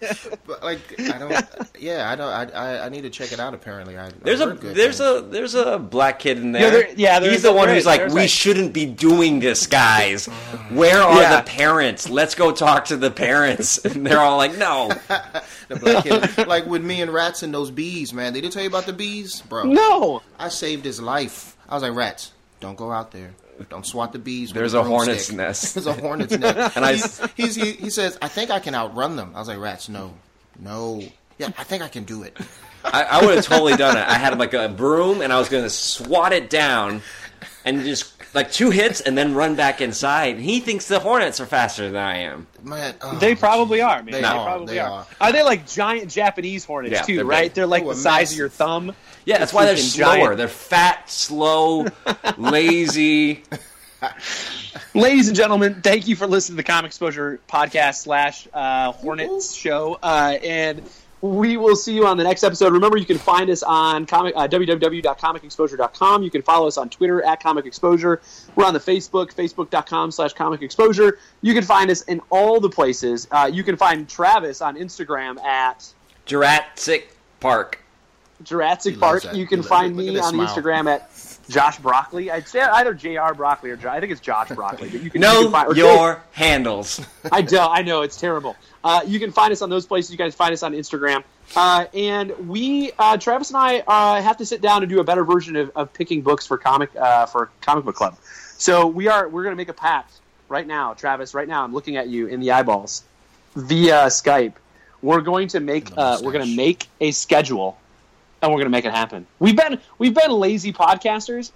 But 0.46 0.62
like 0.62 0.80
I 1.00 1.18
don't. 1.18 1.46
Yeah, 1.78 2.10
I 2.10 2.14
don't. 2.16 2.28
I, 2.28 2.44
I, 2.52 2.86
I 2.86 2.88
need 2.88 3.02
to 3.02 3.10
check 3.10 3.32
it 3.32 3.40
out. 3.40 3.52
Apparently, 3.54 3.96
I 3.98 4.10
There's 4.22 4.40
a 4.40 4.46
there's 4.54 4.98
things. 4.98 5.00
a 5.00 5.20
there's 5.28 5.54
a 5.56 5.78
black 5.78 6.18
kid 6.20 6.38
in 6.38 6.52
there. 6.52 6.62
Yeah, 6.62 6.70
there- 6.70 6.94
yeah, 6.96 7.18
there's 7.20 7.32
he's 7.34 7.42
the 7.42 7.52
one 7.52 7.66
there 7.66 7.74
who's 7.76 7.86
like, 7.86 8.00
there's 8.00 8.14
we 8.14 8.20
like- 8.22 8.30
shouldn't 8.30 8.72
be 8.72 8.86
doing 8.86 9.40
this, 9.40 9.66
guys. 9.66 10.26
Where 10.70 11.00
are 11.02 11.20
Yeah. 11.20 11.36
the 11.40 11.42
parents? 11.42 12.08
Let's 12.08 12.34
go 12.36 12.52
talk 12.52 12.84
to 12.86 12.96
the 12.96 13.10
parents. 13.10 13.78
And 13.84 14.06
they're 14.06 14.18
all 14.20 14.36
like, 14.36 14.56
no. 14.58 14.88
the 15.68 15.76
black 15.76 16.04
kid. 16.04 16.46
like 16.46 16.66
with 16.66 16.84
me 16.84 17.02
and 17.02 17.12
rats 17.12 17.42
and 17.42 17.52
those 17.52 17.70
bees, 17.72 18.12
man. 18.14 18.32
They 18.32 18.40
didn't 18.40 18.52
tell 18.54 18.62
you 18.62 18.68
about 18.68 18.86
the 18.86 18.92
bees, 18.92 19.40
bro. 19.42 19.64
no. 19.64 20.22
I 20.38 20.48
saved 20.48 20.84
his 20.84 21.00
life. 21.00 21.56
I 21.68 21.74
was 21.74 21.82
like, 21.82 21.94
rats, 21.94 22.32
don't 22.60 22.76
go 22.76 22.92
out 22.92 23.10
there. 23.10 23.32
Don't 23.68 23.84
swat 23.84 24.12
the 24.12 24.18
bees. 24.18 24.52
There's 24.52 24.72
a 24.74 24.80
a 24.80 24.82
hornet's 24.82 25.28
broomstick." 25.30 25.36
nest. 25.36 25.74
There's 25.74 25.86
a 25.86 25.92
hornet's 25.92 26.38
nest. 26.38 26.76
And 26.76 26.84
I- 26.84 26.92
he's, 26.94 27.20
he's, 27.36 27.54
he, 27.56 27.72
he 27.72 27.90
says, 27.90 28.18
I 28.22 28.28
think 28.28 28.50
I 28.50 28.58
can 28.58 28.74
outrun 28.74 29.16
them. 29.16 29.32
I 29.34 29.38
was 29.38 29.48
like, 29.48 29.58
rats, 29.58 29.88
no, 29.88 30.14
no. 30.58 31.02
Yeah, 31.38 31.48
I 31.58 31.64
think 31.64 31.82
I 31.82 31.88
can 31.88 32.04
do 32.04 32.22
it. 32.22 32.36
I, 32.84 33.02
I 33.02 33.24
would 33.26 33.36
have 33.36 33.44
totally 33.44 33.76
done 33.76 33.96
it. 33.98 34.06
I 34.06 34.14
had 34.14 34.38
like 34.38 34.54
a 34.54 34.68
broom 34.68 35.20
and 35.20 35.32
I 35.32 35.38
was 35.38 35.48
going 35.50 35.64
to 35.64 35.70
swat 35.70 36.32
it 36.32 36.48
down 36.48 37.02
and 37.64 37.82
just 37.82 38.18
like 38.34 38.52
two 38.52 38.70
hits 38.70 39.00
and 39.00 39.16
then 39.18 39.34
run 39.34 39.54
back 39.56 39.80
inside. 39.80 40.38
He 40.38 40.60
thinks 40.60 40.86
the 40.86 41.00
hornets 41.00 41.40
are 41.40 41.46
faster 41.46 41.90
than 41.90 41.96
I 42.02 42.18
am. 42.18 42.46
Man, 42.62 42.94
oh, 43.02 43.18
They 43.18 43.34
probably 43.34 43.80
are, 43.80 44.02
man. 44.02 44.12
They 44.12 44.20
They, 44.20 44.26
are, 44.26 44.44
probably 44.44 44.74
they 44.74 44.78
are. 44.80 45.06
are. 45.20 45.32
they 45.32 45.42
like 45.42 45.66
giant 45.66 46.10
Japanese 46.10 46.64
hornets 46.64 46.92
Yeah, 46.92 47.02
too? 47.02 47.16
they're 47.16 47.24
right? 47.24 47.44
big. 47.46 47.54
They're 47.54 47.66
like 47.66 47.82
Oh, 47.84 47.88
the 47.90 47.94
size 47.96 48.32
of 48.32 48.38
your 48.38 48.48
thumb. 48.48 48.94
Yeah, 49.24 49.38
that's 49.38 49.52
why 49.52 49.64
they're 49.66 49.74
freaking 49.74 49.78
slower. 49.96 50.16
giant. 50.18 50.36
They're 50.38 50.48
fat, 50.48 51.10
slow, 51.10 51.86
lazy. 52.38 53.42
Ladies 54.94 55.28
and 55.28 55.36
gentlemen, 55.36 55.82
thank 55.82 56.08
you 56.08 56.16
for 56.16 56.26
listening 56.26 56.56
to 56.56 56.62
the 56.62 56.66
Comic 56.66 56.88
Exposure 56.88 57.38
podcast 57.48 57.96
slash 57.96 58.48
uh, 58.54 58.92
Hornets 58.92 59.52
show, 59.54 59.98
uh, 60.02 60.38
and 60.42 60.82
we 61.22 61.56
will 61.56 61.76
see 61.76 61.94
you 61.94 62.06
on 62.06 62.16
the 62.16 62.24
next 62.24 62.42
episode. 62.42 62.72
Remember, 62.72 62.96
you 62.96 63.04
can 63.04 63.18
find 63.18 63.50
us 63.50 63.62
on 63.62 64.06
comic, 64.06 64.34
uh, 64.36 64.48
www.comicexposure.com. 64.48 66.22
You 66.22 66.30
can 66.30 66.42
follow 66.42 66.66
us 66.66 66.78
on 66.78 66.88
Twitter 66.88 67.22
at 67.22 67.42
Comic 67.42 67.66
Exposure. 67.66 68.20
We're 68.56 68.64
on 68.64 68.74
the 68.74 68.80
Facebook, 68.80 69.34
facebook.com 69.34 70.10
slash 70.12 70.32
Comic 70.32 70.62
Exposure. 70.62 71.18
You 71.42 71.52
can 71.54 71.64
find 71.64 71.90
us 71.90 72.02
in 72.02 72.20
all 72.30 72.60
the 72.60 72.70
places. 72.70 73.28
Uh, 73.30 73.50
you 73.52 73.62
can 73.62 73.76
find 73.76 74.08
Travis 74.08 74.62
on 74.62 74.76
Instagram 74.76 75.38
at 75.42 75.92
Jurassic 76.24 77.14
Park. 77.40 77.80
Jurassic 78.42 78.98
Park. 78.98 79.22
that. 79.24 79.36
You 79.36 79.46
can 79.46 79.62
find 79.62 79.94
me 79.94 80.18
on 80.18 80.32
smile. 80.32 80.46
Instagram 80.46 80.90
at 80.90 81.09
Josh 81.50 81.78
Broccoli. 81.78 82.30
I'd 82.30 82.48
say 82.48 82.60
either 82.60 82.94
Jr. 82.94 83.34
Broccoli 83.34 83.70
or 83.70 83.88
I 83.88 84.00
think 84.00 84.12
it's 84.12 84.20
Josh 84.20 84.48
Broccoli. 84.48 84.88
But 84.88 85.02
you 85.02 85.10
can, 85.10 85.20
you 85.20 85.26
Know 85.26 85.42
can 85.42 85.52
find, 85.52 85.68
or 85.68 85.76
your 85.76 86.22
handles. 86.32 87.00
I 87.32 87.42
do. 87.42 87.58
I 87.58 87.82
know 87.82 88.02
it's 88.02 88.18
terrible. 88.18 88.56
Uh, 88.82 89.02
you 89.06 89.18
can 89.18 89.32
find 89.32 89.52
us 89.52 89.60
on 89.60 89.68
those 89.68 89.86
places. 89.86 90.12
You 90.12 90.16
guys 90.16 90.34
find 90.34 90.52
us 90.52 90.62
on 90.62 90.72
Instagram, 90.72 91.24
uh, 91.54 91.86
and 91.92 92.48
we, 92.48 92.92
uh, 92.98 93.18
Travis 93.18 93.50
and 93.50 93.58
I, 93.58 93.80
uh, 93.80 94.22
have 94.22 94.38
to 94.38 94.46
sit 94.46 94.62
down 94.62 94.82
and 94.82 94.88
do 94.88 95.00
a 95.00 95.04
better 95.04 95.24
version 95.24 95.56
of, 95.56 95.70
of 95.76 95.92
picking 95.92 96.22
books 96.22 96.46
for 96.46 96.56
comic 96.56 96.94
uh, 96.96 97.26
for 97.26 97.50
comic 97.60 97.84
book 97.84 97.96
club. 97.96 98.16
So 98.56 98.86
we 98.86 99.08
are 99.08 99.28
we're 99.28 99.42
going 99.42 99.52
to 99.52 99.56
make 99.60 99.68
a 99.68 99.74
pact 99.74 100.12
right 100.48 100.66
now, 100.66 100.94
Travis. 100.94 101.34
Right 101.34 101.48
now, 101.48 101.64
I'm 101.64 101.74
looking 101.74 101.96
at 101.96 102.08
you 102.08 102.26
in 102.26 102.40
the 102.40 102.52
eyeballs 102.52 103.02
via 103.56 104.06
Skype. 104.06 104.54
We're 105.02 105.20
going 105.20 105.48
to 105.48 105.60
make 105.60 105.90
uh, 105.96 106.18
we're 106.22 106.32
going 106.32 106.46
to 106.46 106.56
make 106.56 106.86
a 107.00 107.10
schedule, 107.10 107.76
and 108.42 108.50
we're 108.50 108.58
going 108.58 108.66
to 108.66 108.70
make 108.70 108.84
it 108.84 108.92
happen. 108.92 109.26
We've 109.38 109.56
been 109.56 109.78
we've 109.98 110.14
been 110.14 110.30
lazy 110.30 110.72
podcasters. 110.72 111.52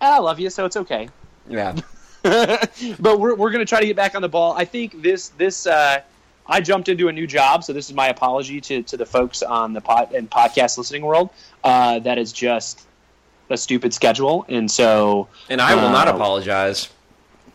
And 0.00 0.14
I 0.14 0.18
love 0.18 0.40
you, 0.40 0.48
so 0.48 0.64
it's 0.64 0.76
okay 0.78 1.10
Yeah. 1.48 1.76
but 2.22 3.18
we're, 3.18 3.34
we're 3.34 3.50
going 3.50 3.64
to 3.64 3.68
try 3.68 3.80
to 3.80 3.86
get 3.86 3.96
back 3.96 4.14
on 4.14 4.22
the 4.22 4.28
ball. 4.28 4.54
I 4.56 4.64
think 4.64 5.02
this 5.02 5.28
this 5.30 5.66
uh, 5.66 6.00
I 6.46 6.60
jumped 6.60 6.88
into 6.88 7.08
a 7.08 7.12
new 7.12 7.26
job, 7.26 7.64
so 7.64 7.72
this 7.72 7.88
is 7.88 7.94
my 7.94 8.08
apology 8.08 8.60
to, 8.62 8.82
to 8.82 8.96
the 8.96 9.06
folks 9.06 9.42
on 9.42 9.72
the 9.72 9.80
pod 9.80 10.12
and 10.12 10.30
podcast 10.30 10.78
listening 10.78 11.02
world. 11.02 11.30
Uh, 11.62 11.98
that 12.00 12.18
is 12.18 12.32
just 12.32 12.86
a 13.50 13.56
stupid 13.56 13.92
schedule, 13.94 14.44
and 14.48 14.70
so 14.70 15.28
And 15.48 15.60
I 15.60 15.74
will 15.74 15.90
not 15.90 16.08
Uh, 16.08 16.14
apologize. 16.14 16.88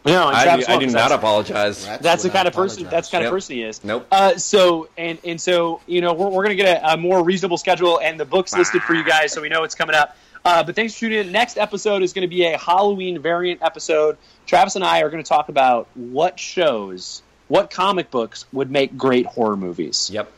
No, 0.05 0.27
and 0.27 0.35
I 0.37 0.43
do, 0.43 0.49
I 0.49 0.53
won't, 0.71 0.79
do 0.81 0.85
'cause 0.87 0.93
that's- 0.93 1.11
apologize. 1.11 1.85
Rats 1.87 2.03
That's 2.03 2.23
the 2.23 2.29
kind 2.29 2.45
not 2.45 2.47
of 2.47 2.53
person. 2.53 2.87
That's 2.89 3.07
the 3.09 3.11
kind 3.13 3.23
Yep. 3.23 3.31
of 3.31 3.35
person 3.35 3.55
he 3.55 3.63
is. 3.63 3.83
Nope. 3.83 4.07
Uh, 4.11 4.35
so 4.37 4.87
and 4.97 5.17
and 5.23 5.39
so 5.41 5.81
you 5.87 6.01
know 6.01 6.13
we're, 6.13 6.27
we're 6.27 6.43
going 6.43 6.55
to 6.57 6.63
get 6.63 6.81
a, 6.83 6.93
a 6.93 6.97
more 6.97 7.23
reasonable 7.23 7.57
schedule 7.57 7.99
and 7.99 8.19
the 8.19 8.25
books 8.25 8.55
listed 8.55 8.81
for 8.83 8.93
you 8.93 9.03
guys, 9.03 9.31
so 9.33 9.41
we 9.41 9.49
know 9.49 9.63
it's 9.63 9.75
coming 9.75 9.95
up. 9.95 10.15
Uh, 10.43 10.61
but 10.63 10.75
thanks 10.75 10.93
for 10.93 10.99
tuning 11.01 11.19
in. 11.25 11.31
Next 11.31 11.57
episode 11.57 12.03
is 12.03 12.13
going 12.13 12.21
to 12.21 12.27
be 12.27 12.45
a 12.45 12.55
Halloween 12.57 13.19
variant 13.19 13.63
episode. 13.63 14.15
Travis 14.45 14.75
and 14.75 14.83
I 14.85 15.01
are 15.01 15.09
going 15.09 15.23
to 15.23 15.27
talk 15.27 15.49
about 15.49 15.87
what 15.95 16.39
shows, 16.39 17.23
what 17.47 17.71
comic 17.71 18.11
books 18.11 18.45
would 18.53 18.69
make 18.69 18.95
great 18.95 19.25
horror 19.25 19.57
movies. 19.57 20.11
Yep. 20.13 20.31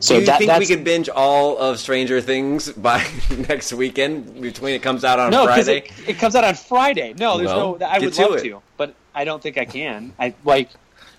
So 0.00 0.14
Do 0.14 0.20
you 0.20 0.26
that, 0.26 0.38
think 0.38 0.50
we 0.50 0.58
that's 0.58 0.68
could 0.68 0.82
binge 0.84 1.08
all 1.08 1.58
of 1.58 1.78
Stranger 1.78 2.20
Things 2.20 2.72
by 2.72 3.06
next 3.48 3.72
weekend 3.72 4.40
between 4.42 4.74
it 4.74 4.82
comes 4.82 5.04
out 5.04 5.20
on 5.20 5.30
no, 5.30 5.46
because 5.46 5.66
Friday? 5.66 5.86
it, 6.06 6.08
it 6.08 6.18
comes 6.18 6.34
out 6.34 6.42
on 6.42 6.54
Friday. 6.56 7.14
No, 7.16 7.36
there's 7.36 7.46
Well, 7.48 7.76
no. 7.78 7.86
I 7.86 8.00
would 8.00 8.18
love 8.18 8.36
it. 8.36 8.42
to, 8.44 8.62
but 8.76 8.94
I 9.14 9.24
don't 9.24 9.42
think 9.42 9.58
I 9.58 9.64
can. 9.64 10.12
I 10.18 10.34
like. 10.44 10.70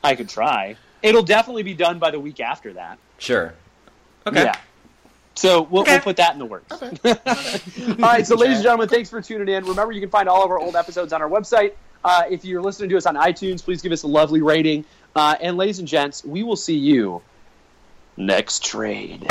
I 0.04 0.16
could 0.16 0.30
try. 0.30 0.76
It'll 1.02 1.24
definitely 1.24 1.64
be 1.64 1.74
done 1.74 2.00
by 2.00 2.12
the 2.12 2.20
week 2.20 2.40
after 2.40 2.74
that. 2.74 2.98
Sure. 3.18 3.54
Okay. 4.26 4.44
Yeah. 4.44 4.56
So 5.36 5.64
we'll, 5.64 5.82
Okay. 5.82 5.94
we'll 5.94 6.02
put 6.02 6.18
that 6.18 6.34
in 6.34 6.40
the 6.40 6.46
works. 6.46 6.72
all 6.82 7.96
right. 8.00 8.26
So, 8.26 8.36
ladies 8.36 8.58
and 8.58 8.64
gentlemen, 8.64 8.88
thanks 8.88 9.10
for 9.10 9.22
tuning 9.22 9.48
in. 9.54 9.66
Remember, 9.66 9.92
you 9.92 10.00
can 10.02 10.10
find 10.10 10.30
all 10.30 10.44
of 10.44 10.52
our 10.52 10.60
old 10.60 10.76
episodes 10.76 11.12
on 11.14 11.22
our 11.22 11.30
website. 11.30 11.74
Uh, 12.04 12.24
if 12.30 12.44
you're 12.46 12.62
listening 12.62 12.90
to 12.90 12.98
us 12.98 13.06
on 13.06 13.16
iTunes, 13.16 13.64
please 13.64 13.82
give 13.82 13.92
us 13.92 14.04
a 14.04 14.08
lovely 14.08 14.42
rating. 14.42 14.86
Uh, 15.16 15.36
and, 15.42 15.58
ladies 15.58 15.80
and 15.80 15.88
gents, 15.88 16.24
we 16.24 16.44
will 16.44 16.56
see 16.56 16.78
you 16.78 17.22
next 18.18 18.64
trade. 18.64 19.26